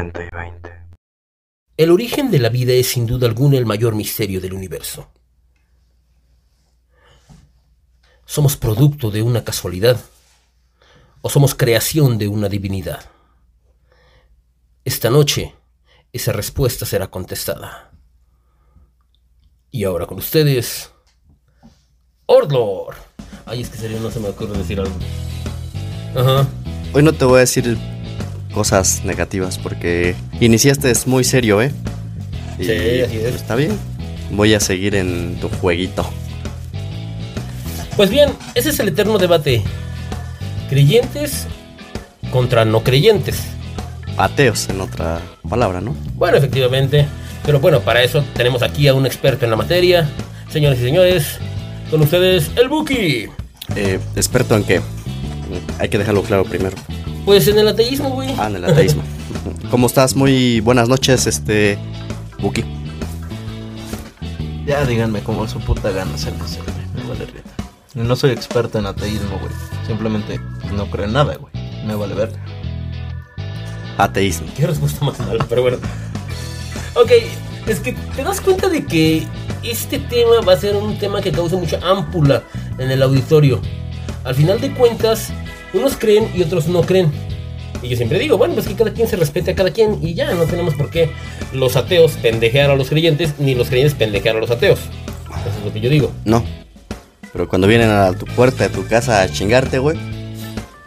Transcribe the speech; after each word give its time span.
20 0.00 0.28
y 0.32 0.34
20. 0.34 0.70
El 1.76 1.90
origen 1.90 2.30
de 2.30 2.38
la 2.38 2.48
vida 2.48 2.72
es 2.72 2.88
sin 2.88 3.06
duda 3.06 3.26
alguna 3.26 3.58
el 3.58 3.66
mayor 3.66 3.94
misterio 3.94 4.40
del 4.40 4.54
universo. 4.54 5.08
¿Somos 8.24 8.56
producto 8.56 9.10
de 9.10 9.22
una 9.22 9.44
casualidad? 9.44 10.00
¿O 11.20 11.28
somos 11.28 11.54
creación 11.54 12.16
de 12.16 12.28
una 12.28 12.48
divinidad? 12.48 13.04
Esta 14.84 15.10
noche, 15.10 15.54
esa 16.12 16.32
respuesta 16.32 16.86
será 16.86 17.10
contestada. 17.10 17.90
Y 19.70 19.84
ahora 19.84 20.06
con 20.06 20.18
ustedes, 20.18 20.90
Ordlor. 22.24 22.94
Ay, 23.44 23.62
es 23.62 23.68
que 23.68 23.76
serio, 23.76 24.00
no 24.00 24.10
se 24.10 24.20
me 24.20 24.28
ocurre 24.28 24.56
decir 24.56 24.80
algo. 24.80 24.94
Ajá. 26.16 26.48
Hoy 26.94 27.02
no 27.02 27.12
te 27.12 27.24
voy 27.24 27.36
a 27.36 27.40
decir 27.40 27.76
cosas 28.52 29.02
negativas 29.04 29.58
porque 29.58 30.14
iniciaste 30.40 30.90
es 30.90 31.06
muy 31.06 31.24
serio, 31.24 31.62
¿eh? 31.62 31.72
Y, 32.58 32.64
Sí, 32.64 32.70
así 32.72 33.16
es. 33.16 33.22
pues, 33.22 33.34
está 33.36 33.54
bien. 33.54 33.78
Voy 34.32 34.54
a 34.54 34.60
seguir 34.60 34.94
en 34.94 35.36
tu 35.40 35.48
jueguito. 35.48 36.08
Pues 37.96 38.10
bien, 38.10 38.30
ese 38.54 38.70
es 38.70 38.80
el 38.80 38.88
eterno 38.88 39.18
debate. 39.18 39.62
Creyentes 40.68 41.46
contra 42.30 42.64
no 42.64 42.82
creyentes. 42.82 43.40
Ateos, 44.16 44.68
en 44.68 44.80
otra 44.80 45.20
palabra, 45.48 45.80
¿no? 45.80 45.94
Bueno, 46.14 46.36
efectivamente. 46.36 47.06
Pero 47.44 47.58
bueno, 47.60 47.80
para 47.80 48.02
eso 48.02 48.24
tenemos 48.34 48.62
aquí 48.62 48.86
a 48.88 48.94
un 48.94 49.06
experto 49.06 49.44
en 49.44 49.50
la 49.50 49.56
materia. 49.56 50.08
Señores 50.50 50.78
y 50.80 50.82
señores, 50.84 51.38
con 51.90 52.00
ustedes 52.02 52.50
el 52.56 52.68
Buki. 52.68 53.26
Eh, 53.76 53.98
experto 54.16 54.56
en 54.56 54.64
qué? 54.64 54.80
Hay 55.78 55.88
que 55.88 55.98
dejarlo 55.98 56.22
claro 56.22 56.44
primero. 56.44 56.76
Pues 57.24 57.46
en 57.48 57.58
el 57.58 57.68
ateísmo, 57.68 58.10
güey. 58.10 58.34
Ah, 58.38 58.46
en 58.48 58.56
el 58.56 58.64
ateísmo. 58.64 59.02
¿Cómo 59.70 59.86
estás? 59.86 60.16
Muy 60.16 60.60
buenas 60.60 60.88
noches, 60.88 61.26
este. 61.26 61.78
Buki. 62.40 62.64
Ya 64.66 64.84
díganme 64.84 65.20
como 65.20 65.46
su 65.48 65.60
puta 65.60 65.90
gana 65.90 66.16
se 66.16 66.30
hace, 66.30 66.60
güey. 66.60 67.04
Me 67.04 67.08
vale. 67.08 67.26
Y 67.94 67.98
No 68.00 68.16
soy 68.16 68.30
experto 68.30 68.78
en 68.78 68.86
ateísmo, 68.86 69.38
güey. 69.38 69.52
Simplemente 69.86 70.40
no 70.72 70.90
creo 70.90 71.06
en 71.06 71.12
nada, 71.12 71.36
güey. 71.36 71.52
Me 71.86 71.94
vale 71.94 72.14
ver. 72.14 72.32
Ateísmo. 73.98 74.46
Qué 74.56 74.66
respuesta 74.66 75.04
más 75.04 75.18
mala, 75.20 75.44
pero 75.48 75.62
bueno. 75.62 75.78
Ok, 76.94 77.10
es 77.66 77.80
que 77.80 77.92
te 77.92 78.24
das 78.24 78.40
cuenta 78.40 78.68
de 78.68 78.84
que 78.84 79.26
este 79.62 79.98
tema 79.98 80.40
va 80.46 80.54
a 80.54 80.56
ser 80.56 80.74
un 80.76 80.98
tema 80.98 81.20
que 81.20 81.32
causa 81.32 81.56
mucha 81.56 81.78
ámpula 81.82 82.42
en 82.78 82.90
el 82.90 83.02
auditorio. 83.02 83.60
Al 84.24 84.34
final 84.34 84.60
de 84.60 84.72
cuentas, 84.72 85.32
unos 85.72 85.96
creen 85.96 86.28
y 86.34 86.42
otros 86.42 86.68
no 86.68 86.82
creen. 86.82 87.10
Y 87.82 87.88
yo 87.88 87.96
siempre 87.96 88.18
digo, 88.18 88.36
bueno, 88.36 88.54
pues 88.54 88.68
que 88.68 88.74
cada 88.74 88.92
quien 88.92 89.08
se 89.08 89.16
respete 89.16 89.52
a 89.52 89.54
cada 89.54 89.70
quien 89.70 89.98
y 90.02 90.14
ya, 90.14 90.34
no 90.34 90.44
tenemos 90.44 90.74
por 90.74 90.90
qué 90.90 91.10
los 91.52 91.76
ateos 91.76 92.12
pendejear 92.12 92.70
a 92.70 92.76
los 92.76 92.90
creyentes, 92.90 93.34
ni 93.38 93.54
los 93.54 93.68
creyentes 93.68 93.94
pendejear 93.94 94.36
a 94.36 94.40
los 94.40 94.50
ateos. 94.50 94.80
Eso 94.80 95.58
es 95.58 95.64
lo 95.64 95.72
que 95.72 95.80
yo 95.80 95.88
digo. 95.88 96.12
No. 96.24 96.44
Pero 97.32 97.48
cuando 97.48 97.66
vienen 97.66 97.88
a 97.88 98.12
tu 98.12 98.26
puerta 98.26 98.64
de 98.68 98.74
tu 98.74 98.86
casa 98.86 99.22
a 99.22 99.28
chingarte, 99.30 99.78
güey, 99.78 99.96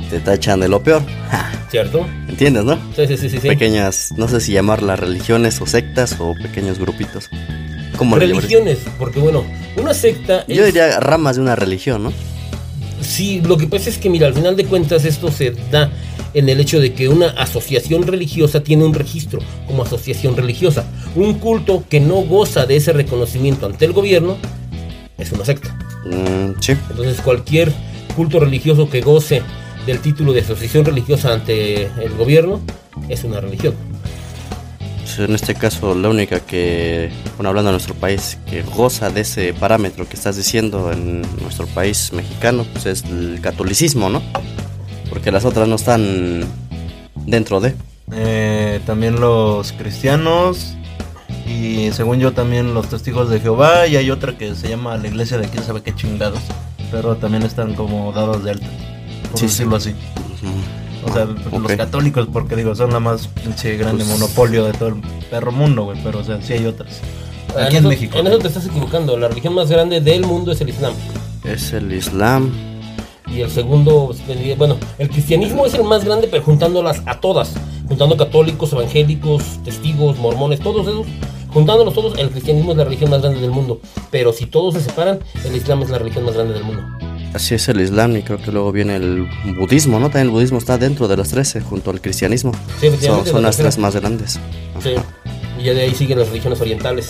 te 0.10 0.20
tachan 0.20 0.60
de 0.60 0.68
lo 0.68 0.84
peor. 0.84 1.02
Ja, 1.30 1.52
¿Cierto? 1.72 2.06
¿Entiendes, 2.28 2.64
no? 2.64 2.78
Sí, 2.96 3.08
sí, 3.08 3.18
sí, 3.18 3.30
sí. 3.30 3.40
Pequeñas, 3.40 4.10
no 4.18 4.28
sé 4.28 4.40
si 4.42 4.52
llamarlas 4.52 5.00
religiones 5.00 5.60
o 5.62 5.66
sectas 5.66 6.18
o 6.20 6.36
pequeños 6.36 6.78
grupitos. 6.78 7.30
¿Cómo 7.98 8.18
le 8.18 8.28
llamas? 8.28 8.44
Religiones, 8.44 8.80
porque 9.00 9.20
bueno, 9.20 9.44
una 9.78 9.94
secta 9.94 10.46
Yo 10.48 10.66
diría 10.66 11.00
ramas 11.00 11.38
de 11.38 11.42
una 11.42 11.56
religión, 11.56 12.04
¿no? 12.04 12.14
Sí, 13.04 13.42
lo 13.42 13.58
que 13.58 13.68
pasa 13.68 13.90
es 13.90 13.98
que, 13.98 14.10
mira, 14.10 14.28
al 14.28 14.34
final 14.34 14.56
de 14.56 14.66
cuentas 14.66 15.06
esto 15.06 15.32
se 15.32 15.52
da 15.72 15.92
en 16.34 16.50
el 16.50 16.60
hecho 16.60 16.80
de 16.80 16.94
que 16.94 17.10
una 17.10 17.30
asociación 17.30 18.04
religiosa 18.04 18.64
tiene 18.64 18.86
un 18.86 18.94
registro 18.94 19.40
como 19.68 19.84
asociación 19.84 20.36
religiosa. 20.36 20.86
Un 21.16 21.36
culto 21.36 21.84
que 21.90 22.00
no 22.00 22.16
goza 22.22 22.66
de 22.66 22.78
ese 22.78 22.94
reconocimiento 22.94 23.66
ante 23.66 23.86
el 23.86 23.94
gobierno 23.94 24.38
es 25.18 25.32
una 25.32 25.46
secta. 25.46 25.78
Mm, 26.06 26.60
sí. 26.60 26.74
Entonces 26.90 27.22
cualquier 27.22 27.72
culto 28.16 28.40
religioso 28.40 28.90
que 28.90 29.02
goce 29.02 29.42
del 29.86 30.00
título 30.00 30.34
de 30.34 30.42
asociación 30.42 30.86
religiosa 30.86 31.34
ante 31.34 31.84
el 31.84 32.14
gobierno 32.18 32.62
es 33.10 33.24
una 33.24 33.42
religión. 33.42 33.76
Pues, 35.16 35.30
En 35.30 35.36
este 35.36 35.54
caso, 35.54 35.94
la 35.96 36.10
única 36.10 36.40
que, 36.40 37.12
bueno, 37.38 37.50
hablando 37.50 37.70
de 37.70 37.74
nuestro 37.74 37.94
país, 37.94 38.38
que 38.50 38.64
goza 38.64 39.10
de 39.12 39.22
ese 39.22 39.54
parámetro 39.54 40.08
que 40.08 40.16
estás 40.16 40.38
diciendo 40.38 40.92
en 40.92 41.22
nuestro 41.42 41.68
país 41.68 42.12
mexicano, 42.14 42.66
pues 42.74 42.86
es 42.88 43.04
el 43.06 43.40
catolicismo, 43.42 44.10
¿no? 44.10 44.22
Porque 45.10 45.32
las 45.32 45.46
otras 45.46 45.68
no 45.68 45.76
están 45.76 46.46
dentro 47.28 47.60
de. 47.60 47.76
Eh, 48.12 48.80
también 48.86 49.20
los 49.20 49.72
cristianos. 49.74 50.76
Y 51.48 51.92
según 51.92 52.20
yo 52.20 52.32
también 52.34 52.74
los 52.74 52.90
testigos 52.90 53.30
de 53.30 53.40
Jehová. 53.40 53.86
Y 53.86 53.98
hay 53.98 54.10
otra 54.10 54.36
que 54.38 54.56
se 54.56 54.70
llama 54.70 54.98
la 54.98 55.08
iglesia 55.08 55.38
de 55.38 55.48
quién 55.48 55.64
sabe 55.64 55.84
qué 55.84 55.94
chingados. 55.94 56.40
Pero 56.92 57.18
también 57.18 57.44
están 57.44 57.76
como 57.76 58.12
dados 58.14 58.44
de 58.44 58.52
alta. 58.52 58.68
Por 59.30 59.40
Sí, 59.40 59.48
sí. 59.48 59.54
decirlo 59.54 59.76
así. 59.76 59.94
O 61.06 61.14
sea, 61.14 61.26
los 61.26 61.72
católicos, 61.74 62.28
porque 62.32 62.56
digo, 62.56 62.76
son 62.76 62.92
la 62.94 63.00
más 63.00 63.28
pinche 63.28 63.78
grande 63.78 64.04
Pues- 64.06 64.20
monopolio 64.20 64.66
de 64.66 64.74
todo 64.74 64.90
el 64.90 64.96
perro 65.30 65.52
mundo, 65.52 65.84
güey. 65.86 65.98
Pero, 66.04 66.20
o 66.20 66.24
sea, 66.24 66.42
sí 66.42 66.54
hay 66.54 66.66
otras. 66.66 67.02
En 67.56 67.64
Aquí 67.66 67.76
en 67.76 67.80
eso- 67.82 67.90
México. 67.90 68.18
En 68.18 68.28
eso 68.28 68.40
te 68.40 68.48
estás 68.48 68.66
equivocando. 68.66 69.18
La 69.18 69.28
religión 69.28 69.54
más 69.54 69.70
grande 69.70 70.02
del 70.02 70.26
mundo 70.26 70.52
es 70.52 70.62
el 70.62 70.70
Islam. 70.70 70.94
Es 71.44 71.74
el 71.74 71.92
Islam. 71.94 72.52
Y 73.28 73.42
el 73.42 73.50
segundo, 73.50 74.14
pues, 74.28 74.58
bueno, 74.58 74.78
el 75.00 75.10
cristianismo 75.10 75.66
es 75.66 75.74
el 75.74 75.84
más 75.84 76.04
grande, 76.06 76.28
pero 76.30 76.44
juntándolas 76.44 77.02
a 77.06 77.20
todas, 77.20 77.54
juntando 77.88 78.16
católicos, 78.18 78.72
evangélicos, 78.74 79.44
testigos, 79.64 80.18
mormones, 80.20 80.60
todos 80.60 80.88
esos, 80.88 81.08
juntándolos 81.50 81.94
todos, 81.96 82.18
el 82.20 82.30
cristianismo 82.30 82.72
es 82.72 82.78
la 82.78 82.84
religión 82.84 83.10
más 83.10 83.22
grande 83.22 83.40
del 83.42 83.50
mundo. 83.52 83.80
Pero 84.12 84.34
si 84.34 84.46
todos 84.46 84.76
se 84.76 84.82
separan, 84.82 85.20
el 85.46 85.56
islam 85.56 85.82
es 85.82 85.90
la 85.90 85.98
religión 86.00 86.26
más 86.26 86.36
grande 86.36 86.54
del 86.54 86.64
mundo. 86.64 86.84
Así 87.34 87.56
es 87.56 87.68
el 87.68 87.82
Islam 87.82 88.16
y 88.16 88.22
creo 88.22 88.38
que 88.38 88.52
luego 88.52 88.72
viene 88.72 88.96
el 88.96 89.28
budismo, 89.58 90.00
¿no? 90.00 90.08
También 90.08 90.28
el 90.28 90.32
budismo 90.32 90.60
está 90.60 90.78
dentro 90.78 91.08
de 91.08 91.18
las 91.18 91.30
13, 91.30 91.62
junto 91.62 91.90
al 91.90 92.00
cristianismo. 92.00 92.52
Sí, 92.80 92.90
Son, 93.02 93.26
son 93.26 93.42
la 93.42 93.48
las 93.48 93.58
tres 93.58 93.80
más 93.80 93.96
grandes. 93.96 94.40
Sí. 94.82 94.94
Y 95.60 95.64
ya 95.64 95.74
de 95.74 95.82
ahí 95.82 95.96
siguen 95.96 96.20
las 96.20 96.28
religiones 96.28 96.62
orientales. 96.62 97.10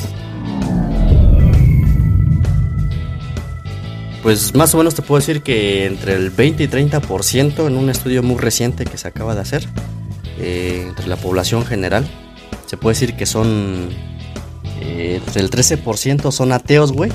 Pues 4.21 4.55
más 4.55 4.73
o 4.73 4.77
menos 4.77 4.95
te 4.95 5.01
puedo 5.01 5.19
decir 5.19 5.41
que 5.41 5.85
entre 5.85 6.13
el 6.15 6.29
20 6.29 6.63
y 6.63 6.67
30% 6.67 7.67
en 7.67 7.75
un 7.75 7.89
estudio 7.89 8.23
muy 8.23 8.37
reciente 8.37 8.85
que 8.85 8.97
se 8.97 9.09
acaba 9.09 9.35
de 9.35 9.41
hacer, 9.41 9.67
eh, 10.39 10.85
entre 10.87 11.07
la 11.07 11.17
población 11.17 11.65
general, 11.65 12.07
se 12.65 12.77
puede 12.77 12.93
decir 12.93 13.17
que 13.17 13.25
son, 13.25 13.89
eh, 14.79 15.19
entre 15.25 15.41
el 15.41 15.49
13% 15.49 16.31
son 16.31 16.53
ateos, 16.53 16.93
güey, 16.93 17.11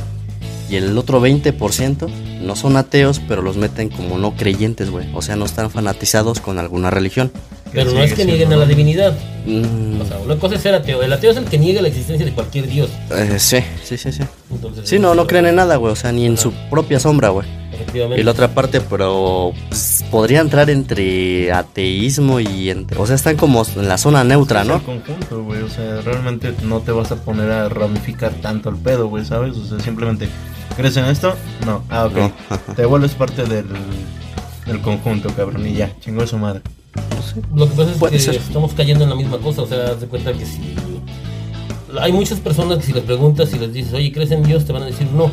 y 0.68 0.76
el 0.76 0.98
otro 0.98 1.18
20% 1.22 2.10
no 2.40 2.56
son 2.56 2.76
ateos, 2.76 3.20
pero 3.26 3.42
los 3.42 3.56
meten 3.56 3.88
como 3.88 4.18
no 4.18 4.34
creyentes, 4.36 4.90
güey, 4.90 5.08
o 5.14 5.22
sea, 5.22 5.36
no 5.36 5.44
están 5.44 5.70
fanatizados 5.70 6.40
con 6.40 6.58
alguna 6.58 6.90
religión. 6.90 7.30
Pero 7.72 7.92
no 7.92 8.02
es 8.02 8.14
que 8.14 8.24
nieguen 8.24 8.50
a 8.52 8.56
la 8.56 8.64
divinidad. 8.64 9.14
Mm, 9.44 10.00
O 10.00 10.04
sea, 10.06 10.16
una 10.24 10.36
cosa 10.36 10.54
es 10.54 10.62
ser 10.62 10.74
ateo. 10.74 11.02
El 11.02 11.12
ateo 11.12 11.32
es 11.32 11.36
el 11.36 11.44
que 11.44 11.58
niega 11.58 11.82
la 11.82 11.88
existencia 11.88 12.24
de 12.24 12.32
cualquier 12.32 12.66
dios. 12.66 12.88
eh, 13.10 13.36
sí, 13.38 13.58
sí, 13.84 13.98
sí, 13.98 14.10
sí. 14.10 14.22
Entonces, 14.50 14.88
Sí, 14.88 14.98
no, 14.98 15.14
no 15.14 15.26
creen 15.26 15.44
en 15.46 15.56
nada, 15.56 15.76
güey, 15.76 15.92
o 15.92 15.96
sea, 15.96 16.10
ni 16.10 16.24
en 16.24 16.38
su 16.38 16.50
propia 16.70 16.98
sombra, 16.98 17.28
güey. 17.28 17.46
Efectivamente. 17.74 18.20
Y 18.22 18.24
la 18.24 18.30
otra 18.30 18.48
parte, 18.54 18.80
pero 18.80 19.52
pues, 19.68 20.02
podría 20.10 20.40
entrar 20.40 20.70
entre 20.70 21.52
ateísmo 21.52 22.40
y 22.40 22.70
entre, 22.70 22.98
o 22.98 23.06
sea, 23.06 23.16
están 23.16 23.36
como 23.36 23.62
en 23.76 23.86
la 23.86 23.98
zona 23.98 24.24
neutra, 24.24 24.62
Es 24.62 24.66
¿no? 24.68 24.76
el 24.76 24.82
conjunto, 24.82 25.44
güey. 25.44 25.60
O 25.62 25.68
sea, 25.68 26.00
realmente 26.00 26.54
no 26.64 26.80
te 26.80 26.90
vas 26.92 27.12
a 27.12 27.16
poner 27.16 27.50
a 27.50 27.68
ramificar 27.68 28.32
tanto 28.40 28.70
el 28.70 28.76
pedo, 28.76 29.08
güey, 29.08 29.26
¿sabes? 29.26 29.56
O 29.58 29.64
sea, 29.66 29.78
simplemente, 29.80 30.26
¿crees 30.78 30.96
en 30.96 31.06
esto? 31.06 31.34
No. 31.66 31.82
Ah, 31.90 32.06
ok. 32.06 32.16
No. 32.16 32.74
Te 32.76 32.86
vuelves 32.86 33.12
parte 33.12 33.44
del, 33.44 33.66
del 34.64 34.80
conjunto, 34.80 35.28
cabrón, 35.34 35.66
y 35.66 35.74
ya, 35.74 35.92
chingó 36.00 36.24
su 36.26 36.38
madre. 36.38 36.62
Lo 37.54 37.68
que 37.68 37.74
pasa 37.74 37.90
es 37.92 38.12
que 38.12 38.18
ser. 38.18 38.34
estamos 38.36 38.72
cayendo 38.74 39.02
en 39.04 39.10
la 39.10 39.16
misma 39.16 39.38
cosa, 39.38 39.62
o 39.62 39.66
sea, 39.66 39.88
haz 39.90 40.00
de 40.00 40.06
cuenta 40.06 40.32
que 40.32 40.46
si... 40.46 40.74
Hay 42.00 42.12
muchas 42.12 42.38
personas 42.38 42.78
que 42.78 42.84
si 42.84 42.92
les 42.92 43.02
preguntas, 43.02 43.48
si 43.48 43.58
les 43.58 43.72
dices, 43.72 43.92
oye, 43.92 44.12
¿crees 44.12 44.30
en 44.30 44.44
Dios? 44.44 44.64
Te 44.64 44.72
van 44.72 44.82
a 44.82 44.86
decir 44.86 45.08
no. 45.12 45.30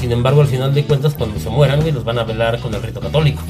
Sin 0.00 0.12
embargo, 0.12 0.40
al 0.40 0.46
final 0.46 0.72
de 0.72 0.84
cuentas, 0.84 1.14
cuando 1.14 1.38
se 1.40 1.50
mueran, 1.50 1.80
los 1.92 2.04
van 2.04 2.18
a 2.18 2.24
velar 2.24 2.58
con 2.60 2.74
el 2.74 2.82
rito 2.82 3.00
católico. 3.00 3.42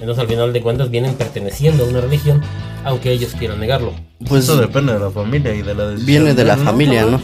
Entonces, 0.00 0.20
al 0.22 0.28
final 0.28 0.52
de 0.52 0.60
cuentas, 0.60 0.90
vienen 0.90 1.14
perteneciendo 1.14 1.84
a 1.84 1.88
una 1.88 2.00
religión, 2.00 2.42
aunque 2.84 3.10
ellos 3.10 3.32
quieran 3.38 3.58
negarlo. 3.60 3.92
Pues 4.28 4.44
Eso 4.44 4.56
depende 4.56 4.92
de 4.92 5.00
la 5.00 5.10
familia 5.10 5.54
y 5.54 5.62
de 5.62 5.74
la 5.74 5.86
decisión. 5.88 6.06
viene 6.06 6.34
de 6.34 6.44
la 6.44 6.56
familia? 6.56 7.06
¿no? 7.06 7.20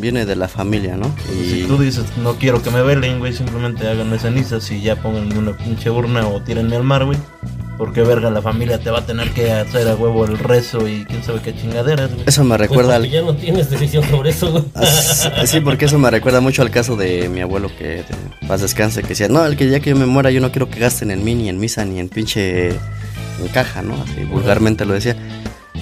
Viene 0.00 0.24
de 0.26 0.34
la 0.36 0.48
familia, 0.48 0.96
¿no? 0.96 1.14
Si 1.28 1.60
Y 1.60 1.64
tú 1.66 1.76
dices, 1.78 2.04
no 2.22 2.34
quiero 2.34 2.62
que 2.62 2.70
me 2.70 2.82
velen, 2.82 3.18
güey, 3.18 3.32
simplemente 3.32 3.86
háganme 3.86 4.18
cenizas 4.18 4.70
y 4.70 4.80
ya 4.80 4.96
pónganme 4.96 5.38
una 5.38 5.56
pinche 5.56 5.90
urna 5.90 6.26
o 6.26 6.40
tírenme 6.42 6.76
al 6.76 6.84
mar, 6.84 7.04
güey. 7.04 7.18
Porque, 7.76 8.02
verga, 8.02 8.30
la 8.30 8.42
familia 8.42 8.78
te 8.78 8.90
va 8.90 8.98
a 8.98 9.06
tener 9.06 9.30
que 9.30 9.50
hacer 9.52 9.88
a 9.88 9.94
huevo 9.94 10.26
el 10.26 10.38
rezo 10.38 10.86
y 10.86 11.06
quién 11.06 11.24
sabe 11.24 11.40
qué 11.40 11.54
chingaderas, 11.56 12.10
güey. 12.12 12.24
eso 12.26 12.44
me 12.44 12.50
Pues 12.58 12.60
recuerda 12.68 12.96
porque 12.98 13.06
al... 13.08 13.12
ya 13.12 13.22
no 13.22 13.34
tienes 13.34 13.70
decisión 13.70 14.04
sobre 14.10 14.30
eso, 14.30 14.50
güey. 14.52 14.64
Ah, 14.74 15.46
Sí, 15.46 15.60
porque 15.60 15.86
eso 15.86 15.98
me 15.98 16.10
recuerda 16.10 16.40
mucho 16.42 16.60
al 16.60 16.70
caso 16.70 16.96
de 16.96 17.28
mi 17.30 17.40
abuelo 17.40 17.70
que 17.78 17.84
de 17.84 18.04
paz 18.46 18.60
descanse, 18.60 19.00
que 19.02 19.08
decía, 19.08 19.28
no, 19.28 19.44
el 19.46 19.56
que 19.56 19.68
ya 19.70 19.80
que 19.80 19.90
yo 19.90 19.96
me 19.96 20.04
muera 20.04 20.30
yo 20.30 20.42
no 20.42 20.50
quiero 20.50 20.68
que 20.68 20.78
gasten 20.78 21.10
en 21.10 21.24
mí, 21.24 21.34
ni 21.34 21.48
en 21.48 21.58
misa, 21.58 21.84
ni 21.86 21.98
en 22.00 22.10
pinche 22.10 22.68
en 22.68 23.48
caja, 23.52 23.80
¿no? 23.80 23.94
Así 23.94 24.24
vulgarmente 24.24 24.84
lo 24.84 24.92
decía. 24.92 25.16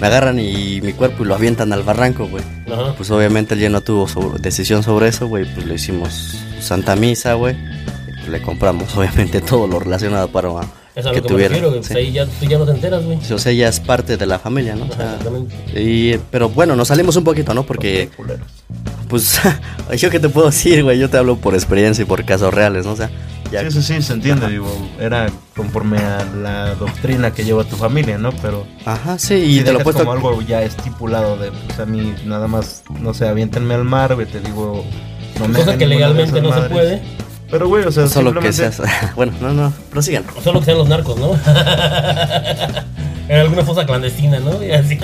Me 0.01 0.07
agarran 0.07 0.39
y 0.39 0.81
mi 0.81 0.93
cuerpo 0.93 1.25
y 1.25 1.27
lo 1.27 1.35
avientan 1.35 1.73
al 1.73 1.83
barranco, 1.83 2.27
güey. 2.29 2.45
Ajá. 2.71 2.95
Pues 2.97 3.11
obviamente 3.11 3.55
él 3.55 3.61
ya 3.61 3.69
no 3.71 3.81
tuvo 3.81 4.07
sobre- 4.09 4.39
decisión 4.41 4.83
sobre 4.83 5.09
eso, 5.09 5.27
güey. 5.29 5.45
Pues 5.55 5.67
le 5.67 5.75
hicimos 5.75 6.39
Santa 6.61 6.97
Misa, 6.97 7.35
güey. 7.35 7.57
y 8.09 8.13
pues 8.13 8.29
le 8.29 8.43
compramos, 8.43 8.95
obviamente, 8.97 9.41
todo 9.41 9.67
lo 9.67 9.79
relacionado 9.79 10.29
para 10.29 10.49
Es 10.99 11.07
a 11.07 11.11
lo 11.11 11.15
que 11.15 11.23
que, 11.23 11.35
me 11.35 11.47
refiero, 11.47 11.69
güey. 11.69 11.81
Pues 11.81 11.93
sí. 11.93 11.97
ahí 11.97 12.11
ya, 12.13 12.27
tú 12.27 12.47
ya 12.47 12.59
no 12.59 12.65
te 12.65 12.73
enteras, 12.73 13.05
güey. 13.05 13.19
O 13.33 13.39
sea, 13.39 13.53
ya 13.53 13.69
es 13.69 13.79
parte 13.79 14.17
de 14.17 14.27
la 14.27 14.41
familia, 14.41 14.75
¿no? 14.75 14.83
O 14.83 14.87
Ajá, 14.87 14.97
sea, 14.97 15.11
exactamente. 15.13 15.55
y, 15.81 16.19
pero 16.33 16.49
bueno, 16.49 16.75
nos 16.75 16.89
salimos 16.89 17.15
un 17.15 17.23
poquito, 17.23 17.55
¿no? 17.55 17.63
Porque, 17.63 18.11
Culeros. 18.17 18.49
pues, 19.09 19.41
yo 19.97 20.11
qué 20.11 20.19
te 20.19 20.29
puedo 20.29 20.47
decir, 20.49 20.83
güey. 20.83 20.99
Yo 20.99 21.09
te 21.09 21.17
hablo 21.17 21.37
por 21.37 21.55
experiencia 21.55 22.03
y 22.03 22.05
por 22.05 22.25
casos 22.25 22.53
reales, 22.53 22.85
¿no? 22.85 22.93
O 22.93 22.97
sea, 22.97 23.11
ya. 23.53 23.61
Sí, 23.63 23.81
sí, 23.81 23.83
sí, 23.83 24.03
se 24.03 24.13
entiende, 24.13 24.49
digo, 24.49 24.69
era 24.99 25.29
conforme 25.55 25.99
a 25.99 26.25
la 26.25 26.75
doctrina 26.75 27.33
que 27.33 27.45
lleva 27.45 27.63
tu 27.63 27.77
familia, 27.77 28.19
¿no? 28.19 28.33
Pero 28.43 28.67
Ajá, 28.85 29.21
sí, 29.21 29.35
y 29.35 29.61
te 29.61 29.73
lo 29.73 29.79
puesto. 29.85 30.01
como 30.01 30.15
algo 30.15 30.43
ya 30.43 30.63
estipulado 30.65 31.37
de, 31.37 31.53
pues 31.53 31.79
a 31.79 31.87
mí 31.87 32.13
nada 32.27 32.49
más, 32.49 32.83
no 33.01 33.15
sé, 33.15 33.29
aviéntenme 33.29 33.75
al 33.75 33.85
mar, 33.85 34.17
güey, 34.17 34.27
te 34.27 34.41
digo, 34.41 34.85
no 35.39 35.47
me 35.47 35.61
Cosa 35.61 35.79
que 35.79 35.87
de 35.87 35.95
legalmente 35.95 36.43
no 36.43 36.53
se 36.53 36.69
puede. 36.69 37.03
Pero, 37.51 37.69
güey, 37.69 37.85
o 37.85 37.93
sea, 37.93 38.07
Solo 38.07 38.39
que 38.41 38.53
seas. 38.53 38.81
bueno, 39.17 39.33
no, 39.41 39.53
no, 39.53 39.73
prosigan. 39.91 40.25
Solo 40.43 40.61
que 40.61 40.67
sean 40.67 40.79
los 40.79 40.89
narcos, 40.89 41.19
¿no? 41.19 41.33
en 43.29 43.41
alguna 43.41 43.65
fosa 43.65 43.87
clandestina, 43.87 44.39
¿no? 44.41 44.63
Y 44.63 44.71
así. 44.71 44.99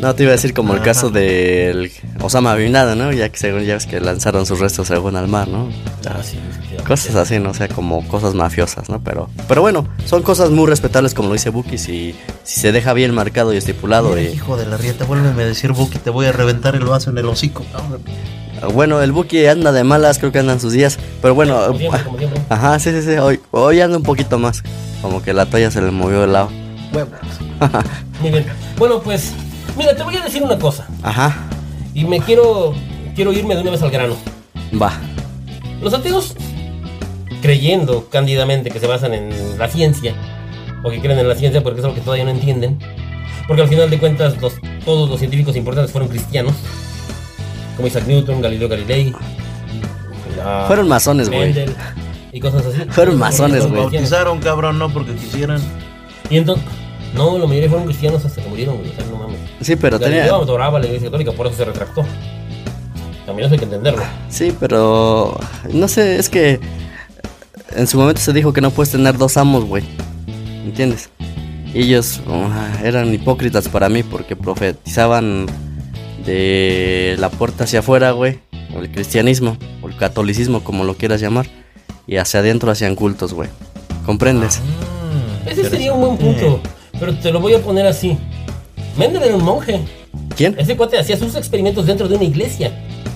No, 0.00 0.14
te 0.14 0.22
iba 0.22 0.30
a 0.30 0.36
decir 0.36 0.54
como 0.54 0.72
el 0.74 0.80
caso 0.80 1.10
del 1.10 1.92
Osama 2.22 2.54
Bin 2.54 2.72
Laden, 2.72 2.98
¿no? 2.98 3.12
Ya 3.12 3.28
que 3.28 3.38
según 3.38 3.64
ya 3.64 3.74
ves 3.74 3.86
que 3.86 4.00
lanzaron 4.00 4.46
sus 4.46 4.58
restos 4.58 4.88
según 4.88 5.16
al 5.16 5.28
mar, 5.28 5.48
¿no? 5.48 5.68
Ah, 6.08 6.22
sí. 6.22 6.38
Cosas 6.86 7.16
así, 7.16 7.38
¿no? 7.38 7.50
O 7.50 7.54
sea, 7.54 7.68
como 7.68 8.06
cosas 8.08 8.34
mafiosas, 8.34 8.88
¿no? 8.88 9.00
Pero, 9.04 9.28
pero 9.46 9.60
bueno, 9.60 9.86
son 10.06 10.22
cosas 10.22 10.50
muy 10.50 10.66
respetables 10.66 11.12
como 11.12 11.28
lo 11.28 11.34
dice 11.34 11.50
Buki, 11.50 11.76
si, 11.76 12.14
si 12.44 12.60
se 12.60 12.72
deja 12.72 12.94
bien 12.94 13.14
marcado 13.14 13.52
y 13.52 13.58
estipulado. 13.58 14.10
Mira, 14.14 14.22
Y, 14.22 14.34
Hijo 14.34 14.56
de 14.56 14.66
la 14.66 14.78
rieta, 14.78 15.04
vuélveme 15.04 15.42
a 15.42 15.46
decir, 15.46 15.72
Buki, 15.72 15.98
te 15.98 16.08
voy 16.08 16.26
a 16.26 16.32
reventar 16.32 16.74
el 16.76 16.84
vaso 16.84 17.10
en 17.10 17.18
el 17.18 17.26
hocico. 17.26 17.64
Bueno, 18.68 19.00
el 19.02 19.12
Buki 19.12 19.46
anda 19.46 19.72
de 19.72 19.84
malas, 19.84 20.18
creo 20.18 20.32
que 20.32 20.38
andan 20.38 20.60
sus 20.60 20.72
días. 20.72 20.98
Pero 21.22 21.34
bueno, 21.34 21.66
Como 21.66 21.78
siempre, 21.78 22.02
como 22.04 22.18
siempre. 22.18 22.42
ajá, 22.48 22.78
sí, 22.78 22.90
sí, 22.92 23.02
sí, 23.02 23.10
hoy, 23.18 23.40
hoy 23.50 23.80
anda 23.80 23.96
un 23.96 24.02
poquito 24.02 24.38
más. 24.38 24.62
Como 25.02 25.22
que 25.22 25.32
la 25.32 25.46
toalla 25.46 25.70
se 25.70 25.80
le 25.80 25.90
movió 25.90 26.20
de 26.22 26.26
lado. 26.26 26.50
Huevos. 26.92 27.10
Muy 28.20 28.30
bien. 28.30 28.46
Bueno, 28.76 29.00
pues, 29.00 29.32
mira, 29.76 29.94
te 29.96 30.02
voy 30.02 30.16
a 30.16 30.22
decir 30.24 30.42
una 30.42 30.58
cosa. 30.58 30.86
Ajá, 31.02 31.34
Y 31.94 32.04
me 32.04 32.20
quiero, 32.20 32.74
quiero 33.14 33.32
irme 33.32 33.54
de 33.54 33.62
una 33.62 33.70
vez 33.70 33.82
al 33.82 33.90
grano. 33.90 34.16
va. 34.80 34.92
Los 35.80 35.94
ateos, 35.94 36.34
creyendo 37.42 38.08
cándidamente 38.10 38.70
que 38.70 38.78
se 38.80 38.86
basan 38.86 39.14
en 39.14 39.58
la 39.58 39.68
ciencia, 39.68 40.14
o 40.84 40.90
que 40.90 41.00
creen 41.00 41.18
en 41.18 41.28
la 41.28 41.34
ciencia 41.34 41.62
porque 41.62 41.80
es 41.80 41.84
algo 41.84 41.94
que 41.94 42.02
todavía 42.02 42.24
no 42.24 42.30
entienden, 42.30 42.78
porque 43.46 43.62
al 43.62 43.68
final 43.68 43.88
de 43.90 43.98
cuentas 43.98 44.40
los- 44.40 44.54
todos 44.84 45.08
los 45.08 45.18
científicos 45.18 45.56
importantes 45.56 45.92
fueron 45.92 46.08
cristianos, 46.10 46.52
como 47.76 47.88
Isaac 47.88 48.06
Newton, 48.06 48.40
Galileo 48.40 48.68
Galilei, 48.68 49.12
la- 50.36 50.64
Fueron 50.66 50.88
masones, 50.88 51.28
güey. 51.28 51.54
Y 52.32 52.40
cosas 52.40 52.66
así. 52.66 52.82
Fueron 52.90 53.18
masones, 53.18 53.66
güey. 53.66 53.82
Bautizaron, 53.82 54.38
cabrón, 54.40 54.78
no 54.78 54.92
porque 54.92 55.14
quisieran. 55.14 55.60
Y 56.28 56.36
entonces, 56.38 56.64
no, 57.14 57.38
la 57.38 57.46
mayoría 57.46 57.68
fueron 57.68 57.86
cristianos 57.86 58.24
hasta 58.24 58.40
que 58.42 58.48
murieron, 58.48 58.78
güey, 58.78 58.90
o 58.90 58.94
sea, 58.94 59.04
no 59.06 59.16
mames. 59.16 59.38
Sí, 59.60 59.76
pero 59.76 59.98
tenía... 59.98 60.18
Galileo 60.18 60.42
adoraba 60.42 60.78
a 60.78 60.80
la 60.80 60.86
iglesia 60.86 61.08
católica, 61.08 61.32
por 61.32 61.46
eso 61.46 61.56
se 61.56 61.64
retractó. 61.64 62.04
También 63.26 63.46
eso 63.46 63.54
hay 63.54 63.58
que 63.58 63.64
entenderlo. 63.64 64.02
Sí, 64.28 64.54
pero 64.58 65.38
no 65.72 65.88
sé, 65.88 66.18
es 66.18 66.28
que 66.28 66.60
en 67.76 67.86
su 67.86 67.98
momento 67.98 68.20
se 68.20 68.32
dijo 68.32 68.52
que 68.52 68.60
no 68.60 68.70
puedes 68.70 68.92
tener 68.92 69.18
dos 69.18 69.36
amos, 69.36 69.64
güey. 69.64 69.84
¿Entiendes? 70.64 71.10
Y 71.72 71.82
ellos 71.82 72.20
ah, 72.28 72.78
eran 72.82 73.12
hipócritas 73.12 73.68
para 73.68 73.88
mí 73.88 74.02
porque 74.02 74.36
profetizaban 74.36 75.46
de 76.24 77.16
la 77.18 77.30
puerta 77.30 77.64
hacia 77.64 77.80
afuera, 77.80 78.12
güey, 78.12 78.38
o 78.74 78.80
el 78.80 78.90
cristianismo, 78.90 79.56
o 79.82 79.88
el 79.88 79.96
catolicismo, 79.96 80.62
como 80.62 80.84
lo 80.84 80.94
quieras 80.96 81.20
llamar, 81.20 81.46
y 82.06 82.16
hacia 82.16 82.40
adentro 82.40 82.70
hacían 82.70 82.94
cultos, 82.94 83.32
güey. 83.32 83.48
¿Comprendes? 84.06 84.60
Ese 85.46 85.68
sería 85.68 85.92
un 85.92 86.00
buen 86.00 86.16
punto, 86.16 86.60
pero 86.98 87.14
te 87.14 87.30
lo 87.32 87.40
voy 87.40 87.54
a 87.54 87.60
poner 87.60 87.86
así. 87.86 88.18
Mendel 88.96 89.22
era 89.22 89.36
un 89.36 89.44
monje. 89.44 89.80
¿Quién? 90.36 90.56
Ese 90.58 90.76
cuate 90.76 90.98
hacía 90.98 91.16
sus 91.16 91.34
experimentos 91.36 91.86
dentro 91.86 92.08
de 92.08 92.16
una 92.16 92.24
iglesia. 92.24 92.72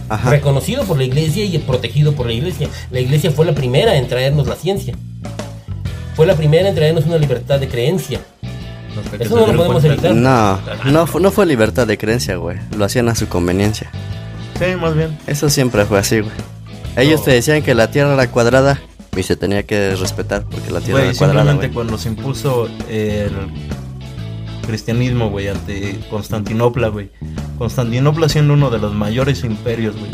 Ajá. 0.09 0.31
Reconocido 0.31 0.85
por 0.85 0.99
la 0.99 1.05
iglesia 1.05 1.45
y 1.45 1.59
protegido 1.59 2.13
por 2.13 2.27
la 2.27 2.33
iglesia. 2.33 2.69
La 2.91 3.01
iglesia 3.01 3.31
fue 3.31 3.47
la 3.47 3.55
primera 3.55 3.97
en 3.97 4.07
traernos 4.07 4.47
la 4.47 4.57
ciencia. 4.57 4.95
Fue 6.15 6.27
la 6.27 6.37
primera 6.37 6.69
en 6.69 6.75
traernos 6.75 7.07
una 7.07 7.19
libertad 7.19 7.59
de 7.59 7.69
creencia. 7.69 8.21
Eso 9.19 9.47
no 9.47 9.53
lo 9.53 9.57
podemos 9.57 9.85
evitar. 9.85 10.15
No, 10.15 10.59
no, 10.85 11.07
fu- 11.07 11.21
no 11.21 11.31
fue 11.31 11.47
libertad 11.47 11.87
de 11.87 11.99
creencia, 11.99 12.37
güey. 12.37 12.59
Lo 12.77 12.85
hacían 12.85 13.09
a 13.09 13.15
su 13.15 13.29
conveniencia. 13.29 13.91
Sí, 14.59 14.77
más 14.81 14.95
bien. 14.95 15.19
Eso 15.27 15.49
siempre 15.51 15.85
fue 15.85 15.99
así, 15.99 16.21
güey. 16.21 16.33
Ellos 16.97 17.21
No. 17.21 17.25
te 17.27 17.33
decían 17.33 17.63
que 17.63 17.75
la 17.75 17.91
tierra 17.91 18.15
era 18.15 18.31
cuadrada 18.31 18.81
y 19.17 19.23
se 19.25 19.35
tenía 19.37 19.65
que 19.65 19.97
respetar 19.97 20.45
porque 20.45 20.71
la 20.71 20.81
tierra 20.81 21.01
Güey, 21.01 21.09
era 21.11 21.19
cuadrada, 21.19 21.41
simplemente 21.41 21.67
güey. 21.69 21.75
cuando 21.75 21.99
se 21.99 22.09
impuso 22.09 22.69
el 22.89 23.33
cristianismo, 24.67 25.31
güey, 25.31 25.49
ante 25.49 25.99
Constantinopla, 26.11 26.89
güey. 26.89 27.11
Constantinopla 27.59 28.29
siendo 28.29 28.55
uno 28.55 28.71
de 28.71 28.79
los 28.79 28.95
mayores 28.95 29.45
imperios, 29.45 29.95
güey. 29.97 30.11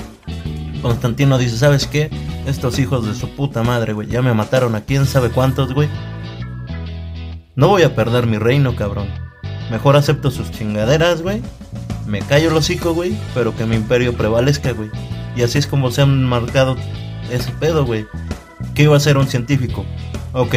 Constantino 0.83 1.37
dice, 1.39 1.59
¿sabes 1.59 1.87
qué? 1.87 2.11
Estos 2.47 2.79
hijos 2.79 3.07
de 3.07 3.15
su 3.15 3.29
puta 3.31 3.63
madre, 3.63 3.93
güey, 3.93 4.09
ya 4.09 4.23
me 4.23 4.33
mataron 4.35 4.75
a 4.75 4.81
quién 4.81 5.07
sabe 5.07 5.29
cuántos, 5.31 5.75
güey. 5.75 5.89
No 7.57 7.69
voy 7.69 7.83
a 7.83 7.95
perder 7.95 8.27
mi 8.27 8.39
reino, 8.39 8.77
cabrón. 8.77 9.09
Mejor 9.71 9.97
acepto 9.97 10.31
sus 10.31 10.51
chingaderas, 10.51 11.23
güey. 11.23 11.43
Me 12.07 12.21
callo 12.21 12.51
el 12.51 12.57
hocico, 12.57 12.95
güey, 12.95 13.17
pero 13.35 13.57
que 13.57 13.67
mi 13.67 13.77
imperio 13.77 14.15
prevalezca, 14.15 14.73
güey. 14.73 14.91
Y 15.37 15.43
así 15.43 15.59
es 15.59 15.67
como 15.67 15.91
se 15.91 16.03
han 16.03 16.25
marcado 16.25 16.77
ese 17.31 17.51
pedo, 17.53 17.85
güey. 17.85 18.07
¿Qué 18.75 18.85
iba 18.85 18.97
a 18.97 19.01
ser 19.01 19.17
un 19.19 19.27
científico? 19.27 19.85
Ok, 20.33 20.57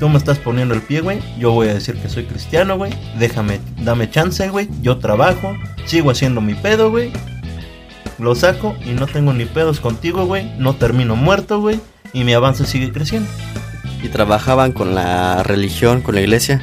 tú 0.00 0.08
me 0.08 0.18
estás 0.18 0.38
poniendo 0.38 0.74
el 0.74 0.82
pie, 0.82 1.00
güey. 1.00 1.20
Yo 1.38 1.52
voy 1.52 1.68
a 1.68 1.74
decir 1.74 1.96
que 1.96 2.08
soy 2.08 2.24
cristiano, 2.24 2.76
güey. 2.76 2.92
Déjame, 3.18 3.60
dame 3.82 4.10
chance, 4.10 4.48
güey. 4.48 4.68
Yo 4.82 4.98
trabajo, 4.98 5.56
sigo 5.86 6.10
haciendo 6.10 6.40
mi 6.40 6.54
pedo, 6.54 6.90
güey. 6.90 7.12
Lo 8.18 8.34
saco 8.34 8.74
y 8.84 8.90
no 8.90 9.06
tengo 9.06 9.32
ni 9.32 9.44
pedos 9.44 9.78
contigo, 9.80 10.26
güey. 10.26 10.52
No 10.58 10.74
termino 10.74 11.14
muerto, 11.16 11.60
güey. 11.60 11.80
Y 12.12 12.24
mi 12.24 12.32
avance 12.32 12.64
sigue 12.64 12.92
creciendo. 12.92 13.28
Y 14.06 14.08
trabajaban 14.08 14.70
con 14.70 14.94
la 14.94 15.42
religión, 15.42 16.00
con 16.00 16.14
la 16.14 16.20
iglesia, 16.20 16.62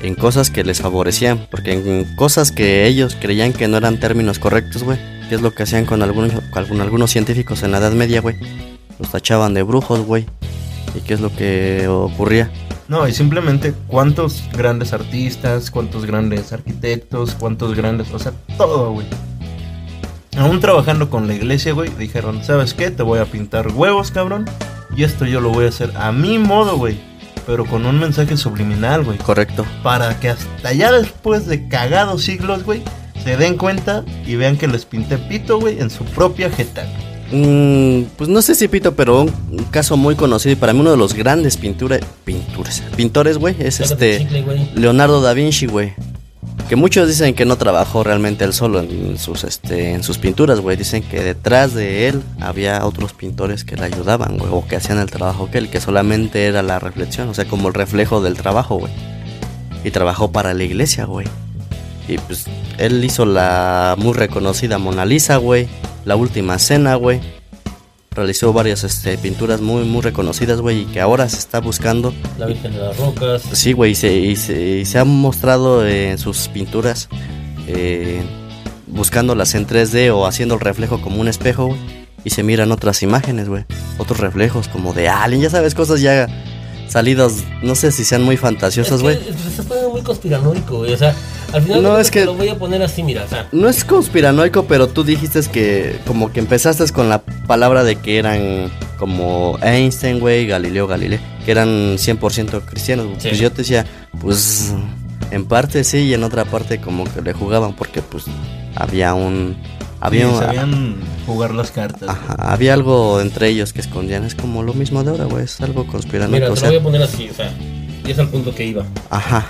en 0.00 0.14
cosas 0.14 0.48
que 0.48 0.64
les 0.64 0.80
favorecían. 0.80 1.46
Porque 1.50 1.74
en 1.74 2.16
cosas 2.16 2.50
que 2.50 2.86
ellos 2.86 3.14
creían 3.20 3.52
que 3.52 3.68
no 3.68 3.76
eran 3.76 4.00
términos 4.00 4.38
correctos, 4.38 4.82
güey. 4.82 4.98
Que 5.28 5.34
es 5.34 5.42
lo 5.42 5.54
que 5.54 5.64
hacían 5.64 5.84
con 5.84 6.02
algunos, 6.02 6.32
con 6.50 6.80
algunos 6.80 7.10
científicos 7.10 7.62
en 7.62 7.72
la 7.72 7.78
Edad 7.78 7.92
Media, 7.92 8.22
güey. 8.22 8.36
Los 8.98 9.10
tachaban 9.10 9.52
de 9.52 9.62
brujos, 9.62 10.00
güey. 10.00 10.24
¿Y 10.94 11.00
qué 11.00 11.12
es 11.12 11.20
lo 11.20 11.30
que 11.36 11.86
ocurría? 11.88 12.50
No, 12.88 13.06
y 13.06 13.12
simplemente 13.12 13.74
cuántos 13.86 14.42
grandes 14.56 14.94
artistas, 14.94 15.70
cuántos 15.70 16.06
grandes 16.06 16.54
arquitectos, 16.54 17.34
cuántos 17.38 17.74
grandes, 17.74 18.10
o 18.12 18.18
sea, 18.18 18.32
todo, 18.56 18.92
güey. 18.92 19.06
Aún 20.38 20.58
trabajando 20.60 21.10
con 21.10 21.26
la 21.26 21.34
iglesia, 21.34 21.74
güey, 21.74 21.90
dijeron, 21.98 22.42
¿sabes 22.42 22.72
qué? 22.72 22.90
Te 22.90 23.02
voy 23.02 23.18
a 23.18 23.26
pintar 23.26 23.68
huevos, 23.68 24.10
cabrón. 24.10 24.46
Y 24.96 25.04
esto 25.04 25.24
yo 25.24 25.40
lo 25.40 25.50
voy 25.50 25.66
a 25.66 25.68
hacer 25.68 25.92
a 25.96 26.12
mi 26.12 26.38
modo, 26.38 26.76
güey. 26.76 26.98
Pero 27.46 27.64
con 27.66 27.86
un 27.86 27.98
mensaje 27.98 28.36
subliminal, 28.36 29.04
güey. 29.04 29.18
Correcto. 29.18 29.64
Para 29.82 30.18
que 30.20 30.28
hasta 30.30 30.72
ya 30.72 30.92
después 30.92 31.46
de 31.46 31.66
cagados 31.68 32.22
siglos, 32.22 32.64
güey, 32.64 32.82
se 33.24 33.36
den 33.36 33.56
cuenta 33.56 34.04
y 34.26 34.36
vean 34.36 34.56
que 34.56 34.68
les 34.68 34.84
pinté 34.84 35.18
pito, 35.18 35.58
güey, 35.58 35.80
en 35.80 35.90
su 35.90 36.04
propia 36.04 36.50
jeta. 36.50 36.86
Mm, 37.32 38.02
pues 38.16 38.28
no 38.28 38.42
sé 38.42 38.54
si 38.54 38.68
pito, 38.68 38.94
pero 38.94 39.22
un, 39.22 39.32
un 39.50 39.64
caso 39.64 39.96
muy 39.96 40.14
conocido 40.14 40.52
y 40.52 40.56
para 40.56 40.74
mí 40.74 40.80
uno 40.80 40.90
de 40.90 40.98
los 40.98 41.14
grandes 41.14 41.56
pintura, 41.56 41.98
pinturas, 42.24 42.82
pintores, 42.94 43.38
güey, 43.38 43.56
es 43.58 43.80
este 43.80 44.18
chicle. 44.18 44.70
Leonardo 44.74 45.22
da 45.22 45.32
Vinci, 45.32 45.66
güey. 45.66 45.94
Que 46.68 46.76
muchos 46.76 47.06
dicen 47.06 47.34
que 47.34 47.44
no 47.44 47.56
trabajó 47.56 48.02
realmente 48.02 48.44
él 48.44 48.54
solo 48.54 48.80
en 48.80 49.18
sus, 49.18 49.44
este, 49.44 49.92
en 49.92 50.02
sus 50.02 50.18
pinturas, 50.18 50.60
güey. 50.60 50.76
Dicen 50.76 51.02
que 51.02 51.22
detrás 51.22 51.74
de 51.74 52.08
él 52.08 52.22
había 52.40 52.86
otros 52.86 53.12
pintores 53.12 53.64
que 53.64 53.76
le 53.76 53.84
ayudaban, 53.84 54.38
güey. 54.38 54.50
O 54.52 54.66
que 54.66 54.76
hacían 54.76 54.98
el 54.98 55.10
trabajo 55.10 55.50
que 55.50 55.58
él, 55.58 55.68
que 55.68 55.80
solamente 55.80 56.46
era 56.46 56.62
la 56.62 56.78
reflexión, 56.78 57.28
o 57.28 57.34
sea, 57.34 57.44
como 57.44 57.68
el 57.68 57.74
reflejo 57.74 58.22
del 58.22 58.34
trabajo, 58.34 58.76
güey. 58.76 58.92
Y 59.84 59.90
trabajó 59.90 60.32
para 60.32 60.54
la 60.54 60.64
iglesia, 60.64 61.04
güey. 61.04 61.26
Y 62.08 62.18
pues 62.18 62.46
él 62.78 63.04
hizo 63.04 63.26
la 63.26 63.94
muy 63.98 64.14
reconocida 64.14 64.78
Mona 64.78 65.04
Lisa, 65.04 65.36
güey. 65.36 65.68
La 66.04 66.16
última 66.16 66.58
cena, 66.58 66.94
güey. 66.94 67.20
Realizó 68.14 68.52
varias 68.52 68.84
este, 68.84 69.16
pinturas 69.18 69.60
muy, 69.60 69.84
muy 69.84 70.02
reconocidas, 70.02 70.60
güey. 70.60 70.82
Y 70.82 70.84
que 70.86 71.00
ahora 71.00 71.28
se 71.28 71.38
está 71.38 71.60
buscando 71.60 72.12
La 72.38 72.46
Virgen 72.46 72.72
de 72.72 72.78
las 72.78 72.96
Rocas. 72.98 73.42
Sí, 73.52 73.72
güey, 73.72 73.92
y 73.92 73.94
se, 73.94 74.12
y 74.14 74.36
se, 74.36 74.78
y 74.80 74.84
se 74.84 74.98
ha 74.98 75.04
mostrado 75.04 75.86
en 75.86 76.18
sus 76.18 76.48
pinturas 76.48 77.08
eh, 77.68 78.22
buscándolas 78.86 79.54
en 79.54 79.66
3D 79.66 80.10
o 80.12 80.26
haciendo 80.26 80.54
el 80.54 80.60
reflejo 80.60 81.00
como 81.00 81.20
un 81.20 81.28
espejo, 81.28 81.66
güey, 81.68 81.78
y 82.24 82.30
se 82.30 82.42
miran 82.42 82.70
otras 82.72 83.02
imágenes, 83.02 83.48
güey, 83.48 83.64
otros 83.98 84.20
reflejos 84.20 84.68
como 84.68 84.92
de 84.92 85.08
Alien, 85.08 85.40
ya 85.42 85.50
sabes, 85.50 85.74
cosas 85.74 86.00
ya 86.02 86.26
salidas, 86.88 87.44
no 87.62 87.74
sé 87.74 87.90
si 87.92 88.04
sean 88.04 88.22
muy 88.22 88.36
fantasiosas, 88.36 88.96
Es 88.96 89.02
güey. 89.02 89.18
que, 89.18 89.32
pues, 89.32 89.40
se 89.40 89.48
está 89.48 89.62
poniendo 89.62 89.90
muy 89.90 90.02
conspiranoico, 90.02 90.78
güey. 90.78 90.92
O 90.92 90.96
sea, 90.98 91.14
Al 91.52 91.62
final 91.62 91.82
No, 91.82 91.98
es 91.98 92.10
que- 92.10 92.24
lo 92.24 92.34
voy 92.34 92.48
a 92.48 92.58
poner 92.58 92.82
así, 92.82 93.02
mira, 93.02 93.24
o 93.24 93.28
sea, 93.28 93.46
No 93.52 93.68
es 93.68 93.84
conspiranoico, 93.84 94.64
pero 94.64 94.88
tú 94.88 95.04
dijiste 95.04 95.40
que 95.52 95.98
como 96.06 96.32
que 96.32 96.40
empezaste 96.40 96.90
con 96.92 97.08
la 97.08 97.22
palabra 97.22 97.84
de 97.84 97.96
que 97.96 98.18
eran 98.18 98.70
como 98.98 99.58
Einstein, 99.62 100.18
güey, 100.20 100.46
Galileo 100.46 100.86
Galilei, 100.86 101.20
que 101.44 101.50
eran 101.50 101.96
100% 101.98 102.62
cristianos. 102.64 103.06
Sí. 103.18 103.28
Pues 103.28 103.38
yo 103.38 103.50
te 103.50 103.58
decía, 103.58 103.84
pues 104.20 104.72
en 105.30 105.44
parte 105.46 105.84
sí 105.84 105.98
y 105.98 106.14
en 106.14 106.24
otra 106.24 106.44
parte 106.44 106.80
como 106.80 107.04
que 107.04 107.20
le 107.22 107.32
jugaban 107.32 107.74
porque 107.74 108.00
pues 108.02 108.24
había 108.76 109.14
un... 109.14 109.56
Había, 110.00 110.26
Sí, 110.26 110.32
un- 110.34 110.38
sabían 110.40 110.94
jugar 111.26 111.54
las 111.54 111.70
cartas. 111.70 112.08
ajá, 112.08 112.34
había 112.38 112.74
algo 112.74 113.20
entre 113.20 113.48
ellos 113.48 113.72
que 113.72 113.80
escondían. 113.80 114.24
Es 114.24 114.34
como 114.34 114.64
lo 114.64 114.74
mismo 114.74 115.04
de 115.04 115.10
ahora, 115.10 115.24
güey. 115.26 115.44
Es 115.44 115.60
algo 115.60 115.86
conspiranoico. 115.86 116.32
mira, 116.50 116.54
te 116.54 116.60
lo 116.60 116.66
voy 116.66 116.76
a 116.76 116.82
poner 116.82 117.02
así, 117.02 117.28
o 117.30 117.34
sea, 117.34 117.52
y 118.04 118.10
es 118.10 118.18
al 118.18 118.28
punto 118.28 118.52
que 118.52 118.64
iba. 118.66 118.84
ajá. 119.10 119.46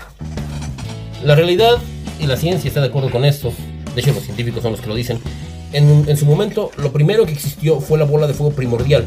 La 1.24 1.34
realidad 1.34 1.78
y 2.18 2.26
la 2.26 2.36
ciencia 2.36 2.68
está 2.68 2.80
de 2.80 2.88
acuerdo 2.88 3.10
con 3.10 3.24
esto. 3.24 3.52
De 3.94 4.00
hecho, 4.00 4.12
los 4.12 4.24
científicos 4.24 4.62
son 4.62 4.72
los 4.72 4.80
que 4.80 4.88
lo 4.88 4.94
dicen. 4.94 5.20
En, 5.72 6.04
en 6.08 6.16
su 6.16 6.26
momento, 6.26 6.70
lo 6.76 6.92
primero 6.92 7.24
que 7.24 7.32
existió 7.32 7.80
fue 7.80 7.98
la 7.98 8.04
bola 8.04 8.26
de 8.26 8.34
fuego 8.34 8.52
primordial. 8.52 9.06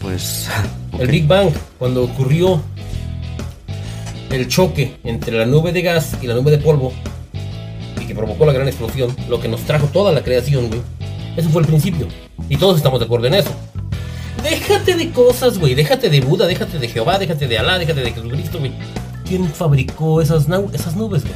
Pues... 0.00 0.48
El. 0.98 1.08
Big 1.08 1.26
Bang, 1.26 1.50
cuando 1.78 2.04
ocurrió 2.04 2.62
el 4.30 4.46
choque 4.48 4.96
entre 5.02 5.36
la 5.36 5.44
nube 5.44 5.72
de 5.72 5.82
gas 5.82 6.16
y 6.22 6.28
la 6.28 6.34
nube 6.34 6.52
de 6.52 6.58
polvo, 6.58 6.92
y 8.00 8.06
que 8.06 8.14
provocó 8.14 8.46
la 8.46 8.52
gran 8.52 8.68
explosión, 8.68 9.14
lo 9.28 9.40
que 9.40 9.48
nos 9.48 9.62
trajo 9.62 9.88
toda 9.88 10.12
la 10.12 10.22
creación, 10.22 10.68
güey. 10.68 10.80
Eso 11.36 11.48
fue 11.48 11.62
el 11.62 11.66
principio. 11.68 12.06
Y 12.48 12.56
todos 12.56 12.76
estamos 12.76 13.00
de 13.00 13.06
acuerdo 13.06 13.26
en 13.26 13.34
eso. 13.34 13.50
Déjate 14.42 14.94
de 14.94 15.10
cosas, 15.10 15.58
güey. 15.58 15.74
Déjate 15.74 16.10
de 16.10 16.20
Buda, 16.20 16.46
déjate 16.46 16.78
de 16.78 16.88
Jehová, 16.88 17.18
déjate 17.18 17.48
de 17.48 17.58
Alá, 17.58 17.78
déjate 17.78 18.02
de 18.02 18.12
Jesucristo, 18.12 18.58
güey. 18.58 18.72
¿Quién 19.26 19.46
fabricó 19.52 20.20
esas, 20.20 20.48
nau- 20.48 20.72
esas 20.74 20.96
nubes, 20.96 21.22
güey? 21.22 21.34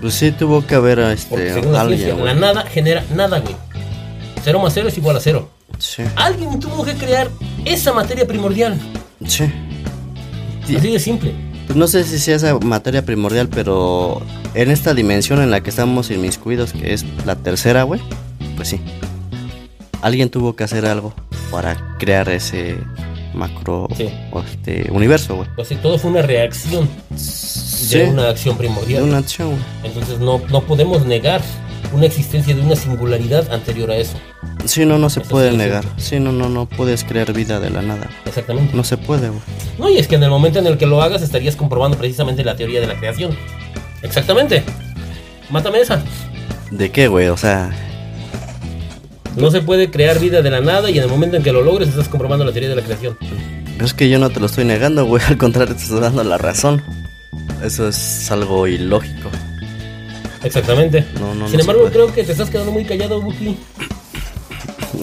Pues 0.00 0.14
sí 0.14 0.32
tuvo 0.32 0.66
que 0.66 0.74
haber 0.74 0.98
Porque 0.98 1.12
este, 1.12 1.54
según 1.54 1.72
la 1.72 1.86
ciencia, 1.86 2.14
güey. 2.14 2.24
la 2.26 2.34
nada 2.34 2.62
genera 2.66 3.04
nada, 3.14 3.38
güey. 3.40 3.54
Cero 4.42 4.58
más 4.60 4.74
cero 4.74 4.88
es 4.88 4.98
igual 4.98 5.16
a 5.16 5.20
cero. 5.20 5.48
Sí, 5.78 6.02
Alguien 6.16 6.60
tuvo 6.60 6.84
que 6.84 6.94
crear 6.94 7.28
esa 7.64 7.92
materia 7.92 8.26
primordial. 8.26 8.78
sí. 9.26 9.50
Sí. 10.66 10.76
Así 10.76 10.92
de 10.92 10.98
simple. 11.00 11.34
Pues 11.66 11.76
no 11.76 11.88
sé 11.88 12.04
si 12.04 12.18
sea 12.20 12.36
esa 12.36 12.56
materia 12.60 13.04
primordial, 13.04 13.48
pero 13.48 14.22
en 14.54 14.70
esta 14.70 14.94
dimensión 14.94 15.40
en 15.42 15.50
la 15.50 15.60
que 15.60 15.70
estamos 15.70 16.10
inmiscuidos, 16.12 16.72
que 16.72 16.92
es 16.94 17.04
la 17.26 17.34
tercera, 17.34 17.82
güey, 17.82 18.00
pues 18.56 18.68
sí. 18.68 18.80
Alguien 20.02 20.30
tuvo 20.30 20.54
que 20.54 20.62
hacer 20.64 20.86
algo 20.86 21.12
para 21.50 21.96
crear 21.98 22.28
ese 22.28 22.76
macro 23.34 23.88
Sí. 23.96 24.08
este 24.52 24.90
universo, 24.90 25.36
güey. 25.36 25.48
Pues 25.56 25.68
sí, 25.68 25.76
todo 25.76 25.98
fue 25.98 26.10
una 26.10 26.22
reacción 26.22 26.88
Sí, 27.16 27.98
de 27.98 28.04
una 28.10 28.28
acción 28.30 28.54
de 28.56 28.58
primordial. 28.60 29.02
una 29.04 29.18
acción. 29.18 29.56
Entonces 29.84 30.18
no, 30.18 30.40
no 30.50 30.62
podemos 30.62 31.04
negar 31.06 31.40
una 31.92 32.06
existencia 32.06 32.54
de 32.54 32.60
una 32.62 32.76
singularidad 32.76 33.52
anterior 33.52 33.90
a 33.90 33.96
eso. 33.96 34.16
Sí, 34.64 34.86
no, 34.86 34.98
no 34.98 35.10
se 35.10 35.20
Eso 35.20 35.28
puede 35.30 35.50
sí. 35.50 35.56
negar. 35.56 35.84
Sí, 35.96 36.20
no, 36.20 36.30
no, 36.32 36.48
no 36.48 36.66
puedes 36.66 37.04
crear 37.04 37.32
vida 37.32 37.58
de 37.60 37.70
la 37.70 37.82
nada. 37.82 38.08
Exactamente. 38.24 38.74
No 38.76 38.84
se 38.84 38.96
puede, 38.96 39.28
güey. 39.28 39.40
No, 39.78 39.90
y 39.90 39.98
es 39.98 40.06
que 40.08 40.14
en 40.14 40.22
el 40.22 40.30
momento 40.30 40.58
en 40.60 40.66
el 40.68 40.78
que 40.78 40.86
lo 40.86 41.02
hagas 41.02 41.20
estarías 41.22 41.56
comprobando 41.56 41.98
precisamente 41.98 42.44
la 42.44 42.54
teoría 42.56 42.80
de 42.80 42.86
la 42.86 42.94
creación. 42.94 43.36
Exactamente. 44.02 44.62
Mátame 45.50 45.80
esa. 45.80 46.02
¿De 46.70 46.90
qué, 46.90 47.08
güey? 47.08 47.28
O 47.28 47.36
sea, 47.36 47.70
No 49.36 49.50
se 49.50 49.62
puede 49.62 49.90
crear 49.90 50.18
vida 50.20 50.42
de 50.42 50.50
la 50.50 50.60
nada 50.60 50.90
y 50.90 50.98
en 50.98 51.04
el 51.04 51.08
momento 51.10 51.36
en 51.36 51.42
que 51.42 51.52
lo 51.52 51.62
logres 51.62 51.88
estás 51.88 52.08
comprobando 52.08 52.44
la 52.44 52.52
teoría 52.52 52.68
de 52.68 52.76
la 52.76 52.82
creación. 52.82 53.16
Pero 53.20 53.84
es 53.86 53.94
que 53.94 54.08
yo 54.08 54.18
no 54.18 54.30
te 54.30 54.40
lo 54.40 54.46
estoy 54.46 54.64
negando, 54.64 55.04
güey. 55.06 55.22
Al 55.28 55.38
contrario, 55.38 55.74
te 55.74 55.82
estoy 55.82 56.00
dando 56.00 56.22
la 56.24 56.38
razón. 56.38 56.82
Eso 57.64 57.88
es 57.88 58.30
algo 58.30 58.66
ilógico. 58.66 59.30
Exactamente. 60.44 61.04
No, 61.20 61.34
no, 61.34 61.46
Sin 61.46 61.56
no 61.56 61.60
embargo, 61.62 61.88
creo 61.92 62.12
que 62.12 62.24
te 62.24 62.32
estás 62.32 62.50
quedando 62.50 62.72
muy 62.72 62.84
callado, 62.84 63.20
Buki. 63.20 63.56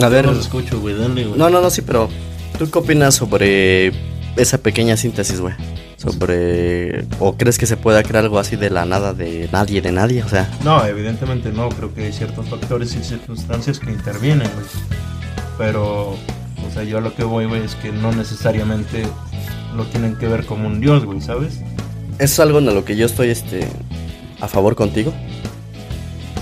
A 0.02 0.10
ver, 0.10 0.26
No 0.26 0.40
escucho, 0.40 0.80
güey, 0.80 0.96
dale, 0.96 1.26
güey. 1.26 1.38
no, 1.38 1.50
no, 1.50 1.62
no, 1.62 1.70
sí, 1.70 1.82
pero 1.82 2.10
¿tú 2.58 2.70
qué 2.70 2.80
opinas 2.80 3.16
sobre 3.16 3.92
esa 4.36 4.58
pequeña 4.60 4.96
síntesis, 4.98 5.40
güey? 5.42 5.56
Sobre. 6.00 7.06
¿O 7.20 7.36
crees 7.36 7.58
que 7.58 7.68
se 7.68 7.78
pueda 7.78 8.02
crear 8.04 8.24
algo 8.24 8.40
así 8.40 8.56
de 8.56 8.70
la 8.70 8.86
nada, 8.86 9.14
de 9.14 9.50
nadie, 9.52 9.82
de 9.82 9.92
nadie? 9.92 10.24
O 10.24 10.30
sea, 10.30 10.50
No, 10.64 10.84
evidentemente 10.86 11.52
no. 11.52 11.70
Creo 11.70 11.94
que 11.94 12.06
hay 12.06 12.14
ciertos 12.14 12.48
factores 12.48 12.96
y 12.96 13.04
circunstancias 13.04 13.80
que 13.80 13.92
intervienen, 13.92 14.50
güey. 14.56 14.66
Pero, 15.58 16.12
o 16.12 16.74
sea, 16.74 16.84
yo 16.84 17.00
a 17.00 17.02
lo 17.02 17.14
que 17.14 17.24
voy, 17.24 17.46
güey, 17.46 17.64
es 17.64 17.76
que 17.76 17.92
no 17.92 18.12
necesariamente 18.14 19.04
lo 19.76 19.86
tienen 19.86 20.16
que 20.16 20.28
ver 20.28 20.46
como 20.46 20.68
un 20.68 20.80
dios, 20.80 21.06
güey, 21.06 21.22
¿sabes? 21.22 21.60
es 22.20 22.38
algo 22.40 22.60
en 22.60 22.66
lo 22.66 22.86
que 22.86 22.98
yo 22.98 23.06
estoy 23.06 23.30
este, 23.30 23.66
a 24.42 24.48
favor 24.48 24.76
contigo. 24.76 25.14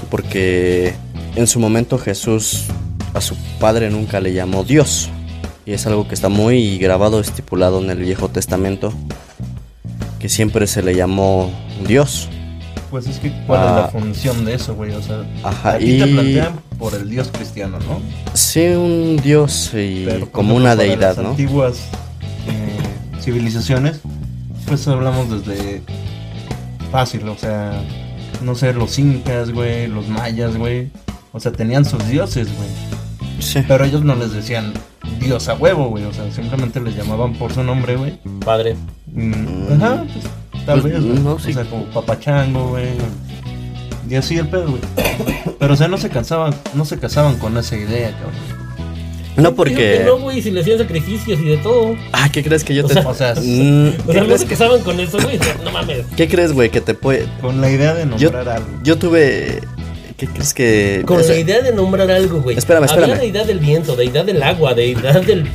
Porque 0.10 0.94
en 1.36 1.48
su 1.48 1.60
momento 1.60 1.98
Jesús 1.98 2.66
a 3.14 3.22
su 3.22 3.36
padre 3.60 3.90
nunca 3.90 4.20
le 4.20 4.34
llamó 4.34 4.64
Dios. 4.64 5.10
Y 5.66 5.74
es 5.74 5.86
algo 5.86 6.08
que 6.08 6.16
está 6.16 6.30
muy 6.30 6.78
grabado, 6.78 7.20
estipulado 7.20 7.82
en 7.82 7.90
el 7.90 8.00
Viejo 8.00 8.30
Testamento. 8.30 8.94
Que 10.20 10.30
siempre 10.30 10.66
se 10.68 10.82
le 10.82 10.96
llamó 10.96 11.52
Dios. 11.88 12.30
Pues 12.90 13.06
es 13.08 13.20
que, 13.20 13.32
¿cuál 13.46 13.60
Ah. 13.62 13.66
es 13.68 13.94
la 13.94 14.00
función 14.00 14.46
de 14.46 14.54
eso, 14.56 14.74
güey? 14.76 14.94
O 14.94 15.02
sea, 15.02 15.24
Ajá, 15.44 15.74
aquí 15.74 16.00
te 16.00 16.08
plantean 16.08 16.60
por 16.80 16.96
el 16.96 17.10
dios 17.10 17.30
cristiano, 17.32 17.80
¿no? 17.80 18.02
Sí, 18.34 18.62
un 18.70 19.18
Dios 19.22 19.72
y 19.74 20.06
Pero, 20.06 20.32
como 20.32 20.56
una 20.56 20.76
deidad, 20.76 21.16
las 21.16 21.18
¿no? 21.18 21.30
antiguas 21.32 21.80
eh, 22.48 23.22
civilizaciones, 23.22 24.00
pues 24.68 24.88
hablamos 24.88 25.30
desde 25.46 25.82
fácil, 26.92 27.28
o 27.28 27.38
sea, 27.38 27.74
no 28.42 28.56
sé, 28.56 28.74
los 28.74 28.98
incas, 29.00 29.52
güey, 29.52 29.88
los 29.88 30.08
mayas, 30.08 30.56
güey. 30.56 30.90
O 31.34 31.40
sea, 31.40 31.52
tenían 31.52 31.84
sus 31.86 32.08
dioses, 32.08 32.48
güey. 32.56 32.70
Sí. 33.40 33.60
Pero 33.68 33.86
ellos 33.86 34.04
no 34.04 34.16
les 34.16 34.32
decían 34.34 34.74
dios 35.20 35.48
a 35.50 35.56
huevo, 35.56 35.90
güey. 35.90 36.04
O 36.06 36.14
sea, 36.14 36.30
simplemente 36.32 36.80
les 36.82 36.96
llamaban 36.96 37.34
por 37.34 37.54
su 37.54 37.64
nombre, 37.64 37.96
güey. 37.96 38.18
Padre. 38.44 38.76
Mm, 39.14 39.74
Ajá, 39.82 40.04
pues 40.12 40.66
tal 40.66 40.82
Pues, 40.82 40.94
vez, 40.94 41.04
güey. 41.06 41.20
no, 41.20 41.40
sí. 41.40 41.52
O 41.52 41.54
sea, 41.54 41.66
como 41.66 41.86
papachango, 41.86 42.70
güey. 42.70 42.88
Y 44.10 44.16
así 44.16 44.38
el 44.38 44.48
pedo, 44.48 44.68
güey. 44.70 44.82
Pero, 45.60 45.74
o 45.74 45.78
sea, 45.78 45.88
no 45.88 45.98
se 45.98 46.10
casaban, 46.10 46.56
no 46.74 46.86
se 46.86 46.98
casaban 46.98 47.38
con 47.38 47.58
esa 47.58 47.76
idea, 47.76 48.12
cabrón. 48.12 48.58
No 49.38 49.54
porque... 49.54 49.76
que 50.00 50.04
No, 50.06 50.18
güey, 50.18 50.42
si 50.42 50.50
le 50.50 50.62
hacían 50.62 50.80
sacrificios 50.80 51.40
y 51.40 51.44
de 51.44 51.58
todo. 51.58 51.96
Ah, 52.12 52.28
¿qué 52.32 52.44
crees 52.44 52.64
que 52.64 52.74
yo 52.74 52.86
O 52.86 52.88
te... 52.88 52.94
sea, 52.96 53.08
O 53.08 53.14
sea, 53.14 53.34
Mm, 53.36 53.90
O 53.90 54.06
¿qué, 54.08 54.14
sea, 54.14 54.22
no 54.22 54.26
crees, 54.28 54.42
se 54.42 54.48
casaban 54.48 54.82
con 54.82 55.00
eso, 55.00 55.20
güey. 55.22 55.40
No 55.64 55.72
mames. 55.72 56.06
qué 56.16 56.28
crees, 56.28 56.54
güey, 56.54 56.70
que 56.72 56.82
te 56.82 56.96
puede... 56.96 57.28
con 57.42 57.62
la 57.62 57.70
idea 57.70 57.94
de 57.94 58.06
nombrar 58.08 58.50
algo. 58.50 58.68
Yo 58.84 58.98
tuve... 58.98 59.62
¿Qué 60.18 60.28
crees 60.28 60.54
que...? 60.54 61.04
Con 61.06 61.26
la 61.26 61.36
idea 61.36 61.62
de 61.62 61.72
nombrar 61.72 62.10
algo, 62.12 62.42
güey. 62.42 62.58
Espérame, 62.58 62.86
espérame. 62.86 63.12
Había 63.12 63.22
deidad 63.22 63.46
del 63.46 63.60
viento, 63.60 63.96
deidad 63.96 64.26
del 64.26 64.42
agua, 64.44 64.74
deidad 64.74 65.22
del. 65.22 65.48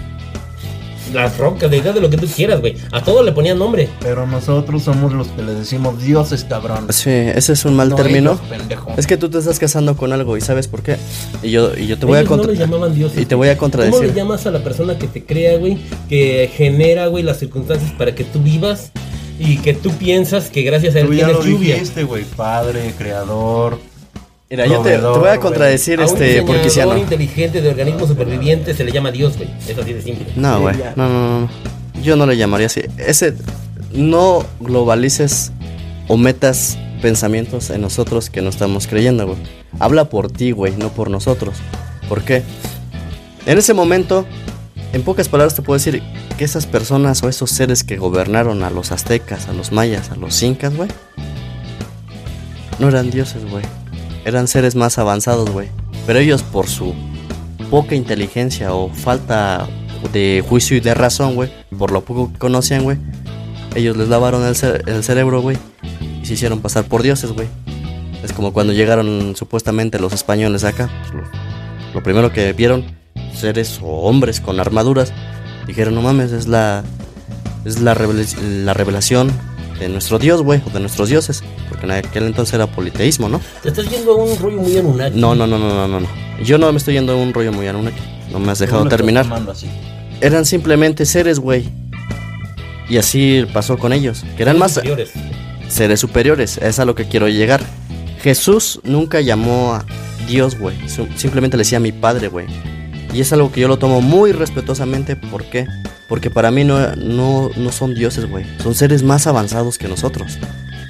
Las 1.12 1.37
rocas, 1.37 1.71
deidad 1.71 1.92
de 1.92 2.00
lo 2.00 2.09
que 2.09 2.16
tú 2.16 2.26
quieras, 2.26 2.61
güey. 2.61 2.75
A 2.90 3.02
todo 3.02 3.23
le 3.23 3.33
ponían 3.33 3.59
nombre. 3.59 3.88
Pero 4.00 4.26
nosotros 4.26 4.85
somos 4.85 5.12
los 5.12 5.26
que 5.28 5.42
le 5.42 5.52
decimos 5.52 6.00
dioses, 6.00 6.45
cabrón. 6.45 6.87
Sí, 6.90 7.11
ese 7.11 7.52
es 7.52 7.64
un 7.66 7.75
mal 7.75 7.90
No 7.90 7.97
término. 7.97 8.31
ellos, 8.33 8.40
pendejo. 8.49 8.95
Es 8.97 9.07
que 9.07 9.19
tú 9.19 9.28
te 9.28 9.37
estás 9.38 9.59
casando 9.59 9.95
con 9.97 10.12
algo 10.12 10.37
y 10.38 10.40
¿sabes 10.40 10.69
por 10.69 10.83
qué? 10.83 10.97
Y 11.42 11.50
yo, 11.50 11.76
y 11.76 11.87
yo 11.87 11.99
te 11.99 12.07
voy 12.07 12.16
a 12.16 12.21
Ellos 12.21 12.31
no 12.31 12.37
contra- 12.38 12.52
le 12.52 12.59
llamaban 12.59 12.95
dioses. 12.95 13.21
Y 13.21 13.26
te 13.26 13.35
voy 13.35 13.49
a 13.49 13.59
¿Cómo 13.59 13.69
le 13.69 13.73
contradecir. 13.90 14.14
llamas 14.14 14.47
a 14.47 14.52
la 14.52 14.61
persona 14.64 14.97
que 14.97 15.07
te 15.07 15.23
crea, 15.25 15.59
güey? 15.59 15.76
Que 16.09 16.50
genera, 16.57 17.09
güey, 17.09 17.23
las 17.25 17.38
circunstancias 17.40 17.92
para 17.99 18.14
que 18.14 18.25
tú 18.25 18.40
vivas 18.40 18.90
y 19.38 19.59
que 19.59 19.75
tú 19.75 19.90
piensas 19.90 20.49
que 20.49 20.62
gracias 20.62 20.95
a 20.95 21.00
él 21.00 21.09
Tú 21.09 21.12
ya 21.14 21.26
tienes 21.26 21.45
lo 21.45 21.50
lluvia. 21.50 21.75
dijiste, 21.75 22.04
güey. 22.04 22.25
Padre, 22.25 22.95
creador. 22.97 23.78
Mira, 24.52 24.66
yo 24.66 24.82
te, 24.82 24.99
voy 24.99 25.30
a 25.30 25.40
contradecir 25.40 25.99
a 25.99 26.04
este 26.04 26.25
diseñador 26.25 26.56
porquisiano. 26.56 26.99
inteligente 26.99 27.62
de 27.62 27.71
organismos 27.71 28.06
supervivientes 28.06 28.76
se 28.76 28.85
le 28.85 28.92
llama 28.92 29.11
Dios, 29.11 29.38
güey. 29.38 29.49
Es 29.66 29.78
así 29.78 29.94
de 29.94 30.02
simple. 30.02 30.26
No, 30.37 30.61
güey. 30.61 30.76
No, 30.94 31.09
no, 31.09 31.40
no. 31.40 31.49
Yo 32.02 32.16
no 32.16 32.26
le 32.26 32.37
llamaría 32.37 32.66
así. 32.66 32.82
Ese 32.99 33.32
no 33.94 34.44
globalices 34.61 35.52
o 36.06 36.18
metas 36.18 36.76
pensamientos 37.00 37.71
en 37.71 37.80
nosotros 37.80 38.28
que 38.28 38.42
no 38.42 38.50
estamos 38.50 38.88
creyendo, 38.88 39.26
güey. 39.26 39.38
Habla 39.80 40.11
por 40.11 40.30
ti, 40.30 40.50
güey, 40.50 40.76
no 40.76 40.90
por 40.90 41.09
nosotros. 41.09 41.56
¿Por 42.06 42.21
qué? 42.21 42.42
En 43.47 43.56
ese 43.56 43.73
momento, 43.73 44.26
en 44.92 45.02
pocas 45.02 45.30
palabras 45.30 45.54
te 45.54 45.62
puedo 45.62 45.78
decir 45.78 46.02
que 46.37 46.44
esas 46.44 46.66
personas 46.66 47.23
o 47.23 47.30
esos 47.30 47.50
seres 47.50 47.85
que 47.85 47.97
gobernaron 47.97 48.62
a 48.64 48.68
los 48.68 48.92
aztecas, 48.92 49.49
a 49.49 49.54
los 49.54 49.73
mayas, 49.73 50.11
a 50.11 50.16
los 50.16 50.42
incas, 50.42 50.76
güey, 50.76 50.90
no 52.78 52.90
eran 52.90 53.11
dioses, 53.11 53.50
güey. 53.50 53.64
Eran 54.25 54.49
seres 54.49 54.75
más 54.75 54.99
avanzados, 54.99 55.50
güey. 55.50 55.69
Pero 56.07 56.19
ellos 56.19 56.43
por 56.43 56.69
su 56.69 56.95
poca 57.71 57.95
inteligencia 57.95 58.75
o 58.75 58.88
falta 58.91 59.67
de 60.12 60.45
juicio 60.49 60.76
y 60.76 60.81
de 60.81 60.95
razón, 60.95 61.35
güey, 61.35 61.50
por 61.79 61.91
lo 61.93 62.02
poco 62.05 62.33
que 62.33 62.38
conocían, 62.38 62.83
güey, 62.83 62.99
ellos 63.75 63.97
les 63.97 64.09
lavaron 64.09 64.45
el, 64.45 64.55
cere- 64.55 64.83
el 64.87 65.02
cerebro, 65.05 65.41
güey, 65.41 65.57
y 66.23 66.26
se 66.26 66.35
hicieron 66.35 66.61
pasar 66.61 66.85
por 66.85 67.02
dioses, 67.02 67.31
güey. 67.33 67.47
Es 68.23 68.33
como 68.33 68.52
cuando 68.52 68.73
llegaron 68.73 69.35
supuestamente 69.37 69.99
los 69.99 70.12
españoles 70.12 70.64
acá. 70.64 70.91
pues, 71.02 71.14
lo, 71.14 71.95
lo 71.95 72.02
primero 72.02 72.33
que 72.33 72.52
vieron, 72.52 72.85
seres 73.35 73.81
o 73.83 73.87
hombres 74.02 74.41
con 74.41 74.61
armaduras, 74.61 75.12
dijeron, 75.67 75.95
no 75.95 76.02
mames, 76.02 76.33
es 76.33 76.47
la, 76.47 76.83
es 77.64 77.81
la, 77.81 77.95
revela- 77.95 78.37
la 78.64 78.75
revelación 78.75 79.33
de 79.79 79.88
nuestro 79.88 80.19
dios, 80.19 80.43
güey, 80.43 80.61
o 80.67 80.71
de 80.71 80.81
nuestros 80.81 81.09
dioses. 81.09 81.43
Porque 81.83 81.99
en 81.99 82.05
aquel 82.07 82.25
entonces 82.27 82.55
era 82.55 82.67
politeísmo, 82.69 83.29
¿no? 83.29 83.41
Te 83.62 83.71
estás 83.71 83.89
yendo 83.91 84.12
a 84.12 84.17
un 84.25 84.39
rollo 84.39 84.59
muy 84.59 84.77
Anunnaki. 84.77 85.19
No, 85.19 85.35
no, 85.35 85.47
no, 85.49 85.59
no, 85.59 85.69
no, 85.69 85.89
no, 85.89 86.01
no. 86.01 86.09
Yo 86.45 86.57
no 86.59 86.71
me 86.71 86.79
estoy 86.79 86.95
yendo 86.95 87.12
a 87.12 87.17
un 87.17 87.35
rollo 87.35 87.53
muy 87.53 87.67
Anunnaki. 87.67 88.01
No 88.31 88.39
me 88.39 88.53
has 88.53 88.61
dejado 88.61 88.87
terminar. 88.89 89.27
así. 89.51 89.67
Eran 90.21 90.45
simplemente 90.45 91.05
seres, 91.07 91.41
güey. 91.41 91.69
Y 92.89 92.99
así 92.99 93.45
pasó 93.53 93.79
con 93.79 93.93
ellos. 93.93 94.25
Que 94.37 94.43
eran 94.45 94.59
más 94.59 94.75
superiores. 94.75 95.11
seres 95.69 95.99
superiores. 96.01 96.59
Es 96.59 96.79
a 96.79 96.85
lo 96.85 96.95
que 96.95 97.09
quiero 97.09 97.29
llegar. 97.29 97.61
Jesús 98.21 98.81
nunca 98.85 99.21
llamó 99.21 99.75
a 99.75 99.85
Dios, 100.29 100.57
güey. 100.59 100.77
Sim- 100.89 101.09
Simplemente 101.17 101.57
le 101.57 101.62
decía 101.62 101.79
a 101.79 101.81
mi 101.81 101.91
padre, 101.93 102.29
güey. 102.29 102.47
Y 103.12 103.21
es 103.21 103.33
algo 103.33 103.51
que 103.51 103.61
yo 103.61 103.67
lo 103.69 103.79
tomo 103.79 104.01
muy 104.01 104.31
respetuosamente. 104.33 105.17
¿Por 105.17 105.45
qué? 105.47 105.67
Porque 106.09 106.31
para 106.31 106.51
mí 106.53 106.62
no, 106.65 106.95
no, 106.97 107.51
no 107.57 107.73
son 107.73 107.95
dioses, 107.95 108.29
güey. 108.29 108.47
Son 108.62 108.75
seres 108.75 109.03
más 109.03 109.27
avanzados 109.27 109.79
que 109.79 109.89
nosotros. 109.89 110.39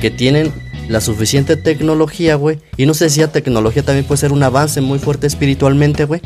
Que 0.03 0.11
tienen 0.11 0.53
la 0.89 1.01
suficiente 1.01 1.57
tecnología, 1.57 2.35
güey. 2.35 2.59
Y 2.77 2.87
no 2.87 2.93
sé 2.95 3.09
si 3.09 3.21
la 3.21 3.29
tecnología 3.29 3.85
también 3.85 4.05
puede 4.05 4.19
ser 4.19 4.33
un 4.33 4.43
avance 4.43 4.81
muy 4.81 4.99
fuerte 4.99 5.29
espiritualmente, 5.29 6.07
güey. 6.07 6.21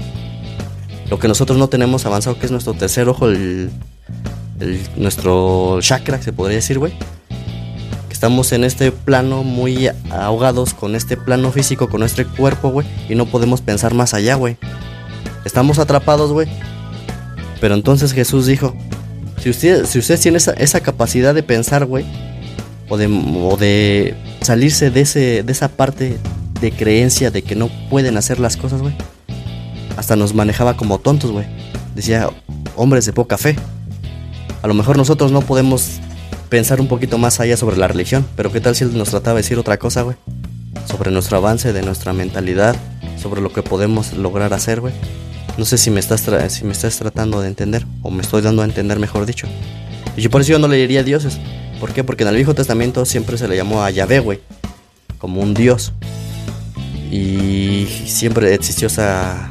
Lo 1.11 1.19
que 1.19 1.29
nosotros 1.29 1.59
no 1.59 1.69
tenemos 1.69 2.07
avanzado, 2.07 2.39
que 2.39 2.47
es 2.47 2.53
nuestro 2.53 2.73
tercer 2.73 3.07
ojo, 3.07 3.29
el, 3.29 3.71
nuestro 4.97 5.79
chakra, 5.83 6.23
se 6.23 6.33
podría 6.33 6.57
decir, 6.57 6.79
güey. 6.79 6.95
Que 8.09 8.15
estamos 8.15 8.53
en 8.53 8.65
este 8.65 8.93
plano 8.93 9.43
muy 9.43 9.91
ahogados 10.11 10.73
con 10.73 10.95
este 10.95 11.19
plano 11.19 11.53
físico, 11.53 11.91
con 11.91 12.01
nuestro 12.01 12.27
cuerpo, 12.35 12.71
güey. 12.71 12.87
Y 13.11 13.15
no 13.15 13.27
podemos 13.27 13.61
pensar 13.61 13.93
más 13.93 14.15
allá, 14.15 14.37
güey. 14.37 14.57
Estamos 15.45 15.79
atrapados, 15.79 16.33
güey. 16.33 16.49
Pero 17.61 17.75
entonces 17.75 18.15
Jesús 18.15 18.47
dijo, 18.47 18.75
si 19.43 19.51
usted, 19.51 19.85
si 19.85 19.99
usted 19.99 20.19
tiene 20.19 20.39
esa, 20.39 20.53
esa 20.53 20.81
capacidad 20.81 21.35
de 21.35 21.43
pensar, 21.43 21.85
güey, 21.85 22.07
o 22.89 22.97
de, 22.97 23.07
o 23.07 23.57
de 23.57 24.15
salirse 24.43 24.91
de, 24.91 25.01
ese, 25.01 25.43
de 25.43 25.53
esa 25.53 25.69
parte 25.69 26.19
de 26.61 26.73
creencia 26.73 27.31
de 27.31 27.43
que 27.43 27.55
no 27.55 27.69
pueden 27.91 28.17
hacer 28.17 28.39
las 28.39 28.57
cosas, 28.57 28.83
güey. 28.83 28.95
Hasta 29.97 30.17
nos 30.17 30.35
manejaba 30.35 30.77
como 30.77 30.99
tontos, 30.99 31.33
güey. 31.33 31.47
Decía, 31.95 32.29
hombres 32.77 33.07
de 33.07 33.13
poca 33.13 33.39
fe. 33.39 33.57
A 34.63 34.67
lo 34.67 34.75
mejor 34.75 34.97
nosotros 34.97 35.33
no 35.33 35.41
podemos 35.41 36.01
pensar 36.49 36.81
un 36.81 36.89
poquito 36.89 37.19
más 37.19 37.41
allá 37.41 37.57
sobre 37.57 37.77
la 37.77 37.89
religión, 37.89 38.27
pero 38.37 38.53
¿qué 38.53 38.61
tal 38.61 38.77
si 38.77 38.85
él 38.85 38.97
nos 38.97 39.11
trataba 39.11 39.37
de 39.37 39.43
decir 39.43 39.59
otra 39.59 39.79
cosa, 39.79 40.03
güey? 40.03 40.17
Sobre 40.87 41.11
nuestro 41.11 41.37
avance, 41.37 41.73
de 41.73 41.83
nuestra 41.83 42.13
mentalidad, 42.13 42.77
sobre 43.21 43.41
lo 43.41 43.53
que 43.53 43.63
podemos 43.63 44.13
lograr 44.13 44.55
hacer, 44.55 44.81
güey. 44.81 44.95
No 45.59 45.65
sé 45.65 45.79
si 45.79 45.91
me 45.91 46.01
estás 46.01 46.25
si 46.49 46.65
me 46.65 46.73
estás 46.73 46.99
tratando 46.99 47.41
de 47.41 47.49
entender 47.49 47.87
o 48.03 48.11
me 48.11 48.23
estoy 48.23 48.43
dando 48.43 48.63
a 48.63 48.65
entender, 48.65 48.99
mejor 48.99 49.25
dicho. 49.25 49.47
Y 50.17 50.23
yo 50.23 50.31
por 50.31 50.43
eso 50.43 50.53
yo 50.53 50.59
no 50.59 50.69
le 50.69 50.77
diría 50.77 51.03
dioses. 51.03 51.39
¿Por 51.81 51.93
qué? 51.93 52.05
Porque 52.05 52.23
en 52.25 52.31
el 52.31 52.37
Viejo 52.37 52.55
Testamento 52.55 53.05
siempre 53.05 53.37
se 53.39 53.49
le 53.49 53.57
llamó 53.57 53.83
a 53.83 53.91
Yahvé, 53.91 54.21
güey, 54.21 54.41
como 55.19 55.41
un 55.41 55.55
dios. 55.55 55.93
Y 57.11 57.87
siempre 58.07 58.53
existió 58.55 58.89
esa 58.89 59.51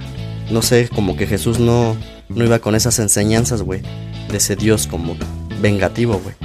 no 0.51 0.61
sé, 0.61 0.89
como 0.93 1.15
que 1.17 1.25
Jesús 1.25 1.59
no 1.59 1.95
no 2.29 2.43
iba 2.43 2.59
con 2.59 2.75
esas 2.75 2.99
enseñanzas, 2.99 3.61
güey, 3.61 3.81
de 4.29 4.37
ese 4.37 4.55
dios 4.55 4.87
como 4.87 5.15
vengativo, 5.61 6.19
güey. 6.23 6.35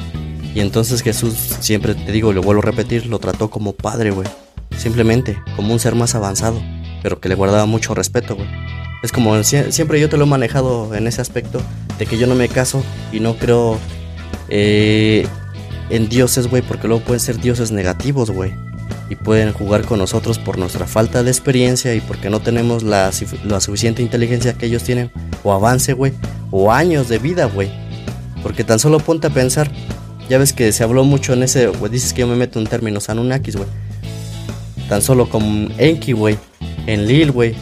Y 0.55 0.61
entonces 0.61 1.03
Jesús 1.03 1.35
siempre 1.61 1.95
te 1.95 2.13
digo, 2.13 2.33
lo 2.33 2.43
vuelvo 2.43 2.63
a 2.63 2.67
repetir, 2.67 3.07
lo 3.07 3.19
trató 3.19 3.51
como 3.51 3.73
padre, 3.73 4.11
güey. 4.11 4.29
Simplemente 4.77 5.39
como 5.57 5.73
un 5.73 5.81
ser 5.81 5.95
más 5.95 6.15
avanzado, 6.15 6.61
pero 7.03 7.21
que 7.21 7.29
le 7.29 7.35
guardaba 7.35 7.67
mucho 7.67 7.95
respeto, 7.95 8.37
güey. 8.37 8.49
Es 9.03 9.13
como 9.13 9.35
sie- 9.43 9.71
siempre 9.73 9.99
yo 10.01 10.09
te 10.09 10.17
lo 10.19 10.25
he 10.25 10.29
manejado 10.29 10.95
en 10.95 11.07
ese 11.07 11.21
aspecto 11.21 11.61
de 11.99 12.07
que 12.07 12.19
yo 12.19 12.27
no 12.27 12.35
me 12.35 12.49
caso 12.49 12.83
y 13.13 13.21
no 13.21 13.37
creo 13.37 13.79
eh, 14.49 15.27
en 15.91 16.09
dioses, 16.09 16.47
güey, 16.47 16.63
porque 16.63 16.89
luego 16.89 17.03
pueden 17.05 17.21
ser 17.21 17.39
dioses 17.41 17.71
negativos, 17.73 18.31
güey. 18.31 18.53
Y 19.09 19.17
pueden 19.17 19.53
jugar 19.53 19.85
con 19.85 19.99
nosotros 19.99 20.39
por 20.39 20.57
nuestra 20.57 20.87
falta 20.87 21.23
de 21.25 21.31
experiencia 21.31 21.95
y 21.95 22.01
porque 22.01 22.31
no 22.31 22.41
tenemos 22.41 22.83
la, 22.85 23.11
suf- 23.11 23.43
la 23.45 23.61
suficiente 23.61 24.03
inteligencia 24.03 24.53
que 24.55 24.67
ellos 24.67 24.85
tienen, 24.85 25.11
o 25.43 25.53
avance, 25.53 25.93
güey, 25.95 26.13
o 26.53 26.71
años 26.73 27.09
de 27.09 27.19
vida, 27.19 27.47
güey. 27.47 27.71
Porque 28.43 28.63
tan 28.65 28.79
solo 28.79 28.99
ponte 29.01 29.27
a 29.27 29.31
pensar, 29.31 29.71
ya 30.29 30.39
ves 30.39 30.53
que 30.53 30.71
se 30.73 30.85
habló 30.85 31.03
mucho 31.05 31.33
en 31.33 31.43
ese, 31.43 31.67
güey, 31.67 31.91
dices 31.91 32.13
que 32.13 32.21
yo 32.21 32.29
me 32.29 32.37
meto 32.37 32.61
en 32.61 32.67
términos 32.69 33.09
Anunnakis, 33.11 33.57
güey. 33.57 33.69
Tan 34.89 35.03
solo 35.03 35.29
con 35.29 35.73
Enki, 35.79 36.13
güey, 36.13 36.37
en 36.87 37.07
Lil, 37.07 37.33
güey, 37.33 37.55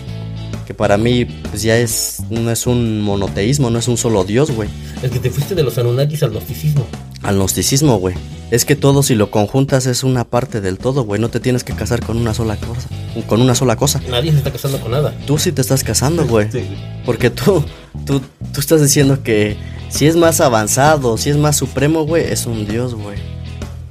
que 0.66 0.74
para 0.74 0.96
mí 0.98 1.24
pues 1.24 1.62
ya 1.62 1.76
es 1.78 2.18
no 2.30 2.50
es 2.50 2.66
un 2.66 3.00
monoteísmo, 3.00 3.70
no 3.70 3.78
es 3.78 3.88
un 3.88 3.96
solo 3.96 4.24
dios, 4.24 4.50
güey. 4.50 4.68
Es 5.02 5.10
que 5.10 5.18
te 5.18 5.30
fuiste 5.30 5.54
de 5.54 5.62
los 5.62 5.78
Anunnakis 5.78 6.22
al 6.22 6.30
gnosticismo. 6.30 6.86
Al 7.22 7.36
gnosticismo, 7.36 7.98
güey. 7.98 8.14
Es 8.50 8.64
que 8.64 8.76
todo 8.76 9.02
si 9.02 9.14
lo 9.14 9.30
conjuntas 9.30 9.86
es 9.86 10.04
una 10.04 10.24
parte 10.24 10.60
del 10.60 10.78
todo, 10.78 11.04
güey. 11.04 11.20
No 11.20 11.28
te 11.28 11.40
tienes 11.40 11.64
que 11.64 11.74
casar 11.74 12.04
con 12.04 12.16
una 12.16 12.32
sola 12.32 12.56
cosa. 12.56 12.88
Con 13.26 13.42
una 13.42 13.54
sola 13.54 13.76
cosa. 13.76 14.00
Nadie 14.08 14.30
se 14.32 14.38
está 14.38 14.52
casando 14.52 14.80
con 14.80 14.92
nada. 14.92 15.14
Tú 15.26 15.38
sí 15.38 15.52
te 15.52 15.60
estás 15.60 15.84
casando, 15.84 16.26
güey. 16.26 16.50
Sí. 16.50 16.62
Porque 17.04 17.30
tú, 17.30 17.62
tú, 18.06 18.20
tú 18.52 18.60
estás 18.60 18.80
diciendo 18.80 19.22
que 19.22 19.56
si 19.90 20.06
es 20.06 20.16
más 20.16 20.40
avanzado, 20.40 21.18
si 21.18 21.30
es 21.30 21.36
más 21.36 21.56
supremo, 21.56 22.04
güey, 22.04 22.24
es 22.24 22.46
un 22.46 22.66
dios, 22.66 22.94
güey. 22.94 23.18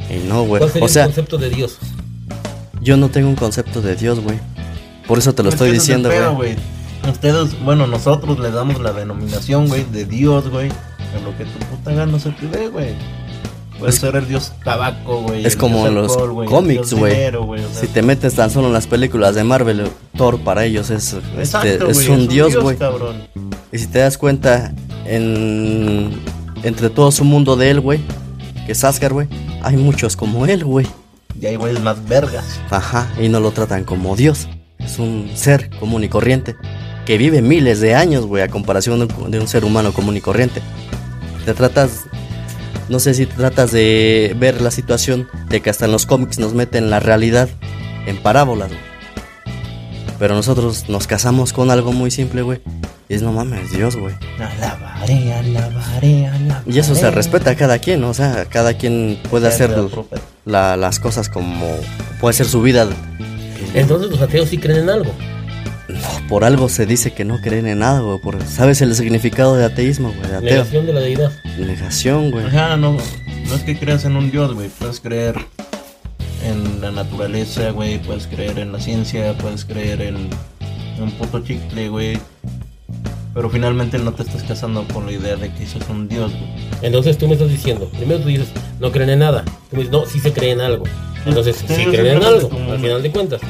Y 0.10 0.28
no, 0.28 0.44
güey. 0.44 0.60
¿Cuál 0.60 0.72
sería 0.72 0.86
O 0.86 0.90
sea, 0.90 1.04
el 1.04 1.10
concepto 1.10 1.38
de 1.38 1.50
Dios? 1.50 1.78
yo 2.82 2.98
no 2.98 3.10
tengo 3.10 3.28
un 3.28 3.36
concepto 3.36 3.82
de 3.82 3.96
dios, 3.96 4.20
güey. 4.22 4.40
Por 5.08 5.18
eso 5.18 5.34
te 5.34 5.44
lo 5.44 5.50
Es 5.50 5.56
estoy 5.56 5.72
diciendo, 5.72 6.10
güey. 6.36 6.56
Ustedes, 7.10 7.62
bueno, 7.64 7.86
nosotros 7.88 8.40
le 8.40 8.52
damos 8.52 8.82
la 8.82 8.92
denominación, 8.92 9.68
güey, 9.68 9.84
de 9.92 10.06
Dios, 10.06 10.50
güey. 10.50 10.70
Lo 11.24 11.38
que 11.38 11.46
tu 11.46 11.60
puta 11.60 11.92
gana 11.94 12.20
se 12.20 12.30
te 12.32 12.48
dé, 12.48 12.68
güey. 12.70 12.94
Puede 13.80 13.92
Es- 13.92 14.00
ser 14.00 14.16
el 14.16 14.28
dios 14.28 14.54
tabaco, 14.64 15.22
güey. 15.22 15.46
es 15.46 15.56
como 15.56 15.82
dios 15.84 15.94
los 15.94 16.12
alcohol, 16.18 16.44
el 16.44 16.50
cómics, 16.50 16.90
dios 16.90 17.00
güey. 17.00 17.14
o 17.64 17.70
sea, 17.70 17.82
Si 17.82 17.88
te 17.88 18.02
metes 18.02 18.34
tan 18.34 18.50
solo 18.50 18.68
en 18.68 18.74
las 18.74 18.88
películas 18.88 19.36
de 19.36 19.44
Marvel, 19.44 19.88
Thor 20.18 20.40
para 20.40 20.66
ellos 20.66 20.90
es, 20.90 21.14
este, 21.14 21.40
exacto, 21.40 21.88
es 21.90 22.08
güey, 22.08 22.10
un 22.20 22.28
dios, 22.28 22.56
güey. 22.56 22.76
Y 23.72 23.78
si 23.78 23.86
te 23.88 24.00
das 24.00 24.18
cuenta, 24.18 24.74
en, 25.06 26.12
entre 26.64 26.90
todo 26.90 27.12
su 27.12 27.24
mundo 27.24 27.56
de 27.56 27.70
él, 27.70 27.80
güey, 27.80 28.00
que 28.66 28.72
es 28.72 28.84
Asgard, 28.84 29.14
güey, 29.14 29.28
hay 29.62 29.78
muchos 29.78 30.16
como 30.16 30.46
él, 30.48 30.64
güey. 30.64 30.88
Y 31.40 31.46
hay 31.46 31.56
güeyes 31.56 31.80
más 31.82 32.04
vergas. 32.08 32.46
Ajá, 32.72 33.08
y 33.22 33.30
no 33.30 33.40
lo 33.40 33.52
tratan 33.52 33.84
como 33.84 34.16
Dios. 34.16 34.48
Es 34.80 34.98
un 34.98 35.30
ser 35.36 35.70
común 35.80 36.04
y 36.04 36.10
corriente 36.10 36.56
que 37.06 37.18
vive 37.20 37.42
miles 37.44 37.80
de 37.80 37.94
años, 37.94 38.26
güey, 38.26 38.42
a 38.42 38.48
comparación 38.48 39.00
de 39.08 39.14
un, 39.24 39.32
de 39.32 39.40
un 39.40 39.48
ser 39.48 39.64
humano 39.66 39.94
común 39.94 40.18
y 40.18 40.22
corriente. 40.22 40.62
Te 41.48 41.54
tratas, 41.54 42.04
no 42.90 43.00
sé 43.00 43.14
si 43.14 43.26
tratas 43.26 43.72
de 43.72 44.36
ver 44.38 44.60
la 44.62 44.70
situación 44.70 45.30
de 45.48 45.62
que 45.62 45.70
hasta 45.70 45.86
en 45.86 45.94
los 45.94 46.06
cómics 46.06 46.40
nos 46.40 46.54
meten 46.54 46.90
la 46.90 47.00
realidad 47.00 47.48
en 48.06 48.18
parábolas, 48.22 48.68
güey. 48.68 48.82
Pero 50.20 50.36
nosotros 50.36 50.90
nos 50.90 51.08
casamos 51.08 51.54
con 51.54 51.72
algo 51.72 51.94
muy 51.94 52.12
simple, 52.12 52.42
güey. 52.42 52.60
Y 53.08 53.14
es 53.14 53.22
no 53.22 53.32
mames, 53.32 53.72
Dios, 53.72 53.96
güey. 53.96 54.14
Alabaré, 54.38 55.34
alabaré, 55.36 56.28
alabaré. 56.28 56.70
Y 56.70 56.80
eso 56.80 56.96
se 56.96 57.10
respeta 57.12 57.52
a 57.52 57.56
cada 57.56 57.80
quien, 57.80 58.02
¿no? 58.02 58.10
o 58.10 58.14
sea, 58.14 58.44
cada 58.50 58.74
quien 58.74 59.18
puede 59.30 59.48
hacer 59.48 59.70
la- 60.44 60.76
las 60.76 61.00
cosas 61.00 61.30
como 61.30 61.66
puede 62.20 62.34
ser 62.34 62.48
su 62.48 62.62
vida. 62.62 62.90
Entonces 63.74 64.12
los 64.12 64.22
ateos 64.22 64.50
sí 64.50 64.58
creen 64.58 64.80
en 64.82 64.90
algo. 64.90 65.14
Por 66.28 66.44
algo 66.44 66.68
se 66.70 66.86
dice 66.86 67.12
que 67.14 67.24
no 67.26 67.40
creen 67.40 67.68
en 67.68 67.80
nada, 67.80 68.00
güey. 68.02 68.20
por- 68.20 68.44
¿Sabes 68.46 68.82
el 68.82 68.94
significado 68.96 69.56
de 69.56 69.66
ateísmo, 69.66 70.14
güey? 70.18 70.30
De 70.30 70.36
ateo. 70.38 70.50
Negación 70.50 70.86
de 70.86 70.94
la 70.94 71.00
deidad. 71.00 71.32
Negación, 71.58 72.32
güey. 72.32 72.46
Ajá, 72.46 72.76
no, 72.78 72.98
no 73.48 73.56
es 73.56 73.64
que 73.64 73.78
creas 73.80 74.04
en 74.06 74.16
un 74.18 74.30
dios, 74.32 74.54
güey. 74.54 74.70
Puedes 74.80 75.00
creer 75.00 75.36
en 76.44 76.82
la 76.82 76.92
naturaleza, 76.92 77.72
güey. 77.72 78.00
Puedes 78.00 78.28
creer 78.28 78.60
en 78.60 78.72
la 78.74 78.80
ciencia, 78.80 79.34
puedes 79.38 79.66
creer 79.66 80.02
en, 80.02 80.16
en 80.98 81.04
un 81.04 81.12
puto 81.12 81.40
chicle, 81.44 81.90
güey. 81.90 82.18
Pero 83.34 83.50
finalmente 83.50 84.00
no 84.00 84.14
te 84.14 84.24
estás 84.24 84.42
casando 84.44 84.84
con 84.92 85.06
la 85.06 85.12
idea 85.12 85.36
de 85.36 85.54
que 85.54 85.64
eso 85.64 85.78
es 85.78 85.88
un 85.90 86.08
dios, 86.10 86.32
güey. 86.32 86.52
Entonces 86.82 87.18
tú 87.18 87.28
me 87.28 87.34
estás 87.34 87.50
diciendo, 87.50 87.90
primero 87.98 88.20
tú 88.20 88.28
dices, 88.30 88.48
no 88.80 88.92
creen 88.92 89.12
en 89.12 89.20
nada. 89.20 89.44
Tú 89.70 89.76
me 89.78 89.84
dices, 89.84 89.92
no, 89.92 90.06
sí 90.06 90.20
se 90.20 90.34
cree 90.34 90.52
en 90.52 90.62
algo. 90.62 90.86
Entonces 91.26 91.56
Sí, 91.58 91.86
creen 91.86 92.18
en 92.18 92.24
algo, 92.24 92.50
como- 92.50 92.72
al 92.72 92.80
final 92.80 93.04
de 93.04 93.12
cuentas. 93.12 93.42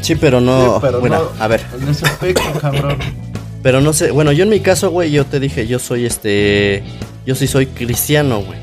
Sí, 0.00 0.14
pero 0.14 0.40
no. 0.40 0.74
Sí, 0.74 0.78
pero 0.80 1.00
bueno, 1.00 1.18
no- 1.36 1.42
a 1.44 1.46
ver. 1.48 1.60
En 1.80 1.88
ese 1.88 2.06
aspecto, 2.06 2.42
cabrón. 2.60 2.98
Pero 3.62 3.80
no 3.80 3.92
sé. 3.92 4.10
Bueno, 4.10 4.32
yo 4.32 4.44
en 4.44 4.50
mi 4.50 4.60
caso, 4.60 4.90
güey, 4.90 5.10
yo 5.10 5.26
te 5.26 5.38
dije, 5.40 5.66
yo 5.66 5.78
soy 5.78 6.06
este. 6.06 6.82
Yo 7.26 7.34
sí 7.34 7.46
soy 7.46 7.66
cristiano, 7.66 8.42
güey. 8.42 8.58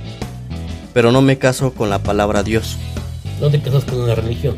Pero 0.93 1.11
no 1.11 1.21
me 1.21 1.37
caso 1.37 1.71
con 1.73 1.89
la 1.89 1.99
palabra 1.99 2.41
Dios. 2.43 2.77
No 3.39 3.49
te 3.51 3.59
casas 3.61 3.83
con 3.83 3.99
una 4.01 4.15
religión. 4.15 4.55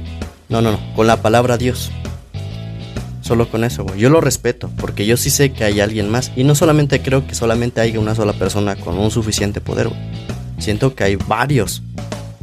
No, 0.48 0.62
no, 0.62 0.72
no. 0.72 0.80
Con 0.96 1.06
la 1.08 1.22
palabra 1.22 1.58
Dios. 1.58 1.92
Solo 3.22 3.50
con 3.50 3.64
eso, 3.64 3.84
güey. 3.84 4.00
Yo 4.00 4.10
lo 4.10 4.22
respeto, 4.22 4.70
porque 4.78 5.06
yo 5.06 5.18
sí 5.18 5.30
sé 5.30 5.52
que 5.52 5.64
hay 5.66 5.82
alguien 5.82 6.10
más. 6.10 6.32
Y 6.36 6.44
no 6.46 6.56
solamente 6.56 7.02
creo 7.02 7.28
que 7.28 7.36
solamente 7.36 7.82
haya 7.82 8.00
una 8.00 8.16
sola 8.16 8.34
persona 8.34 8.76
con 8.78 8.98
un 8.98 9.12
suficiente 9.12 9.62
poder, 9.62 9.90
güey. 9.90 10.00
Siento 10.58 10.96
que 10.96 11.04
hay 11.04 11.16
varios. 11.18 11.84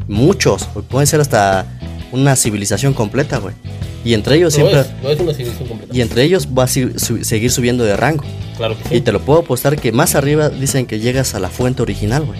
Muchos. 0.07 0.65
Pueden 0.89 1.07
ser 1.07 1.21
hasta 1.21 1.67
una 2.13 2.37
civilización 2.37 2.93
completa, 2.93 3.39
güey. 3.39 3.55
Y 4.07 4.15
entre 4.15 4.37
ellos 4.37 4.57
No 4.57 4.65
siempre... 4.69 4.81
es, 4.81 5.03
no 5.03 5.11
es 5.11 5.21
una 5.21 5.33
civilización 5.35 5.69
completa. 5.69 5.97
Y 5.97 6.01
entre 6.01 6.23
ellos 6.23 6.49
va 6.57 6.65
a 6.65 6.69
su- 6.69 6.93
seguir 7.23 7.51
subiendo 7.51 7.83
de 7.85 7.97
rango. 7.97 8.25
Claro 8.57 8.77
que 8.79 8.89
sí. 8.89 8.95
Y 8.97 9.01
te 9.01 9.11
lo 9.13 9.21
puedo 9.21 9.41
apostar 9.41 9.77
que 9.81 9.91
más 9.91 10.15
arriba 10.15 10.49
dicen 10.49 10.87
que 10.87 11.01
llegas 11.01 11.35
a 11.35 11.41
la 11.41 11.49
fuente 11.51 11.83
original, 11.83 12.25
güey. 12.25 12.39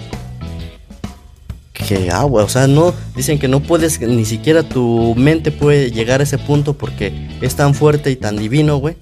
Que 1.73 1.95
dije, 1.97 2.09
ah, 2.11 2.25
o 2.25 2.49
sea, 2.49 2.67
no, 2.67 2.93
dicen 3.15 3.37
que 3.37 3.47
no 3.47 3.59
puedes, 3.61 4.01
ni 4.01 4.25
siquiera 4.25 4.63
tu 4.63 5.13
mente 5.15 5.51
puede 5.51 5.91
llegar 5.91 6.21
a 6.21 6.23
ese 6.23 6.37
punto 6.37 6.73
porque 6.73 7.13
es 7.41 7.55
tan 7.55 7.73
fuerte 7.75 8.09
y 8.11 8.15
tan 8.15 8.35
divino, 8.37 8.77
güey, 8.77 8.95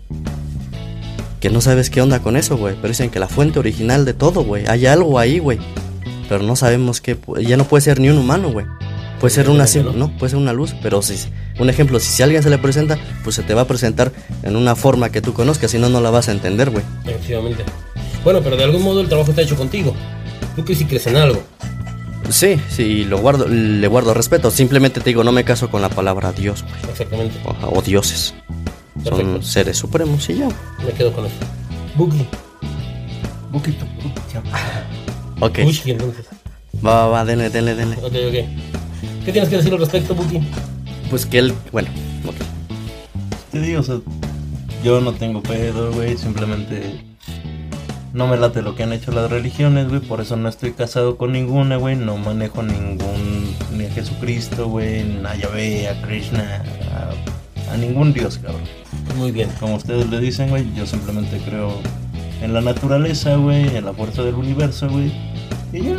que 1.39 1.49
no 1.49 1.61
sabes 1.61 1.89
qué 1.89 2.01
onda 2.01 2.19
con 2.21 2.35
eso, 2.35 2.57
güey. 2.57 2.75
Pero 2.75 2.89
dicen 2.89 3.09
que 3.11 3.19
la 3.19 3.27
fuente 3.27 3.59
original 3.59 4.03
de 4.05 4.13
todo, 4.13 4.43
güey, 4.43 4.65
hay 4.67 4.87
algo 4.87 5.19
ahí, 5.19 5.39
güey. 5.39 5.59
Pero 6.27 6.43
no 6.43 6.55
sabemos 6.55 6.99
qué, 7.01 7.15
ya 7.47 7.55
no 7.57 7.65
puede 7.65 7.81
ser 7.81 7.99
ni 7.99 8.09
un 8.09 8.17
humano, 8.17 8.51
güey. 8.51 8.65
Puede 9.19 9.33
ser 9.33 9.49
una, 9.49 9.65
¿no? 9.95 10.09
puede 10.17 10.31
ser 10.31 10.39
una 10.39 10.53
luz, 10.53 10.75
pero 10.81 11.01
si, 11.01 11.15
un 11.59 11.69
ejemplo, 11.69 11.99
si, 11.99 12.21
alguien 12.21 12.43
se 12.43 12.49
le 12.49 12.57
presenta, 12.57 12.97
pues 13.23 13.35
se 13.35 13.43
te 13.43 13.53
va 13.53 13.61
a 13.61 13.67
presentar 13.67 14.11
en 14.43 14.55
una 14.55 14.75
forma 14.75 15.09
que 15.09 15.21
tú 15.21 15.33
conozcas, 15.33 15.71
si 15.71 15.79
no, 15.79 15.89
no 15.89 16.01
la 16.01 16.09
vas 16.09 16.27
a 16.29 16.31
entender, 16.31 16.69
güey. 16.69 16.83
Efectivamente. 17.05 17.63
Bueno, 18.23 18.41
pero 18.43 18.57
de 18.57 18.63
algún 18.63 18.83
modo 18.83 19.01
el 19.01 19.07
trabajo 19.07 19.29
está 19.29 19.41
hecho 19.41 19.55
contigo. 19.55 19.95
Tú 20.55 20.65
que 20.65 20.75
si 20.75 20.85
crees 20.85 21.07
en 21.07 21.17
algo. 21.17 21.41
Sí, 22.29 22.59
sí, 22.69 23.05
lo 23.05 23.19
guardo, 23.19 23.47
le 23.47 23.87
guardo 23.87 24.13
respeto. 24.13 24.49
Simplemente 24.51 24.99
te 24.99 25.11
digo, 25.11 25.23
no 25.23 25.31
me 25.31 25.43
caso 25.43 25.69
con 25.69 25.81
la 25.81 25.89
palabra 25.89 26.31
Dios, 26.31 26.63
güey. 26.63 26.91
Exactamente. 26.91 27.35
O, 27.45 27.77
o 27.77 27.81
dioses. 27.81 28.33
Son 29.03 29.43
seres 29.43 29.77
supremos 29.77 30.27
y 30.29 30.39
ya. 30.39 30.47
Me 30.83 30.91
quedo 30.91 31.11
con 31.13 31.25
eso. 31.25 31.35
Buki. 31.95 32.25
Poquito, 33.55 33.85
Ok. 35.39 35.59
Uy, 35.65 35.79
entonces. 35.85 36.25
Va, 36.85 37.05
va, 37.05 37.07
va, 37.07 37.25
denle, 37.25 37.49
denle, 37.49 37.73
denle. 37.73 37.95
Ok, 37.97 38.13
ok. 38.27 38.84
¿Qué 39.25 39.31
tienes 39.31 39.49
que 39.49 39.57
decir 39.57 39.73
al 39.73 39.79
respecto, 39.79 40.13
Buki? 40.13 40.39
Pues 41.09 41.25
que 41.25 41.39
él, 41.39 41.53
bueno, 41.71 41.89
ok. 42.27 42.35
Te 43.51 43.59
digo, 43.59 43.79
o 43.79 43.83
sea, 43.83 43.97
yo 44.83 45.01
no 45.01 45.13
tengo 45.13 45.41
pedo, 45.41 45.91
güey, 45.91 46.15
simplemente 46.15 47.01
no 48.13 48.27
me 48.27 48.37
late 48.37 48.61
lo 48.61 48.75
que 48.75 48.83
han 48.83 48.93
hecho 48.93 49.11
las 49.11 49.31
religiones, 49.31 49.89
güey, 49.89 49.99
por 49.99 50.21
eso 50.21 50.35
no 50.35 50.47
estoy 50.47 50.73
casado 50.73 51.17
con 51.17 51.31
ninguna, 51.31 51.77
güey, 51.77 51.95
no 51.95 52.17
manejo 52.17 52.61
ningún, 52.61 53.55
ni 53.75 53.85
a 53.85 53.89
Jesucristo, 53.89 54.67
güey, 54.69 55.03
ni 55.03 55.25
a 55.25 55.35
Yahvé, 55.35 55.89
a 55.89 55.99
Krishna, 56.03 56.63
a, 56.93 57.73
a 57.73 57.77
ningún 57.77 58.13
dios, 58.13 58.37
cabrón. 58.37 58.61
Muy 59.17 59.31
bien. 59.31 59.49
Como 59.59 59.75
ustedes 59.75 60.07
le 60.07 60.19
dicen, 60.19 60.49
güey, 60.49 60.71
yo 60.75 60.85
simplemente 60.85 61.41
creo 61.43 61.81
en 62.43 62.53
la 62.53 62.61
naturaleza, 62.61 63.35
güey, 63.37 63.75
en 63.75 63.85
la 63.85 63.93
fuerza 63.93 64.21
del 64.21 64.35
universo, 64.35 64.87
güey, 64.87 65.11
y 65.73 65.81
ya, 65.81 65.97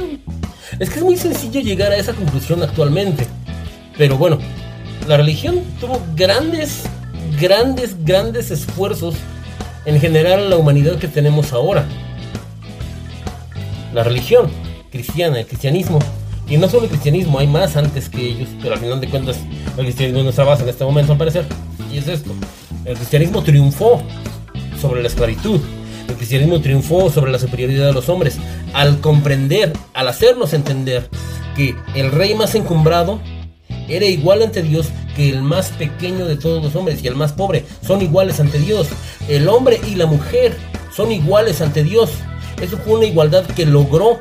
Es 0.79 0.91
que 0.91 0.97
es 0.97 1.05
muy 1.05 1.17
sencillo 1.17 1.61
llegar 1.61 1.93
a 1.93 1.97
esa 1.97 2.13
conclusión 2.13 2.63
actualmente. 2.63 3.27
Pero 3.97 4.19
bueno, 4.19 4.39
la 5.09 5.17
religión 5.17 5.63
tuvo 5.81 6.03
grandes, 6.15 6.83
grandes, 7.41 7.97
grandes 8.05 8.51
esfuerzos 8.51 9.15
en 9.87 9.99
generar 10.01 10.39
la 10.41 10.57
humanidad 10.57 10.99
que 10.99 11.09
tenemos 11.09 11.53
ahora. 11.53 11.87
La 13.95 14.03
religión 14.03 14.51
cristiana, 14.91 15.41
el 15.41 15.47
cristianismo. 15.47 15.99
Y 16.49 16.59
no 16.59 16.69
solo 16.69 16.85
el 16.85 16.91
cristianismo, 16.91 17.39
hay 17.39 17.47
más 17.47 17.77
antes 17.77 18.09
que 18.09 18.21
ellos, 18.21 18.49
pero 18.61 18.75
al 18.75 18.81
final 18.81 19.01
de 19.01 19.09
cuentas 19.09 19.39
el 19.77 19.85
cristianismo 19.85 20.19
es 20.19 20.25
nuestra 20.25 20.45
base 20.45 20.63
en 20.63 20.69
este 20.69 20.85
momento 20.85 21.13
al 21.13 21.19
parecer. 21.19 21.47
Y 21.93 21.99
es 21.99 22.07
esto. 22.07 22.33
El 22.85 22.97
cristianismo 22.97 23.43
triunfó 23.43 24.03
sobre 24.81 25.01
la 25.01 25.09
esclavitud. 25.09 25.61
El 26.09 26.15
cristianismo 26.15 26.61
triunfó 26.61 27.11
sobre 27.11 27.33
la 27.33 27.39
superioridad 27.39 27.87
de 27.87 27.93
los 27.93 28.09
hombres 28.09 28.37
al 28.73 29.01
comprender, 29.01 29.73
al 29.95 30.09
hacernos 30.09 30.53
entender 30.53 31.09
que 31.57 31.75
el 31.95 32.13
rey 32.13 32.35
más 32.35 32.55
encumbrado 32.55 33.21
era 33.89 34.05
igual 34.07 34.43
ante 34.43 34.63
Dios 34.63 34.89
que 35.15 35.31
el 35.31 35.43
más 35.43 35.71
pequeño 35.71 36.27
de 36.27 36.37
todos 36.37 36.63
los 36.63 36.75
hombres 36.77 37.03
y 37.03 37.07
el 37.09 37.15
más 37.17 37.33
pobre 37.33 37.65
son 37.87 38.03
iguales 38.03 38.41
ante 38.41 38.59
Dios. 38.59 38.89
El 39.29 39.49
hombre 39.49 39.81
y 39.87 39.95
la 39.95 40.07
mujer 40.07 40.57
son 40.95 41.11
iguales 41.13 41.61
ante 41.61 41.83
Dios. 41.83 42.11
Eso 42.61 42.77
fue 42.79 42.95
una 42.95 43.07
igualdad 43.07 43.45
que 43.47 43.65
logró 43.67 44.21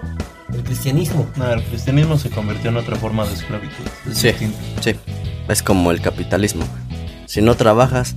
el 0.54 0.64
cristianismo. 0.64 1.28
nada, 1.36 1.56
el 1.56 1.64
cristianismo 1.64 2.18
se 2.18 2.30
convirtió 2.30 2.70
en 2.70 2.78
otra 2.78 2.96
forma 2.96 3.26
de 3.26 3.34
esclavitud. 3.34 3.84
es 4.10 4.18
Sí, 4.18 4.28
distinto. 4.28 4.58
sí. 4.82 4.96
Es 5.48 5.62
como 5.62 5.92
el 5.92 6.02
capitalismo. 6.02 6.66
Si 7.26 7.42
no 7.42 7.56
trabajas, 7.56 8.16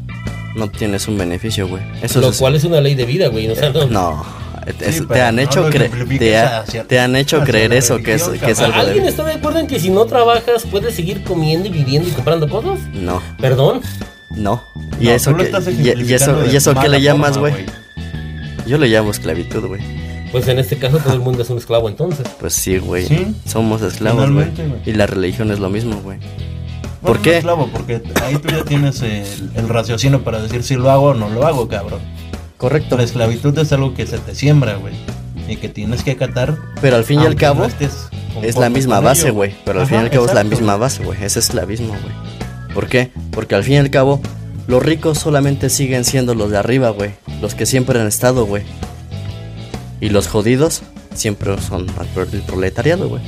no 0.59 0.68
tienes 0.71 1.09
un 1.09 1.16
beneficio, 1.16 1.66
güey. 1.68 1.83
Eso 2.03 2.21
lo 2.21 2.31
es. 2.31 2.38
cual 2.38 2.55
es 2.57 2.64
una 2.64 2.81
ley 2.81 2.94
de 2.94 3.07
vida, 3.07 3.29
güey. 3.29 3.49
O 3.49 3.55
sea, 3.55 3.71
no- 3.71 3.87
No. 3.87 4.27
es- 4.66 4.97
Sí, 4.97 5.07
te 5.07 5.23
han 5.23 5.37
no 5.37 5.42
hecho 5.42 5.64
Te, 5.71 6.37
ha- 6.37 6.59
hacia- 6.61 6.85
te 6.85 7.01
han 7.01 7.16
hecho 7.16 7.40
creer 7.40 7.73
eso 7.73 7.97
que 7.99 8.14
es, 8.14 8.25
que 8.29 8.51
es 8.51 8.61
algo 8.61 8.77
¿Alguien 8.79 9.05
de. 9.05 9.11
está 9.11 9.25
de 9.25 9.33
acuerdo 9.35 9.61
en 9.61 9.66
que 9.66 9.81
si 9.81 9.88
no 9.88 10.05
trabajas 10.05 10.64
puedes 10.71 10.94
seguir 10.94 11.23
comiendo 11.25 11.68
y 11.68 11.71
viviendo 11.71 12.09
y 12.09 12.12
comprando 12.12 12.49
cosas? 12.49 12.79
No, 12.92 13.23
¿Perdón? 13.40 13.81
no. 14.31 14.62
Y 15.01 15.07
No, 15.07 15.11
eso 15.12 15.35
que. 15.37 15.51
Y, 15.73 16.03
y 16.03 16.12
eso, 16.14 16.44
y 16.53 16.55
eso 16.57 16.71
que 16.73 16.77
mala 16.81 16.88
le 16.99 17.01
llamas, 17.03 17.38
güey. 17.38 17.55
Yo 18.66 18.77
le 18.77 18.88
llamo 18.88 19.11
esclavitud, 19.11 19.64
güey. 19.66 19.81
Pues 20.31 20.47
en 20.49 20.59
este 20.59 20.77
caso 20.77 20.99
todo 20.99 21.14
el 21.14 21.21
mundo 21.21 21.42
es 21.42 21.49
un 21.49 21.57
esclavo 21.57 21.88
entonces. 21.88 22.27
Pues 22.38 22.53
sí, 22.53 22.77
güey. 22.77 23.07
Sí, 23.07 23.35
Somos 23.47 23.81
esclavos, 23.81 24.31
güey. 24.31 24.49
Y 24.85 24.92
la 24.92 25.07
religión 25.07 25.51
es 25.51 25.59
lo 25.59 25.71
mismo, 25.71 25.97
güey. 26.03 26.18
Bueno, 27.00 27.06
¿Por 27.06 27.16
no 27.18 27.22
qué? 27.22 27.37
esclavo, 27.38 27.68
porque 27.72 28.02
ahí 28.22 28.37
tú 28.37 28.48
ya 28.48 28.64
tienes 28.64 29.00
el, 29.02 29.50
el 29.54 29.68
raciocinio 29.68 30.24
para 30.24 30.40
decir 30.42 30.62
si 30.62 30.74
lo 30.74 30.90
hago 30.90 31.06
o 31.08 31.14
no 31.14 31.28
lo 31.28 31.46
hago, 31.46 31.68
cabrón. 31.68 32.00
Correcto. 32.56 32.96
La 32.96 33.04
esclavitud 33.04 33.56
es 33.58 33.72
algo 33.72 33.94
que 33.94 34.06
se 34.06 34.18
te 34.18 34.34
siembra, 34.34 34.74
güey. 34.76 34.94
Y 35.48 35.56
que 35.56 35.68
tienes 35.68 36.02
que 36.02 36.11
acatar. 36.12 36.56
Pero 36.80 36.96
al 36.96 37.04
fin 37.04 37.22
y 37.22 37.26
al 37.26 37.37
cabo, 37.37 37.61
no 37.61 37.66
estés 37.66 38.08
es 38.42 38.56
la 38.56 38.68
misma 38.68 39.00
base, 39.00 39.30
güey. 39.30 39.54
Pero 39.64 39.80
al 39.80 39.87
fin 39.87 39.98
y 39.98 40.00
al 40.00 40.11
cabo 40.11 40.26
es 40.26 40.34
la 40.34 40.44
misma 40.44 40.76
base, 40.76 41.02
güey. 41.02 41.22
Es 41.22 41.37
esclavismo, 41.37 41.88
güey. 41.88 42.74
¿Por 42.74 42.87
qué? 42.87 43.11
Porque 43.30 43.54
al 43.54 43.64
fin 43.64 43.74
y 43.74 43.78
al 43.78 43.90
cabo, 43.90 44.20
los 44.66 44.82
ricos 44.82 45.18
solamente 45.18 45.70
siguen 45.70 46.04
siendo 46.04 46.34
los 46.34 46.50
de 46.50 46.58
arriba, 46.58 46.90
güey. 46.90 47.12
Los 47.40 47.54
que 47.54 47.66
siempre 47.66 48.00
han 48.00 48.06
estado, 48.06 48.44
güey. 48.46 48.64
Y 50.00 50.11
los 50.11 50.28
jodidos 50.28 50.82
siempre 51.14 51.61
son 51.61 51.87
el 51.88 52.40
proletariado, 52.42 53.08
güey. 53.08 53.22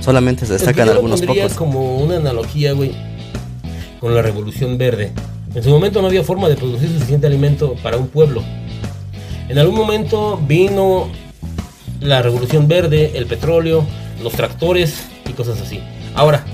Solamente 0.00 0.46
se 0.46 0.54
Es 0.56 0.62
que 0.62 0.68
destacan 0.68 0.88
algunos 0.90 1.22
pocos. 1.22 1.54
como 1.54 1.98
una 1.98 2.16
analogía, 2.16 2.72
güey, 2.72 2.92
con 4.00 4.14
la 4.14 4.22
revolución 4.22 4.78
verde. 4.78 5.12
En 5.54 5.62
su 5.62 5.70
momento 5.70 6.00
no 6.02 6.08
había 6.08 6.22
forma 6.22 6.48
de 6.48 6.56
producir 6.56 6.88
suficiente 6.88 7.26
alimento 7.26 7.74
para 7.82 7.96
un 7.96 8.08
pueblo. 8.08 8.42
En 9.48 9.58
algún 9.58 9.76
momento 9.76 10.40
vino 10.46 11.08
la 12.00 12.20
revolución 12.22 12.68
verde, 12.68 13.12
el 13.14 13.26
petróleo, 13.26 13.84
los 14.22 14.32
tractores 14.32 15.04
y 15.28 15.32
cosas 15.32 15.60
así. 15.60 15.80
Ahora, 16.14 16.44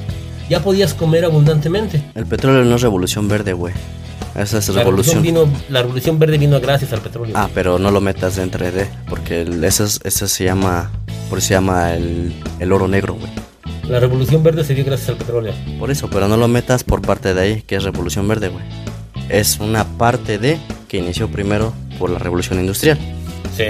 ya 0.49 0.61
podías 0.63 0.95
comer 0.95 1.25
abundantemente. 1.25 2.03
El 2.15 2.27
petróleo 2.27 2.65
no 2.65 2.77
es 2.77 2.83
revolución 2.83 3.29
verde, 3.29 3.53
güey. 3.55 3.75
Esa 4.37 4.59
es 4.59 4.69
La 4.71 4.83
revolución, 4.83 5.21
vino, 5.23 5.47
la 5.69 5.83
revolución 5.83 6.19
verde 6.19 6.39
vino 6.39 6.59
gracias 6.61 6.93
al 6.93 7.01
petróleo. 7.01 7.35
Ah, 7.37 7.51
pero 7.55 7.79
no 7.79 7.91
lo 7.91 8.01
metas 8.01 8.37
dentro 8.37 8.65
de. 8.71 8.87
Porque 9.09 9.43
el- 9.43 9.63
eso, 9.65 9.85
es- 9.85 10.01
eso 10.05 10.27
se 10.27 10.45
llama. 10.45 10.91
Por 11.29 11.39
eso 11.39 11.49
se 11.49 11.55
llama 11.55 11.95
el, 11.95 12.33
el 12.59 12.73
oro 12.73 12.89
negro, 12.89 13.15
güey. 13.15 13.31
La 13.93 14.01
revolución 14.01 14.43
verde 14.43 14.65
se 14.65 14.75
dio 14.75 14.87
gracias 14.87 15.11
al 15.11 15.17
petróleo. 15.17 15.53
Por 15.79 15.91
eso, 15.91 16.09
pero 16.09 16.27
no 16.27 16.39
lo 16.39 16.49
metas 16.49 16.83
por 16.83 17.03
parte 17.03 17.35
de 17.35 17.41
ahí, 17.43 17.61
que 17.61 17.77
es 17.77 17.85
Revolución 17.85 18.27
Verde, 18.27 18.49
güey. 18.49 18.65
Es 19.29 19.61
una 19.61 19.85
parte 19.85 20.39
de 20.39 20.59
que 20.89 20.97
inició 20.97 21.29
primero 21.29 21.75
por 21.99 22.09
la 22.09 22.19
Revolución 22.19 22.59
Industrial. 22.59 22.99
Sí. 23.55 23.65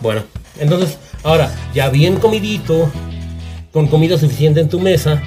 Bueno, 0.00 0.24
entonces, 0.58 0.98
ahora, 1.22 1.54
ya 1.72 1.90
bien 1.90 2.16
comidito, 2.16 2.90
con 3.72 3.86
comida 3.86 4.18
suficiente 4.18 4.58
en 4.58 4.68
tu 4.68 4.80
mesa, 4.80 5.22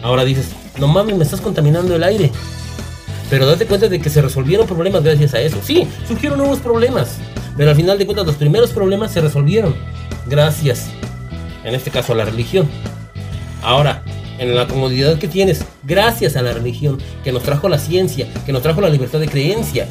ahora 0.00 0.24
dices, 0.24 0.50
no 0.78 0.86
mames, 0.86 1.16
me 1.16 1.24
estás 1.24 1.40
contaminando 1.40 1.96
el 1.96 2.04
aire. 2.04 2.30
Pero 3.30 3.46
date 3.46 3.66
cuenta 3.66 3.88
de 3.88 3.98
que 3.98 4.10
se 4.10 4.22
resolvieron 4.22 4.64
problemas 4.64 5.02
gracias 5.02 5.34
a 5.34 5.40
eso. 5.40 5.58
Sí, 5.60 5.88
surgieron 6.06 6.38
nuevos 6.38 6.60
problemas. 6.60 7.16
Pero 7.56 7.70
al 7.70 7.74
final 7.74 7.98
de 7.98 8.06
cuentas, 8.06 8.28
los 8.28 8.36
primeros 8.36 8.70
problemas 8.70 9.10
se 9.10 9.20
resolvieron. 9.20 9.74
Gracias, 10.26 10.86
en 11.64 11.74
este 11.74 11.90
caso, 11.90 12.12
a 12.12 12.14
la 12.14 12.24
religión. 12.24 12.68
Ahora, 13.62 14.02
en 14.38 14.54
la 14.54 14.66
comodidad 14.66 15.18
que 15.18 15.28
tienes, 15.28 15.64
gracias 15.84 16.36
a 16.36 16.42
la 16.42 16.52
religión, 16.52 16.98
que 17.24 17.32
nos 17.32 17.42
trajo 17.42 17.68
la 17.68 17.78
ciencia, 17.78 18.26
que 18.46 18.52
nos 18.52 18.62
trajo 18.62 18.80
la 18.80 18.88
libertad 18.88 19.18
de 19.20 19.28
creencia. 19.28 19.88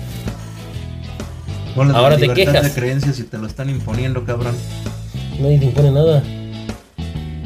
¿Cuál 1.75 1.89
es 1.89 1.93
la 1.93 1.99
Ahora 1.99 2.15
te 2.15 2.21
libertad 2.27 2.53
quejas. 2.53 2.63
de 2.75 2.81
creencias 2.81 3.15
si 3.17 3.23
te 3.23 3.37
lo 3.37 3.45
están 3.47 3.69
imponiendo, 3.69 4.23
cabrón? 4.23 4.55
Nadie 5.39 5.59
te 5.59 5.65
impone 5.65 5.91
nada. 5.91 6.23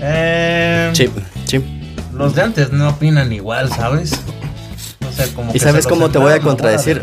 Eh, 0.03 0.91
Sí, 0.93 1.09
sí. 1.45 1.63
Los 2.13 2.35
de 2.35 2.41
antes 2.41 2.71
no 2.71 2.89
opinan 2.89 3.31
igual, 3.33 3.69
¿sabes? 3.69 4.13
O 5.07 5.11
sea, 5.13 5.27
como 5.33 5.49
¿Y 5.49 5.53
que 5.53 5.59
sabes 5.59 5.83
se 5.85 5.89
cómo 5.89 6.09
te 6.09 6.17
voy 6.19 6.33
a 6.33 6.39
contradecir? 6.39 7.01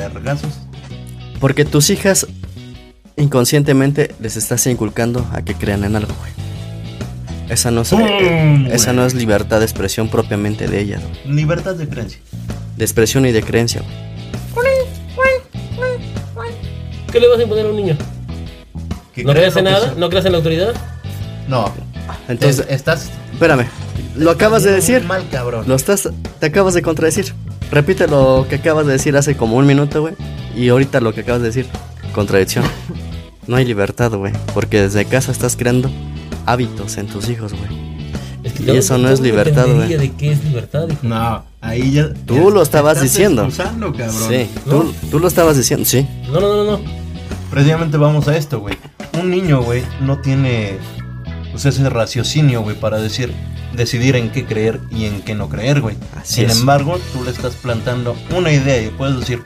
Porque 1.40 1.64
tus 1.64 1.90
hijas 1.90 2.26
inconscientemente 3.16 4.14
les 4.20 4.36
estás 4.36 4.66
inculcando 4.66 5.26
a 5.32 5.42
que 5.42 5.54
crean 5.54 5.84
en 5.84 5.96
algo, 5.96 6.12
güey. 6.20 6.32
Esa 7.48 7.70
no 7.70 7.80
es, 7.82 7.88
¡Pum, 7.90 8.66
esa 8.70 8.92
no 8.92 9.06
es 9.06 9.14
libertad 9.14 9.58
de 9.60 9.64
expresión 9.64 10.08
propiamente 10.08 10.68
de 10.68 10.84
güey. 10.84 10.98
Libertad 11.34 11.74
de 11.74 11.88
creencia. 11.88 12.20
De 12.76 12.84
expresión 12.84 13.24
y 13.26 13.32
de 13.32 13.42
creencia, 13.42 13.80
güey. 13.82 14.68
¿Qué 17.10 17.20
le 17.20 17.28
vas 17.28 17.38
a 17.38 17.42
imponer 17.42 17.66
a 17.66 17.68
un 17.70 17.76
niño? 17.76 17.96
Que 19.14 19.24
¿No 19.24 19.32
crees 19.32 19.56
en 19.56 19.64
nada? 19.64 19.94
¿No 19.96 20.10
crees 20.10 20.26
en 20.26 20.32
la 20.32 20.38
autoridad? 20.38 20.74
No. 21.48 21.72
Entonces, 22.28 22.66
Es- 22.68 22.74
estás. 22.76 23.10
espérame. 23.32 23.66
Lo 24.16 24.30
acabas 24.30 24.62
de 24.62 24.72
decir. 24.72 25.02
Mal, 25.04 25.24
cabrón. 25.30 25.64
Lo 25.66 25.74
estás, 25.74 26.08
te 26.38 26.46
acabas 26.46 26.74
de 26.74 26.82
contradecir. 26.82 27.32
Repite 27.70 28.06
lo 28.08 28.46
que 28.48 28.56
acabas 28.56 28.86
de 28.86 28.92
decir 28.92 29.16
hace 29.16 29.36
como 29.36 29.56
un 29.56 29.66
minuto, 29.66 30.02
güey. 30.02 30.14
Y 30.54 30.68
ahorita 30.68 31.00
lo 31.00 31.14
que 31.14 31.22
acabas 31.22 31.40
de 31.42 31.48
decir. 31.48 31.66
Contradicción. 32.12 32.64
No 33.46 33.56
hay 33.56 33.64
libertad, 33.64 34.12
güey. 34.12 34.34
Porque 34.52 34.82
desde 34.82 35.06
casa 35.06 35.32
estás 35.32 35.56
creando 35.56 35.90
hábitos 36.48 36.96
en 36.96 37.06
tus 37.06 37.28
hijos, 37.28 37.52
güey. 37.52 37.88
Es 38.42 38.58
Y 38.60 38.70
eso 38.70 38.96
no 38.98 39.08
es 39.08 39.20
libertad, 39.20 39.66
güey. 39.66 39.96
¿De 39.96 40.12
qué 40.12 40.32
es 40.32 40.44
libertad? 40.44 40.88
hijo? 40.88 41.00
No, 41.02 41.44
ahí 41.60 41.92
ya. 41.92 42.12
Tú 42.26 42.34
ya 42.34 42.50
lo 42.50 42.62
estabas 42.62 42.96
estás 42.96 43.12
diciendo. 43.12 43.50
Sí, 43.50 44.48
¿No? 44.66 44.72
tú, 44.72 44.94
tú 45.10 45.18
lo 45.18 45.28
estabas 45.28 45.56
diciendo, 45.56 45.84
sí. 45.84 46.06
No, 46.32 46.40
no, 46.40 46.56
no, 46.56 46.64
no. 46.64 46.80
Precisamente 47.50 47.96
vamos 47.96 48.28
a 48.28 48.36
esto, 48.36 48.60
güey. 48.60 48.76
Un 49.20 49.30
niño, 49.30 49.62
güey, 49.62 49.82
no 50.00 50.18
tiene 50.18 50.78
pues, 51.50 51.66
ese 51.66 51.88
raciocinio, 51.90 52.62
güey, 52.62 52.78
para 52.78 52.98
decir, 52.98 53.34
decidir 53.74 54.16
en 54.16 54.30
qué 54.30 54.46
creer 54.46 54.80
y 54.90 55.06
en 55.06 55.22
qué 55.22 55.34
no 55.34 55.48
creer, 55.48 55.80
güey. 55.80 55.96
Así 56.16 56.36
Sin 56.36 56.50
es. 56.50 56.60
embargo, 56.60 56.98
tú 57.12 57.24
le 57.24 57.30
estás 57.30 57.56
plantando 57.56 58.16
una 58.36 58.52
idea 58.52 58.80
y 58.80 58.90
puedes 58.90 59.18
decir, 59.18 59.42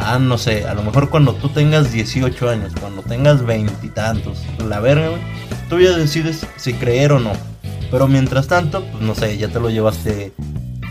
ah, 0.00 0.18
no 0.18 0.38
sé, 0.38 0.64
a 0.64 0.74
lo 0.74 0.82
mejor 0.82 1.08
cuando 1.08 1.34
tú 1.34 1.48
tengas 1.48 1.92
18 1.92 2.50
años, 2.50 2.72
cuando 2.80 3.02
tengas 3.02 3.44
veintitantos, 3.46 4.38
la 4.66 4.80
verga, 4.80 5.10
güey, 5.10 5.22
tú 5.68 5.80
ya 5.80 5.96
decides 5.96 6.46
si 6.56 6.74
creer 6.74 7.12
o 7.12 7.18
no. 7.18 7.32
Pero 7.90 8.08
mientras 8.08 8.48
tanto, 8.48 8.84
pues 8.84 9.02
no 9.02 9.14
sé, 9.14 9.36
ya 9.38 9.48
te 9.48 9.60
lo 9.60 9.70
llevaste 9.70 10.32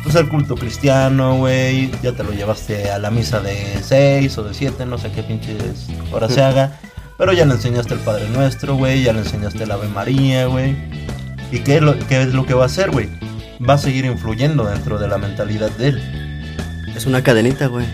pues 0.04 0.16
al 0.18 0.30
culto 0.30 0.56
cristiano, 0.56 1.38
güey, 1.38 1.90
ya 2.04 2.12
te 2.12 2.24
lo 2.24 2.32
llevaste 2.32 2.92
a 2.92 3.00
la 3.00 3.10
misa 3.10 3.40
de 3.40 3.80
6 3.82 4.38
o 4.38 4.44
de 4.44 4.54
7, 4.54 4.86
no 4.86 5.00
sé 5.00 5.12
qué 5.12 5.24
pinches 5.24 5.88
hora 6.12 6.30
se 6.30 6.42
haga. 6.44 6.80
Pero 7.18 7.34
ya 7.34 7.46
le 7.46 7.54
enseñaste 7.54 7.96
el 7.96 8.02
Padre 8.02 8.30
Nuestro, 8.30 8.76
güey, 8.76 9.02
ya 9.02 9.14
le 9.14 9.20
enseñaste 9.20 9.64
el 9.64 9.72
Ave 9.72 9.88
María, 9.88 10.46
güey. 10.46 10.76
¿Y 11.52 11.60
qué 11.60 11.78
es, 11.78 11.82
lo, 11.82 11.98
qué 12.08 12.22
es 12.22 12.34
lo 12.34 12.46
que 12.46 12.54
va 12.54 12.64
a 12.64 12.66
hacer, 12.68 12.92
güey? 12.92 13.10
Va 13.68 13.76
a 13.76 13.78
seguir 13.80 14.06
influyendo 14.06 14.66
dentro 14.66 15.00
de 15.00 15.08
la 15.08 15.18
mentalidad 15.18 15.72
de 15.72 15.88
él. 15.90 16.86
Es 16.96 17.08
una 17.08 17.24
cadenita, 17.24 17.68
güey. 17.68 17.86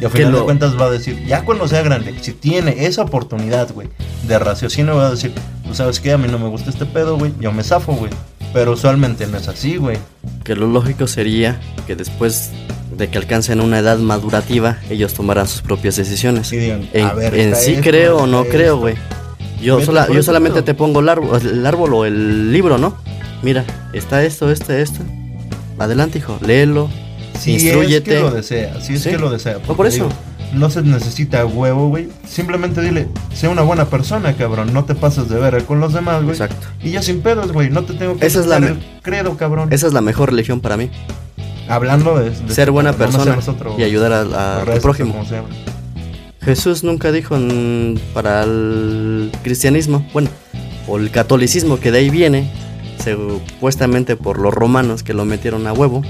Y 0.00 0.04
a 0.04 0.08
Que 0.08 0.18
final 0.18 0.32
de 0.32 0.40
cuentas 0.42 0.78
va 0.78 0.86
a 0.86 0.90
decir, 0.90 1.24
ya 1.26 1.44
cuando 1.44 1.66
sea 1.66 1.82
grande, 1.82 2.14
si 2.20 2.32
tiene 2.32 2.86
esa 2.86 3.02
oportunidad, 3.02 3.72
güey, 3.72 3.88
de 4.28 4.38
raciocinio, 4.38 4.96
va 4.96 5.08
a 5.08 5.10
decir, 5.10 5.32
tú 5.70 5.76
sabes 5.76 6.00
qué, 6.00 6.12
a 6.12 6.18
mí 6.18 6.28
no 6.28 6.38
me 6.38 6.48
gusta 6.48 6.68
este 6.70 6.84
pedo, 6.84 7.16
güey, 7.16 7.32
yo 7.40 7.52
me 7.52 7.62
zafo, 7.62 7.92
güey. 7.94 8.10
Pero 8.52 8.72
usualmente 8.72 9.26
no 9.28 9.38
es 9.38 9.46
así, 9.48 9.76
güey. 9.76 9.96
Que 10.44 10.56
lo 10.56 10.66
lógico 10.66 11.06
sería 11.06 11.60
que 11.86 11.94
después 11.94 12.50
de 12.96 13.08
que 13.08 13.16
alcancen 13.18 13.60
una 13.60 13.78
edad 13.78 13.98
madurativa, 13.98 14.78
ellos 14.90 15.14
tomaran 15.14 15.46
sus 15.46 15.62
propias 15.62 15.94
decisiones. 15.96 16.52
Y 16.52 16.56
digan, 16.56 16.88
En, 16.92 17.06
a 17.06 17.12
ver, 17.14 17.34
en 17.34 17.54
sí 17.54 17.72
esto, 17.74 17.84
creo 17.88 18.16
o 18.18 18.26
no 18.26 18.44
creo, 18.44 18.76
güey. 18.78 18.96
Yo, 19.62 19.80
sola- 19.80 20.08
yo 20.12 20.22
solamente 20.22 20.62
te 20.62 20.74
pongo 20.74 21.00
el 21.00 21.08
árbol, 21.08 21.40
el 21.40 21.64
árbol 21.64 21.94
o 21.94 22.04
el 22.04 22.52
libro, 22.52 22.76
¿no? 22.78 22.96
Mira, 23.42 23.64
está 23.92 24.24
esto, 24.24 24.50
esto, 24.50 24.72
esto. 24.72 25.00
Adelante, 25.78 26.18
hijo, 26.18 26.38
léelo. 26.44 26.90
Si 27.38 27.54
es 27.54 27.62
Instrúyete. 27.62 28.10
que 28.10 28.20
lo 28.20 28.30
desea, 28.32 28.80
si 28.82 28.94
es 28.94 29.02
Sí. 29.02 29.10
que 29.10 29.18
lo 29.18 29.30
desea. 29.30 29.58
No, 29.66 29.74
por 29.76 29.86
eso. 29.86 29.96
digo, 30.04 30.08
no 30.52 30.70
se 30.70 30.82
necesita 30.82 31.44
huevo, 31.46 31.88
güey. 31.88 32.08
Simplemente 32.28 32.80
dile, 32.80 33.08
sé 33.34 33.48
una 33.48 33.62
buena 33.62 33.86
persona, 33.86 34.34
cabrón. 34.36 34.72
No 34.72 34.84
te 34.84 34.94
pases 34.94 35.28
de 35.28 35.38
ver 35.38 35.64
con 35.64 35.80
los 35.80 35.92
demás, 35.92 36.18
güey. 36.22 36.32
Exacto. 36.32 36.66
Y 36.82 36.90
ya 36.90 37.02
sin 37.02 37.20
pedos, 37.20 37.52
güey. 37.52 37.70
No 37.70 37.84
te 37.84 37.94
tengo 37.94 38.16
que 38.18 38.26
Esa 38.26 38.40
es 38.40 38.46
la 38.46 38.56
el 38.56 38.78
credo, 39.02 39.36
cabrón. 39.36 39.72
Esa 39.72 39.86
es 39.86 39.92
la 39.92 40.00
mejor 40.00 40.30
religión 40.30 40.60
para 40.60 40.76
mí. 40.76 40.90
Hablando 41.68 42.18
de, 42.18 42.30
de- 42.30 42.54
Ser 42.54 42.70
buena 42.72 42.92
persona 42.92 43.38
otro, 43.46 43.76
y 43.78 43.82
ayudar 43.84 44.12
a- 44.12 44.64
prójimo. 44.80 45.14
Jesús 46.42 46.82
nunca 46.84 47.12
dijo 47.12 47.36
para 48.14 48.42
el 48.44 49.30
cristianismo, 49.42 50.06
bueno, 50.12 50.30
o 50.88 50.96
el 50.98 51.10
catolicismo 51.10 51.78
que 51.78 51.92
de 51.92 51.98
ahí 51.98 52.10
viene, 52.10 52.50
supuestamente 53.04 54.16
por 54.16 54.38
los 54.38 54.52
romanos 54.52 55.02
que 55.02 55.12
lo 55.14 55.24
metieron 55.24 55.66
a 55.66 55.72
huevo, 55.72 56.02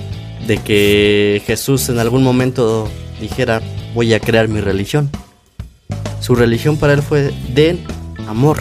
de 0.46 0.58
que 0.58 1.42
Jesús 1.46 1.88
en 1.88 1.98
algún 1.98 2.22
momento 2.22 2.88
dijera 3.20 3.60
voy 3.94 4.14
a 4.14 4.20
crear 4.20 4.48
mi 4.48 4.60
religión. 4.60 5.10
Su 6.20 6.34
religión 6.34 6.76
para 6.76 6.92
él 6.92 7.02
fue 7.02 7.32
den 7.54 7.80
amor 8.28 8.58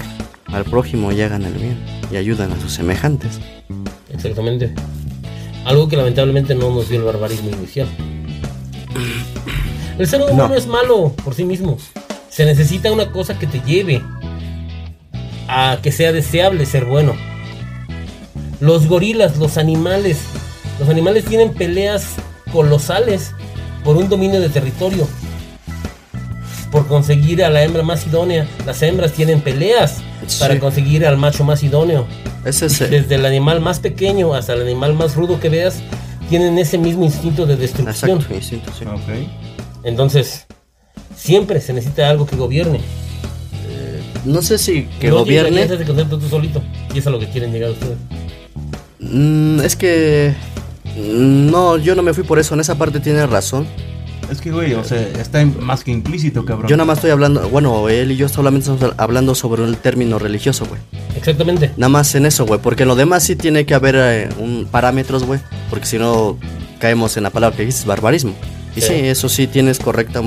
al 0.48 0.64
prójimo 0.66 1.12
y 1.12 1.22
hagan 1.22 1.44
el 1.44 1.54
bien 1.54 1.78
y 2.12 2.16
ayudan 2.18 2.52
a 2.52 2.60
sus 2.60 2.74
semejantes. 2.74 3.40
Exactamente. 4.12 4.74
Algo 5.66 5.88
que 5.88 5.98
lamentablemente 5.98 6.56
no 6.56 6.74
nos 6.74 6.90
dio 6.90 7.00
el 7.00 7.06
barbarismo 7.06 7.50
inicial. 7.52 7.88
El 9.98 10.08
ser 10.08 10.22
humano 10.22 10.48
No. 10.50 10.56
es 10.56 10.66
malo 10.68 11.14
por 11.24 11.36
sí 11.36 11.44
mismo. 11.44 11.78
Se 12.30 12.46
necesita 12.46 12.92
una 12.92 13.12
cosa 13.12 13.38
que 13.38 13.48
te 13.48 13.60
lleve 13.62 14.02
a 15.48 15.78
que 15.82 15.92
sea 15.92 16.12
deseable 16.12 16.66
ser 16.66 16.86
bueno. 16.86 17.14
Los 18.62 18.88
gorilas, 18.88 19.38
los 19.38 19.58
animales, 19.58 20.20
los 20.80 20.90
animales 20.90 21.26
tienen 21.26 21.54
peleas 21.54 22.16
colosales 22.52 23.32
por 23.84 23.98
un 23.98 24.10
dominio 24.10 24.40
de 24.42 24.50
territorio. 24.50 25.08
Por 26.72 26.88
conseguir 26.88 27.44
a 27.44 27.50
la 27.50 27.64
hembra 27.64 27.84
más 27.84 28.06
idónea. 28.06 28.48
Las 28.66 28.82
hembras 28.84 29.14
tienen 29.14 29.42
peleas 29.42 29.98
para 30.40 30.60
conseguir 30.60 31.06
al 31.06 31.18
macho 31.18 31.44
más 31.44 31.64
idóneo. 31.64 32.06
Ese 32.46 32.68
es, 32.68 32.80
eh, 32.82 32.88
Desde 32.88 33.16
el 33.16 33.26
animal 33.26 33.60
más 33.60 33.80
pequeño 33.80 34.34
hasta 34.36 34.54
el 34.54 34.62
animal 34.62 34.94
más 34.94 35.16
rudo 35.16 35.40
que 35.40 35.50
veas, 35.50 35.80
tienen 36.30 36.58
ese 36.60 36.78
mismo 36.78 37.04
instinto 37.04 37.46
de 37.46 37.56
destrucción. 37.56 38.18
exacto, 38.18 38.36
instinto, 38.36 38.72
sí. 38.78 38.86
Ok. 38.86 39.84
Entonces, 39.84 40.46
siempre 41.16 41.60
se 41.62 41.74
necesita 41.74 42.10
algo 42.10 42.26
que 42.26 42.36
gobierne. 42.36 42.82
No 44.26 44.42
sé 44.42 44.58
si 44.58 44.84
que 45.00 45.10
no 45.10 45.20
gobierne. 45.20 45.64
ese 45.64 45.86
concepto 45.86 46.20
tú 46.20 46.28
solito. 46.28 46.62
Y 46.94 47.00
es 47.00 47.08
a 47.08 47.10
lo 47.10 47.20
que 47.20 47.30
quieren 47.30 47.52
llegar 47.52 47.72
ustedes. 47.72 47.98
Mm, 49.00 49.62
es 49.62 49.76
que. 49.76 50.34
No, 51.00 51.78
yo 51.78 51.96
no 51.96 52.04
me 52.04 52.14
fui 52.14 52.24
por 52.24 52.40
eso. 52.40 52.54
En 52.54 52.60
esa 52.60 52.76
parte 52.78 53.00
tiene 53.00 53.26
razón. 53.26 53.68
Es 54.32 54.42
que, 54.42 54.52
güey, 54.52 54.74
o 54.76 54.84
sea, 54.84 55.02
está 55.02 55.44
más 55.44 55.84
que 55.84 55.90
implícito, 55.92 56.46
cabrón. 56.46 56.68
Yo 56.70 56.78
nada 56.78 56.86
más 56.86 57.00
estoy 57.00 57.10
hablando. 57.10 57.50
Bueno, 57.50 57.90
él 57.90 58.12
y 58.12 58.16
yo 58.16 58.30
solamente 58.30 58.70
estamos 58.72 58.94
hablando 58.98 59.34
sobre 59.34 59.64
el 59.64 59.78
término 59.78 60.20
religioso, 60.20 60.66
güey. 60.68 60.80
Exactamente. 61.16 61.72
Nada 61.78 61.90
más 61.90 62.14
en 62.14 62.28
eso, 62.28 62.46
güey. 62.46 62.60
Porque 62.60 62.84
en 62.84 62.90
lo 62.90 62.96
demás 62.96 63.24
sí 63.24 63.36
tiene 63.36 63.66
que 63.66 63.74
haber 63.74 63.96
eh, 63.98 64.30
un 64.38 64.68
parámetros, 64.70 65.24
güey. 65.24 65.40
Porque 65.72 65.88
si 65.88 65.98
no, 65.98 66.38
caemos 66.80 67.18
en 67.18 67.24
la 67.24 67.32
palabra 67.32 67.58
que 67.58 67.66
dices, 67.66 67.86
barbarismo. 67.86 68.34
Y 68.76 68.82
sí, 68.82 68.88
Sí. 68.88 68.94
eso 68.94 69.30
sí 69.30 69.48
tienes 69.48 69.80
correcta, 69.80 70.22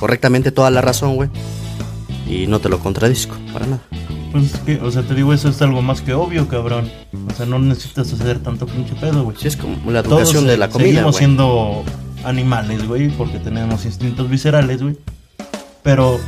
correctamente 0.00 0.50
toda 0.50 0.70
la 0.70 0.80
razón, 0.80 1.14
güey. 1.14 1.28
Y 2.28 2.48
no 2.48 2.58
te 2.58 2.68
lo 2.68 2.80
contradisco, 2.80 3.36
para 3.52 3.66
nada. 3.66 3.82
Pues 4.34 4.52
es 4.52 4.60
que, 4.62 4.80
o 4.80 4.90
sea, 4.90 5.02
te 5.02 5.14
digo, 5.14 5.32
eso 5.32 5.48
es 5.48 5.62
algo 5.62 5.80
más 5.80 6.00
que 6.00 6.12
obvio, 6.12 6.48
cabrón. 6.48 6.90
O 7.28 7.32
sea, 7.36 7.46
no 7.46 7.60
necesitas 7.60 8.12
hacer 8.12 8.40
tanto 8.40 8.66
pinche 8.66 8.92
pedo, 8.96 9.22
güey. 9.22 9.36
Sí, 9.38 9.46
es 9.46 9.56
como 9.56 9.92
la 9.92 10.02
Todos 10.02 10.22
educación 10.22 10.48
de 10.48 10.56
la 10.56 10.68
comida, 10.70 10.88
seguimos 10.88 11.12
güey. 11.12 11.18
siendo 11.20 11.84
animales, 12.24 12.88
güey, 12.88 13.10
porque 13.10 13.38
tenemos 13.38 13.84
instintos 13.84 14.28
viscerales, 14.28 14.82
güey. 14.82 14.96
Pero 15.84 16.18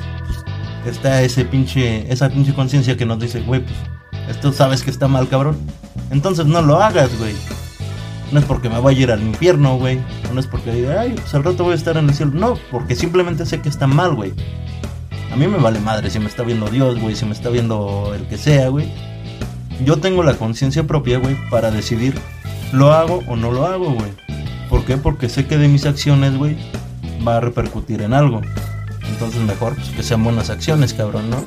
pues, 0.84 0.94
está 0.94 1.20
ese 1.22 1.44
pinche, 1.46 2.06
esa 2.12 2.28
pinche 2.28 2.54
conciencia 2.54 2.96
que 2.96 3.06
nos 3.06 3.18
dice, 3.18 3.40
güey, 3.40 3.62
pues 3.64 3.74
esto 4.28 4.52
sabes 4.52 4.84
que 4.84 4.92
está 4.92 5.08
mal, 5.08 5.26
cabrón. 5.26 5.58
Entonces 6.12 6.46
no 6.46 6.62
lo 6.62 6.80
hagas, 6.80 7.10
güey. 7.18 7.34
No 8.30 8.38
es 8.38 8.44
porque 8.44 8.68
me 8.68 8.78
vaya 8.78 9.00
a 9.00 9.02
ir 9.02 9.10
al 9.10 9.22
infierno, 9.22 9.78
güey. 9.78 9.98
No 10.32 10.38
es 10.38 10.46
porque 10.46 10.72
diga, 10.72 11.00
ay, 11.00 11.14
pues 11.16 11.34
al 11.34 11.42
rato 11.42 11.64
voy 11.64 11.72
a 11.72 11.76
estar 11.76 11.96
en 11.96 12.08
el 12.08 12.14
cielo. 12.14 12.30
No, 12.34 12.56
porque 12.70 12.94
simplemente 12.94 13.44
sé 13.46 13.60
que 13.60 13.68
está 13.68 13.88
mal, 13.88 14.14
güey. 14.14 14.32
A 15.37 15.38
mí 15.38 15.46
me 15.49 15.59
vale 15.59 15.81
madre 15.81 16.09
si 16.09 16.18
me 16.18 16.29
está 16.29 16.44
viendo 16.44 16.66
Dios, 16.70 16.99
güey, 16.99 17.14
si 17.14 17.27
me 17.27 17.33
está 17.33 17.51
viendo 17.51 18.14
el 18.14 18.27
que 18.27 18.38
sea, 18.38 18.70
güey. 18.70 18.90
Yo 19.85 19.99
tengo 19.99 20.22
la 20.22 20.33
conciencia 20.33 20.85
propia, 20.85 21.18
güey, 21.18 21.37
para 21.51 21.70
decidir 21.70 22.14
lo 22.72 22.94
hago 22.94 23.22
o 23.29 23.37
no 23.37 23.53
lo 23.53 23.66
hago, 23.66 23.90
güey. 23.92 24.12
¿Por 24.70 24.87
qué? 24.87 24.96
Porque 24.96 25.29
sé 25.29 25.44
que 25.46 25.59
de 25.59 25.68
mis 25.68 25.85
acciones, 25.85 26.38
güey, 26.38 26.57
va 27.29 27.37
a 27.37 27.40
repercutir 27.40 28.01
en 28.01 28.14
algo. 28.14 28.40
Entonces 29.11 29.42
mejor 29.42 29.75
pues, 29.75 29.90
que 29.90 30.03
sean 30.03 30.25
buenas 30.25 30.49
acciones, 30.49 30.94
cabrón, 30.94 31.29
¿no? 31.29 31.44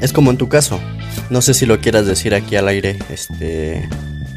Es 0.00 0.12
como 0.12 0.32
en 0.32 0.36
tu 0.36 0.48
caso. 0.48 0.80
No 1.30 1.40
sé 1.40 1.54
si 1.54 1.64
lo 1.64 1.78
quieras 1.78 2.06
decir 2.06 2.34
aquí 2.34 2.56
al 2.56 2.66
aire. 2.66 2.98
Este. 3.08 3.88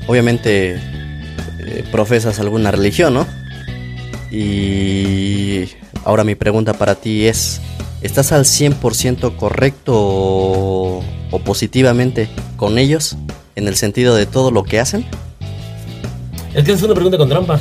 Obviamente. 0.06 0.76
eh, 0.76 1.84
profesas 1.92 2.40
alguna 2.40 2.70
religión, 2.70 3.16
¿no? 3.16 3.26
Y. 4.30 5.72
Ahora 6.06 6.24
mi 6.24 6.36
pregunta 6.36 6.74
para 6.74 6.94
ti 6.94 7.26
es. 7.26 7.62
¿Estás 8.02 8.32
al 8.32 8.46
100% 8.46 9.36
correcto 9.36 9.94
o, 9.96 11.04
o 11.30 11.40
positivamente 11.40 12.30
con 12.58 12.78
ellos? 12.78 13.16
En 13.56 13.68
el 13.68 13.76
sentido 13.76 14.16
de 14.16 14.26
todo 14.26 14.50
lo 14.50 14.64
que 14.64 14.80
hacen. 14.80 15.06
Es 16.54 16.64
que 16.64 16.72
es 16.72 16.82
una 16.82 16.94
pregunta 16.94 17.18
con 17.18 17.30
trampa. 17.30 17.60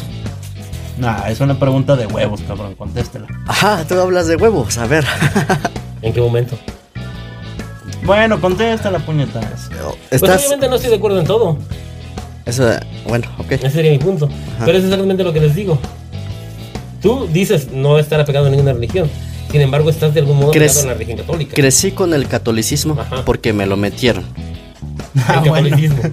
Nah, 0.98 1.28
es 1.28 1.40
una 1.40 1.58
pregunta 1.58 1.96
de 1.96 2.06
huevos, 2.06 2.40
cabrón, 2.42 2.74
contéstela. 2.74 3.26
Ajá, 3.46 3.84
tú 3.86 3.94
hablas 4.00 4.26
de 4.26 4.36
huevos. 4.36 4.76
A 4.78 4.86
ver. 4.86 5.04
¿En 6.02 6.12
qué 6.12 6.20
momento? 6.20 6.58
Bueno, 8.04 8.40
contéstala, 8.40 8.98
puñetas. 8.98 9.68
Pues 9.68 10.22
Estás. 10.22 10.40
obviamente 10.40 10.68
no 10.68 10.76
estoy 10.76 10.90
de 10.90 10.96
acuerdo 10.96 11.20
en 11.20 11.26
todo. 11.26 11.58
Eso, 12.46 12.68
bueno, 13.06 13.28
ok. 13.38 13.52
Ese 13.52 13.70
sería 13.70 13.90
mi 13.92 13.98
punto. 13.98 14.28
Pero 14.64 14.78
es 14.78 14.84
exactamente 14.84 15.22
lo 15.22 15.32
que 15.32 15.40
les 15.40 15.54
digo. 15.54 15.78
Tú 17.02 17.28
dices 17.32 17.70
no 17.72 17.98
estar 17.98 18.20
apegado 18.20 18.46
a 18.46 18.50
ninguna 18.50 18.72
religión. 18.72 19.08
Sin 19.50 19.60
embargo, 19.60 19.90
estás 19.90 20.14
de 20.14 20.20
algún 20.20 20.38
modo 20.38 20.52
¿Crees- 20.52 20.72
apegado 20.78 20.88
a 20.88 20.92
la 20.92 20.94
religión 20.98 21.18
católica. 21.18 21.54
Crecí 21.54 21.92
con 21.92 22.14
el 22.14 22.28
catolicismo 22.28 22.96
Ajá. 23.00 23.24
porque 23.24 23.52
me 23.52 23.66
lo 23.66 23.76
metieron. 23.76 24.24
El 25.14 25.22
Ah, 25.26 25.42
bueno. 25.46 25.68
catolicismo. 25.70 26.02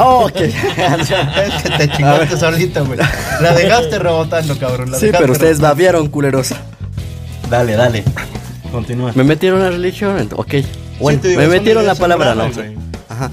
Oh, 0.00 0.26
ok. 0.26 0.36
es 0.42 1.62
que 1.64 1.70
te 1.76 1.90
chingaste 1.90 2.36
solita, 2.36 2.82
güey. 2.82 3.00
La 3.40 3.52
dejaste 3.52 3.98
rebotando, 3.98 4.56
cabrón. 4.56 4.92
la 4.92 4.98
Sí, 4.98 5.06
dejaste 5.06 5.22
pero 5.24 5.32
ustedes 5.32 5.56
rebotando. 5.58 5.74
babiaron, 5.74 6.08
culeros. 6.08 6.50
Dale, 7.50 7.72
dale. 7.74 8.04
Continúa. 8.70 9.10
Me 9.16 9.24
metieron 9.24 9.60
la 9.60 9.70
religión, 9.70 10.28
ok. 10.36 10.54
Bueno, 11.00 11.16
Sí, 11.18 11.22
te 11.22 11.28
digo, 11.30 11.40
me 11.40 11.48
metieron 11.48 11.84
la 11.84 11.96
palabra, 11.96 12.36
no. 12.36 12.44
Ajá. 13.08 13.30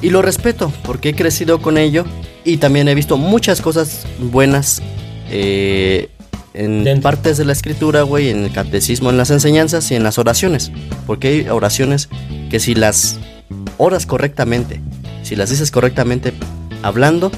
Y 0.00 0.10
lo 0.10 0.22
respeto, 0.22 0.72
porque 0.84 1.08
he 1.08 1.14
crecido 1.16 1.60
con 1.60 1.76
ello 1.78 2.04
Y 2.44 2.58
también 2.58 2.86
he 2.86 2.94
visto 2.94 3.16
muchas 3.16 3.60
cosas 3.60 4.06
buenas 4.20 4.80
eh, 5.30 6.08
en 6.56 6.84
Dentro. 6.84 7.02
partes 7.02 7.36
de 7.36 7.44
la 7.44 7.52
escritura, 7.52 8.02
güey, 8.02 8.30
en 8.30 8.44
el 8.44 8.52
catecismo, 8.52 9.10
en 9.10 9.16
las 9.16 9.30
enseñanzas 9.30 9.90
y 9.90 9.94
en 9.94 10.02
las 10.02 10.18
oraciones. 10.18 10.72
Porque 11.06 11.28
hay 11.28 11.48
oraciones 11.48 12.08
que 12.50 12.60
si 12.60 12.74
las 12.74 13.18
oras 13.78 14.06
correctamente, 14.06 14.80
si 15.22 15.36
las 15.36 15.50
dices 15.50 15.70
correctamente, 15.70 16.32
hablando 16.82 17.30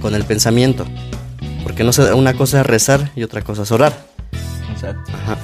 con 0.00 0.14
el 0.14 0.24
pensamiento. 0.24 0.86
Porque 1.62 1.84
no 1.84 1.92
sé, 1.92 2.12
una 2.12 2.34
cosa 2.34 2.60
es 2.60 2.66
rezar 2.66 3.10
y 3.16 3.22
otra 3.22 3.42
cosa 3.42 3.62
es 3.62 3.72
orar. 3.72 4.06
Exacto. 4.72 5.12
Ajá. 5.12 5.38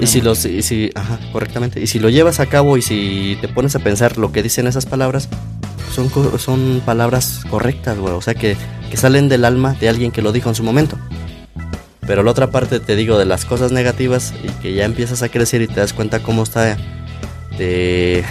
Y 0.00 0.06
si 0.06 0.20
los, 0.20 0.44
y 0.44 0.62
si, 0.62 0.90
ajá, 0.94 1.18
correctamente. 1.32 1.80
Y 1.80 1.86
si 1.86 1.98
lo 1.98 2.08
llevas 2.08 2.40
a 2.40 2.46
cabo 2.46 2.76
y 2.76 2.82
si 2.82 3.36
te 3.40 3.48
pones 3.48 3.76
a 3.76 3.80
pensar 3.80 4.18
lo 4.18 4.32
que 4.32 4.42
dicen 4.42 4.66
esas 4.66 4.86
palabras, 4.86 5.28
son, 5.94 6.10
son 6.38 6.82
palabras 6.84 7.42
correctas, 7.50 7.98
güey. 7.98 8.14
O 8.14 8.22
sea, 8.22 8.34
que, 8.34 8.56
que 8.90 8.96
salen 8.96 9.28
del 9.28 9.44
alma 9.44 9.74
de 9.74 9.88
alguien 9.88 10.10
que 10.10 10.22
lo 10.22 10.32
dijo 10.32 10.48
en 10.48 10.54
su 10.54 10.62
momento. 10.62 10.96
Pero 12.06 12.22
la 12.22 12.30
otra 12.30 12.50
parte, 12.50 12.80
te 12.80 12.96
digo, 12.96 13.18
de 13.18 13.24
las 13.24 13.44
cosas 13.44 13.72
negativas 13.72 14.34
y 14.42 14.48
que 14.60 14.74
ya 14.74 14.84
empiezas 14.84 15.22
a 15.22 15.28
crecer 15.28 15.62
y 15.62 15.68
te 15.68 15.80
das 15.80 15.92
cuenta 15.92 16.20
cómo 16.22 16.42
está 16.42 16.76
de... 17.58 18.24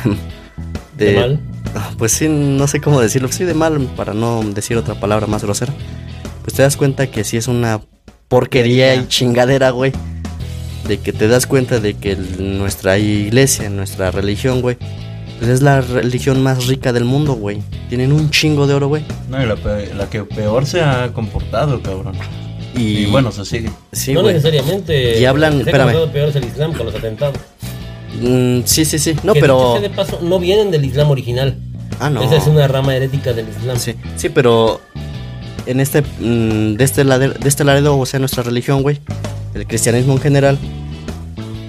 ¿De 0.97 1.15
mal? 1.15 1.39
Ah, 1.75 1.91
Pues 1.97 2.12
sí, 2.12 2.27
no 2.29 2.67
sé 2.67 2.81
cómo 2.81 3.01
decirlo. 3.01 3.31
Sí, 3.31 3.45
de 3.45 3.53
mal, 3.53 3.79
para 3.95 4.13
no 4.13 4.43
decir 4.43 4.77
otra 4.77 4.95
palabra 4.95 5.27
más 5.27 5.43
grosera. 5.43 5.73
Pues 6.43 6.55
te 6.55 6.62
das 6.62 6.77
cuenta 6.77 7.09
que 7.09 7.23
sí 7.23 7.38
es 7.38 7.47
una 7.47 7.81
porquería 8.27 8.95
y 8.95 9.07
chingadera, 9.07 9.71
güey. 9.71 9.91
De 10.88 10.99
que 10.99 11.13
te 11.13 11.27
das 11.27 11.47
cuenta 11.47 11.79
de 11.79 11.93
que 11.93 12.15
nuestra 12.15 12.97
iglesia, 12.97 13.69
nuestra 13.69 14.12
religión, 14.12 14.62
güey, 14.62 14.77
pues 15.39 15.49
es 15.49 15.62
la 15.62 15.79
religión 15.81 16.43
más 16.43 16.67
rica 16.67 16.91
del 16.91 17.05
mundo, 17.05 17.33
güey. 17.33 17.63
Tienen 17.89 18.12
un 18.12 18.29
chingo 18.29 18.67
de 18.67 18.73
oro, 18.73 18.88
güey. 18.89 19.05
No, 19.29 19.41
y 19.41 19.45
la, 19.45 19.55
la 19.95 20.09
que 20.09 20.23
peor 20.25 20.65
se 20.65 20.81
ha 20.81 21.12
comportado, 21.13 21.81
cabrón. 21.81 22.15
Y, 22.75 22.81
Y, 22.99 23.05
bueno, 23.07 23.31
se 23.31 23.45
sigue. 23.45 23.69
sí, 23.91 24.13
no 24.13 24.21
güey. 24.21 24.33
necesariamente. 24.36 25.19
Y 25.19 25.25
hablan- 25.25 25.59
espérame. 25.62 26.09
peor 26.12 26.29
es 26.29 26.36
el 26.36 26.45
Islam 26.45 26.73
con 26.73 26.86
los 26.88 26.95
atentados. 26.95 27.38
Mm, 28.21 28.62
sí, 28.65 28.86
sí, 28.86 28.99
sí. 28.99 29.15
No, 29.23 29.33
Que 29.33 29.41
pero. 29.41 29.79
de 29.81 29.89
paso, 29.89 30.19
no 30.21 30.39
vienen 30.39 30.71
del 30.71 30.86
Islam 30.86 31.09
original. 31.12 31.57
Ah, 31.99 32.09
no. 32.09 32.21
Esa 32.23 32.36
es 32.38 32.47
una 32.47 32.67
rama 32.67 32.95
herética 32.95 33.33
del 33.33 33.47
Islam. 33.49 33.77
Sí, 33.77 33.95
sí, 34.17 34.29
pero 34.29 34.81
en 35.65 35.79
este, 35.79 36.01
mm, 36.01 36.75
de 36.75 36.83
este 36.83 37.03
lado, 37.03 37.29
de 37.29 37.49
este 37.49 37.63
lado, 37.63 37.97
o 37.97 38.05
sea, 38.05 38.19
nuestra 38.19 38.43
religión, 38.43 38.81
güey, 38.81 38.99
el 39.53 39.65
cristianismo 39.67 40.13
en 40.13 40.19
general, 40.21 40.57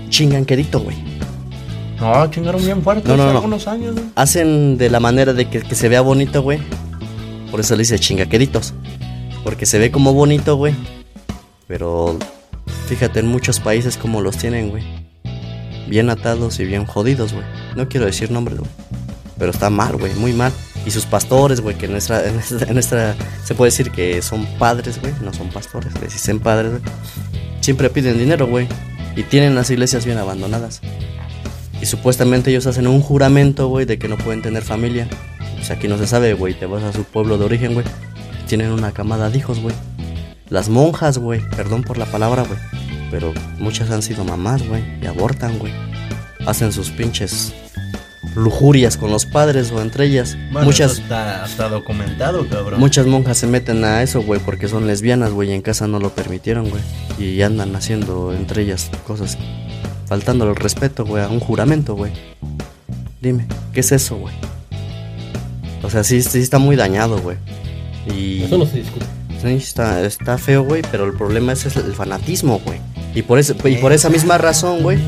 chingan 0.08 0.44
quedito, 0.44 0.80
güey. 0.80 0.96
No, 2.00 2.30
chingaron 2.30 2.62
bien 2.64 2.82
fuerte 2.82 3.08
No, 3.08 3.16
no, 3.16 3.22
hace 3.22 3.32
no. 3.32 3.38
algunos 3.38 3.66
años, 3.68 3.94
güey. 3.94 4.06
Hacen 4.14 4.76
de 4.78 4.90
la 4.90 5.00
manera 5.00 5.32
de 5.32 5.48
que, 5.48 5.60
que 5.60 5.74
se 5.74 5.88
vea 5.88 6.00
bonito, 6.00 6.42
güey. 6.42 6.58
Por 7.50 7.60
eso 7.60 7.74
le 7.74 7.80
dice 7.80 7.98
chingaqueditos. 7.98 8.74
Porque 9.44 9.66
se 9.66 9.78
ve 9.78 9.90
como 9.90 10.12
bonito, 10.14 10.56
güey. 10.56 10.74
Pero 11.68 12.18
fíjate 12.88 13.20
en 13.20 13.26
muchos 13.26 13.60
países 13.60 13.96
como 13.96 14.20
los 14.20 14.36
tienen, 14.36 14.70
güey. 14.70 14.82
Bien 15.88 16.08
atados 16.10 16.58
y 16.60 16.64
bien 16.64 16.86
jodidos, 16.86 17.32
güey. 17.32 17.44
No 17.76 17.88
quiero 17.88 18.06
decir 18.06 18.30
nombres, 18.30 18.58
güey. 18.58 18.70
Pero 19.38 19.50
está 19.50 19.68
mal, 19.70 19.96
güey, 19.96 20.14
muy 20.14 20.32
mal. 20.32 20.52
Y 20.86 20.90
sus 20.90 21.06
pastores, 21.06 21.60
güey, 21.60 21.76
que 21.76 21.86
en 21.86 21.92
nuestra, 21.92 22.22
en 22.68 22.78
esta- 22.78 23.14
se 23.44 23.54
puede 23.54 23.70
decir 23.70 23.90
que 23.90 24.20
son 24.22 24.46
padres, 24.58 25.00
güey. 25.00 25.12
No 25.22 25.32
son 25.32 25.48
pastores, 25.50 25.92
les 26.00 26.12
dicen 26.12 26.40
padres, 26.40 26.72
güey. 26.72 26.82
Siempre 27.60 27.90
piden 27.90 28.18
dinero, 28.18 28.46
güey. 28.46 28.66
Y 29.16 29.22
tienen 29.24 29.54
las 29.54 29.70
iglesias 29.70 30.04
bien 30.04 30.18
abandonadas. 30.18 30.80
Y 31.80 31.86
supuestamente 31.86 32.50
ellos 32.50 32.66
hacen 32.66 32.86
un 32.86 33.00
juramento, 33.00 33.68
güey, 33.68 33.84
de 33.84 33.98
que 33.98 34.08
no 34.08 34.16
pueden 34.16 34.42
tener 34.42 34.62
familia. 34.62 35.06
Pues 35.56 35.70
aquí 35.70 35.86
no 35.88 35.98
se 35.98 36.06
sabe, 36.06 36.34
güey. 36.34 36.54
Te 36.54 36.66
vas 36.66 36.82
a 36.82 36.92
su 36.92 37.04
pueblo 37.04 37.36
de 37.38 37.44
origen, 37.44 37.74
güey. 37.74 37.86
Tienen 38.46 38.70
una 38.70 38.92
camada 38.92 39.30
de 39.30 39.38
hijos, 39.38 39.60
güey. 39.60 39.74
Las 40.48 40.68
monjas, 40.68 41.18
güey. 41.18 41.40
Perdón 41.56 41.82
por 41.82 41.98
la 41.98 42.06
palabra, 42.06 42.44
güey. 42.44 42.58
Pero 43.10 43.32
muchas 43.58 43.90
han 43.90 44.02
sido 44.02 44.24
mamás, 44.24 44.66
güey. 44.66 44.82
Y 45.02 45.06
abortan, 45.06 45.58
güey. 45.58 45.72
Hacen 46.46 46.72
sus 46.72 46.90
pinches 46.90 47.54
lujurias 48.34 48.96
con 48.96 49.10
los 49.10 49.26
padres 49.26 49.70
o 49.70 49.80
entre 49.80 50.06
ellas. 50.06 50.36
Bueno, 50.50 50.66
muchas, 50.66 50.92
eso 50.92 51.02
está, 51.02 51.44
está 51.44 51.68
documentado, 51.68 52.48
cabrón. 52.48 52.80
muchas 52.80 53.06
monjas 53.06 53.38
se 53.38 53.46
meten 53.46 53.84
a 53.84 54.02
eso, 54.02 54.22
güey, 54.22 54.40
porque 54.40 54.68
son 54.68 54.86
lesbianas, 54.86 55.32
güey. 55.32 55.50
Y 55.50 55.52
en 55.52 55.62
casa 55.62 55.86
no 55.86 55.98
lo 56.00 56.10
permitieron, 56.10 56.68
güey. 56.70 56.82
Y 57.18 57.42
andan 57.42 57.74
haciendo 57.76 58.32
entre 58.32 58.62
ellas 58.62 58.90
cosas. 59.06 59.38
Faltando 60.06 60.48
el 60.48 60.56
respeto, 60.56 61.04
güey, 61.04 61.22
a 61.22 61.28
un 61.28 61.40
juramento, 61.40 61.94
güey. 61.94 62.12
Dime, 63.20 63.46
¿qué 63.72 63.80
es 63.80 63.92
eso, 63.92 64.16
güey? 64.16 64.34
O 65.82 65.90
sea, 65.90 66.04
sí, 66.04 66.22
sí 66.22 66.38
está 66.38 66.58
muy 66.58 66.76
dañado, 66.76 67.18
güey. 67.18 67.36
Y... 68.12 68.42
Eso 68.42 68.58
no 68.58 68.66
se 68.66 68.78
discute. 68.78 69.06
Sí, 69.42 69.48
está, 69.48 70.04
está 70.04 70.38
feo, 70.38 70.64
güey, 70.64 70.82
pero 70.90 71.04
el 71.04 71.12
problema 71.12 71.52
es 71.52 71.64
el 71.76 71.94
fanatismo, 71.94 72.60
güey. 72.64 72.78
Y 73.14 73.22
por, 73.22 73.38
y 73.40 73.76
por 73.76 73.92
esa 73.92 74.08
misma 74.08 74.38
razón, 74.38 74.82
güey, 74.82 74.98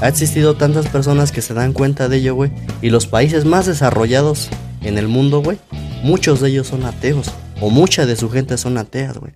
ha 0.00 0.08
existido 0.08 0.54
tantas 0.54 0.86
personas 0.88 1.32
que 1.32 1.42
se 1.42 1.54
dan 1.54 1.72
cuenta 1.72 2.08
de 2.08 2.18
ello, 2.18 2.34
güey. 2.34 2.50
Y 2.82 2.90
los 2.90 3.06
países 3.06 3.44
más 3.44 3.66
desarrollados 3.66 4.48
en 4.82 4.98
el 4.98 5.08
mundo, 5.08 5.42
güey, 5.42 5.58
muchos 6.02 6.40
de 6.40 6.50
ellos 6.50 6.66
son 6.66 6.84
ateos. 6.84 7.32
O 7.60 7.70
mucha 7.70 8.04
de 8.04 8.16
su 8.16 8.30
gente 8.30 8.58
son 8.58 8.76
ateas, 8.76 9.16
güey. 9.16 9.32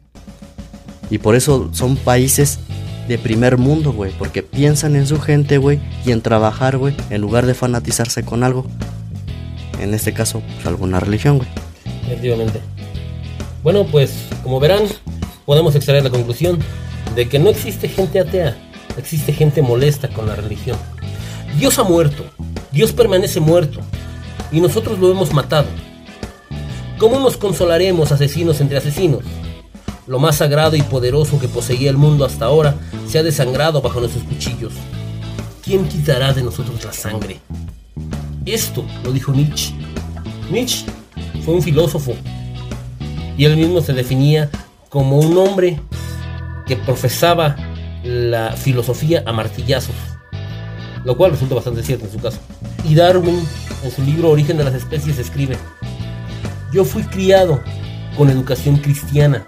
Y 1.09 1.18
por 1.18 1.35
eso 1.35 1.70
son 1.72 1.96
países 1.96 2.59
de 3.09 3.18
primer 3.18 3.56
mundo, 3.56 3.92
güey. 3.92 4.12
Porque 4.18 4.42
piensan 4.42 4.94
en 4.94 5.06
su 5.06 5.18
gente, 5.20 5.59
güey, 5.59 5.80
y 6.04 6.12
en 6.12 6.20
trabajar, 6.20 6.76
güey, 6.76 6.94
en 7.09 7.20
lugar 7.20 7.46
de 7.46 7.54
fanatizarse 7.54 8.22
con 8.22 8.44
algo. 8.44 8.66
En 9.80 9.94
este 9.94 10.12
caso, 10.12 10.42
pues, 10.54 10.66
alguna 10.66 11.00
religión, 11.00 11.38
güey. 11.38 11.48
Efectivamente. 12.06 12.61
Bueno, 13.62 13.85
pues 13.85 14.27
como 14.42 14.59
verán, 14.59 14.85
podemos 15.44 15.75
extraer 15.75 16.03
la 16.03 16.11
conclusión 16.11 16.59
de 17.14 17.29
que 17.29 17.38
no 17.38 17.51
existe 17.51 17.88
gente 17.88 18.18
atea, 18.18 18.57
existe 18.96 19.33
gente 19.35 19.61
molesta 19.61 20.09
con 20.09 20.27
la 20.27 20.35
religión. 20.35 20.79
Dios 21.59 21.79
ha 21.79 21.83
muerto, 21.83 22.25
Dios 22.73 22.92
permanece 22.92 23.38
muerto 23.38 23.81
y 24.51 24.61
nosotros 24.61 24.99
lo 24.99 25.11
hemos 25.11 25.35
matado. 25.35 25.68
¿Cómo 26.99 27.20
nos 27.20 27.37
consolaremos 27.37 28.12
asesinos 28.12 28.61
entre 28.61 28.79
asesinos? 28.79 29.25
Lo 30.07 30.18
más 30.18 30.37
sagrado 30.37 30.75
y 30.77 30.83
poderoso 30.83 31.38
que 31.38 31.49
poseía 31.49 31.90
el 31.90 31.99
mundo 31.99 32.25
hasta 32.25 32.46
ahora 32.46 32.77
se 33.07 33.18
ha 33.18 33.23
desangrado 33.23 33.83
bajo 33.83 34.01
nuestros 34.01 34.25
cuchillos. 34.25 34.73
¿Quién 35.62 35.87
quitará 35.87 36.33
de 36.33 36.42
nosotros 36.42 36.83
la 36.83 36.92
sangre? 36.92 37.40
Esto 38.46 38.85
lo 39.05 39.12
dijo 39.12 39.33
Nietzsche. 39.33 39.75
Nietzsche 40.51 40.87
fue 41.44 41.55
un 41.55 41.62
filósofo 41.62 42.14
y 43.37 43.45
él 43.45 43.57
mismo 43.57 43.81
se 43.81 43.93
definía 43.93 44.51
como 44.88 45.19
un 45.19 45.37
hombre 45.38 45.81
que 46.66 46.77
profesaba 46.77 47.57
la 48.03 48.53
filosofía 48.53 49.23
a 49.27 49.33
martillazos, 49.33 49.95
lo 51.05 51.16
cual 51.16 51.33
resulta 51.33 51.55
bastante 51.55 51.83
cierto 51.83 52.07
en 52.07 52.12
su 52.12 52.19
caso. 52.19 52.38
Y 52.88 52.95
Darwin, 52.95 53.40
en 53.85 53.90
su 53.90 54.03
libro 54.03 54.31
Origen 54.31 54.57
de 54.57 54.64
las 54.64 54.75
especies, 54.75 55.19
escribe, 55.19 55.57
yo 56.73 56.85
fui 56.85 57.03
criado 57.03 57.61
con 58.16 58.31
educación 58.31 58.77
cristiana, 58.77 59.45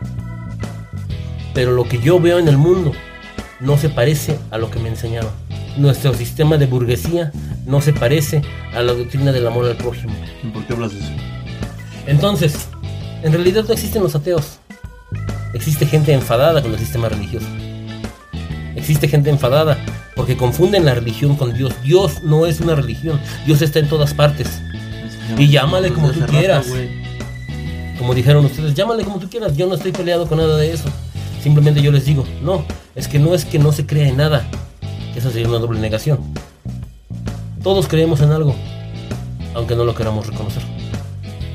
pero 1.55 1.73
lo 1.73 1.85
que 1.85 2.01
yo 2.01 2.18
veo 2.21 2.38
en 2.38 2.49
el 2.49 2.59
mundo 2.59 2.92
no 3.61 3.79
se 3.79 3.88
parece 3.88 4.38
a 4.51 4.59
lo 4.59 4.71
que 4.71 4.81
me 4.81 4.88
enseñaba. 4.88 5.31
Nuestro 5.77 6.12
sistema 6.14 6.59
de 6.59 6.66
burguesía 6.66 7.33
no 7.64 7.81
se 7.81 7.92
parece 7.92 8.42
a 8.75 8.83
la 8.83 8.92
doctrina 8.92 9.33
del 9.33 9.47
amor 9.47 9.66
al 9.66 9.77
prójimo. 9.77 10.12
¿Por 10.53 10.66
qué 10.66 10.73
hablas 10.75 10.92
de 10.92 10.99
eso? 10.99 11.12
Entonces, 12.07 12.68
en 13.22 13.32
realidad 13.32 13.64
no 13.66 13.72
existen 13.72 14.02
los 14.02 14.14
ateos. 14.14 14.58
Existe 15.54 15.87
gente 15.87 16.12
enfadada 16.12 16.62
con 16.62 16.72
el 16.72 16.78
sistema 16.78 17.08
religioso. 17.08 17.46
Existe 18.74 19.06
gente 19.06 19.30
enfadada 19.30 19.78
porque 20.16 20.37
confunden 20.37 20.85
la 20.85 20.94
religión 20.94 21.37
con 21.37 21.54
Dios. 21.54 21.74
Dios 21.82 22.22
no 22.24 22.46
es 22.46 22.61
una 22.61 22.74
religión. 22.74 23.20
Dios 23.46 23.62
está 23.62 23.78
en 23.78 23.88
todas 23.88 24.12
partes. 24.14 24.60
Y 25.38 25.48
llámale 25.48 25.92
como 25.92 26.10
tú 26.10 26.20
quieras. 26.27 26.66
Como 27.98 28.14
dijeron 28.14 28.44
ustedes, 28.44 28.75
llámale 28.75 29.04
como 29.04 29.18
tú 29.18 29.29
quieras. 29.29 29.56
Yo 29.56 29.66
no 29.66 29.75
estoy 29.75 29.92
peleado 29.92 30.27
con 30.27 30.38
nada 30.38 30.56
de 30.56 30.73
eso. 30.73 30.88
Simplemente 31.42 31.81
yo 31.81 31.92
les 31.92 32.04
digo, 32.04 32.25
no, 32.42 32.64
es 32.94 33.08
que 33.08 33.18
no 33.18 33.35
es 33.35 33.44
que 33.44 33.58
no 33.58 33.73
se 33.73 33.87
crea 33.87 34.08
en 34.08 34.16
nada. 34.16 34.44
Eso 35.14 35.31
sería 35.31 35.48
una 35.48 35.58
doble 35.58 35.79
negación. 35.79 36.18
Todos 37.62 37.87
creemos 37.87 38.20
en 38.20 38.33
algo, 38.33 38.56
aunque 39.54 39.77
no 39.77 39.85
lo 39.85 39.94
queramos 39.94 40.27
reconocer. 40.27 40.62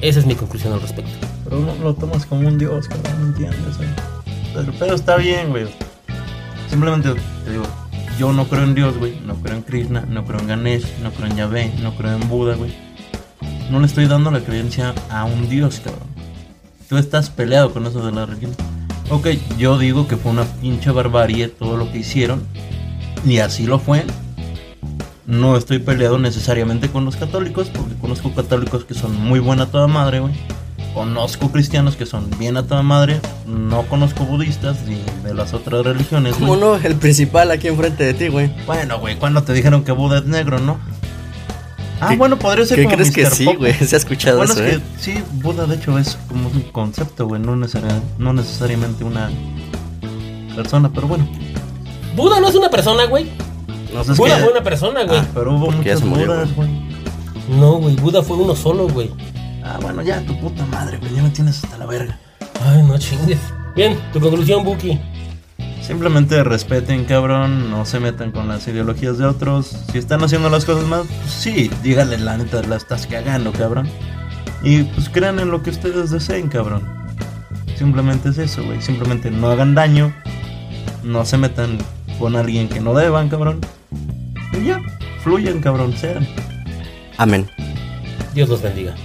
Esa 0.02 0.20
es 0.20 0.26
mi 0.26 0.36
conclusión 0.36 0.74
al 0.74 0.82
respecto. 0.82 1.12
Pero 1.50 1.62
no 1.62 1.76
lo 1.76 1.94
tomas 1.94 2.26
como 2.26 2.48
un 2.48 2.58
dios, 2.58 2.88
cabrón, 2.88 3.14
no 3.20 3.28
entiendes. 3.28 3.78
Pero, 4.54 4.74
pero 4.78 4.96
está 4.96 5.16
bien, 5.16 5.50
güey. 5.50 5.68
Simplemente 6.70 7.14
te 7.46 7.52
digo, 7.52 7.64
yo 8.18 8.34
no 8.34 8.48
creo 8.48 8.64
en 8.64 8.76
Dios, 8.76 8.98
güey. 8.98 9.20
No 9.26 9.36
creo 9.36 9.56
en 9.56 9.62
Krishna, 9.64 10.06
no 10.10 10.26
creo 10.26 10.40
en 10.40 10.48
Ganesh, 10.48 10.98
no 11.02 11.12
creo 11.12 11.28
en 11.28 11.38
Yahvé, 11.38 11.74
no 11.82 11.96
creo 11.96 12.16
en 12.16 12.28
Buda, 12.28 12.56
güey. 12.56 12.74
No 13.70 13.80
le 13.80 13.86
estoy 13.86 14.08
dando 14.08 14.32
la 14.32 14.42
creencia 14.42 14.94
a 15.10 15.26
un 15.26 15.48
dios, 15.50 15.80
cabrón. 15.84 16.08
Tú 16.90 16.98
estás 16.98 17.30
peleado 17.30 17.72
con 17.72 17.86
eso 17.86 18.06
de 18.06 18.12
la 18.12 18.26
religión. 18.26 18.54
Ok, 19.10 19.28
yo 19.58 19.78
digo 19.78 20.08
que 20.08 20.18
fue 20.18 20.32
una 20.32 20.44
pinche 20.44 20.92
barbarie 20.92 21.48
todo 21.48 21.78
lo 21.78 21.92
que 21.92 22.00
hicieron. 22.00 22.44
Y 23.26 23.40
así 23.40 23.66
lo 23.66 23.80
fue. 23.80 24.06
No 25.26 25.58
estoy 25.58 25.80
peleado 25.80 26.18
necesariamente 26.18 26.90
con 26.90 27.06
los 27.06 27.16
católicos, 27.18 27.70
porque 27.70 27.96
conozco 27.96 28.34
católicos 28.34 28.86
que 28.86 28.94
son 28.94 29.16
muy 29.16 29.40
buena 29.40 29.66
toda 29.68 29.88
madre, 29.88 30.20
güey. 30.20 30.34
Conozco 30.98 31.52
cristianos 31.52 31.96
que 31.96 32.08
son 32.08 32.28
bien 32.40 32.58
a 32.58 32.64
toda 32.66 32.82
madre, 32.82 33.22
no 33.46 33.84
conozco 33.84 34.24
budistas 34.26 34.78
ni 34.88 35.00
de 35.24 35.36
las 35.36 35.54
otras 35.54 35.86
religiones, 35.86 36.34
¿Cómo 36.40 36.56
no? 36.56 36.76
El 36.76 36.96
principal 36.96 37.52
aquí 37.52 37.68
enfrente 37.68 38.04
de 38.04 38.16
ti, 38.16 38.30
güey. 38.30 38.52
Bueno, 38.66 38.98
güey, 38.98 39.16
cuando 39.16 39.44
te 39.44 39.54
dijeron 39.54 39.84
que 39.84 39.92
Buda 39.92 40.18
es 40.18 40.26
negro, 40.26 40.58
¿no? 40.58 40.80
Ah, 42.02 42.10
¿Qué- 42.10 42.16
bueno, 42.16 42.40
podría 42.40 42.66
ser 42.66 42.78
¿Qué 42.80 42.84
como 42.86 42.96
crees 42.96 43.12
que 43.14 43.28
sí, 43.30 43.46
güey? 43.46 43.74
Se 43.86 43.96
ha 43.96 44.00
escuchado 44.00 44.38
Bueno, 44.38 44.54
eso, 44.54 44.64
es 44.64 44.78
¿eh? 44.78 44.80
que 44.98 45.04
sí, 45.04 45.24
Buda 45.34 45.68
de 45.68 45.76
hecho 45.76 46.00
es 46.00 46.18
como 46.28 46.50
un 46.50 46.62
concepto, 46.72 47.28
güey, 47.28 47.40
no, 47.44 47.56
necesaria- 47.56 48.02
no 48.18 48.34
necesariamente 48.34 49.04
una 49.04 49.30
persona, 50.56 50.90
pero 50.92 51.08
bueno. 51.08 51.30
Buda 52.16 52.40
no 52.40 52.48
es 52.50 52.56
una 52.56 52.72
persona, 52.72 53.06
güey. 53.06 53.28
No 53.94 54.04
sé, 54.04 54.14
es 54.14 54.18
Buda 54.18 54.38
que- 54.38 54.42
fue 54.46 54.52
una 54.52 54.64
persona, 54.64 55.04
güey. 55.04 55.20
Ah, 55.20 55.28
pero 55.36 55.54
hubo 55.56 55.70
murió, 55.72 56.00
Budas, 56.00 56.56
güey. 56.56 56.70
No, 57.50 57.74
güey, 57.74 57.96
Buda 57.98 58.24
fue 58.24 58.36
uno 58.38 58.56
solo, 58.56 58.88
güey. 58.90 59.12
Ah, 59.68 59.80
bueno, 59.82 60.02
ya, 60.02 60.22
tu 60.22 60.40
puta 60.40 60.66
madre, 60.68 60.98
güey, 60.98 61.14
ya 61.14 61.22
me 61.22 61.30
tienes 61.30 61.62
hasta 61.62 61.78
la 61.78 61.86
verga. 61.86 62.18
Ay, 62.64 62.82
no 62.84 62.98
chingues. 62.98 63.40
Bien, 63.76 64.00
tu 64.14 64.20
conclusión, 64.22 64.64
Buki. 64.64 64.98
Simplemente 65.82 66.42
respeten, 66.44 67.04
cabrón, 67.04 67.70
no 67.70 67.86
se 67.86 68.00
metan 68.00 68.32
con 68.32 68.48
las 68.48 68.68
ideologías 68.68 69.18
de 69.18 69.26
otros. 69.26 69.68
Si 69.92 69.98
están 69.98 70.24
haciendo 70.24 70.50
las 70.50 70.64
cosas 70.64 70.86
mal, 70.88 71.04
pues 71.06 71.32
sí, 71.32 71.70
díganle 71.84 72.18
la 72.18 72.38
neta, 72.38 72.62
la 72.64 72.78
estás 72.78 73.08
cagando, 73.08 73.52
cabrón. 73.52 73.90
Y 74.64 74.84
pues 74.84 75.10
crean 75.10 75.40
en 75.40 75.52
lo 75.52 75.62
que 75.62 75.70
ustedes 75.70 76.12
deseen, 76.12 76.48
cabrón. 76.48 76.84
Simplemente 77.78 78.30
es 78.30 78.38
eso, 78.38 78.64
güey. 78.64 78.82
Simplemente 78.82 79.32
no 79.32 79.50
hagan 79.50 79.76
daño, 79.76 80.14
no 81.04 81.26
se 81.26 81.38
metan 81.38 81.78
con 82.20 82.36
alguien 82.36 82.70
que 82.70 82.80
no 82.80 82.94
deban, 82.94 83.30
cabrón. 83.30 83.60
Y 84.54 84.66
ya, 84.66 84.82
fluyan, 85.24 85.60
cabrón, 85.60 85.94
sean. 85.96 86.26
Amén. 87.18 87.50
Dios 88.34 88.50
los 88.50 88.62
bendiga. 88.62 88.96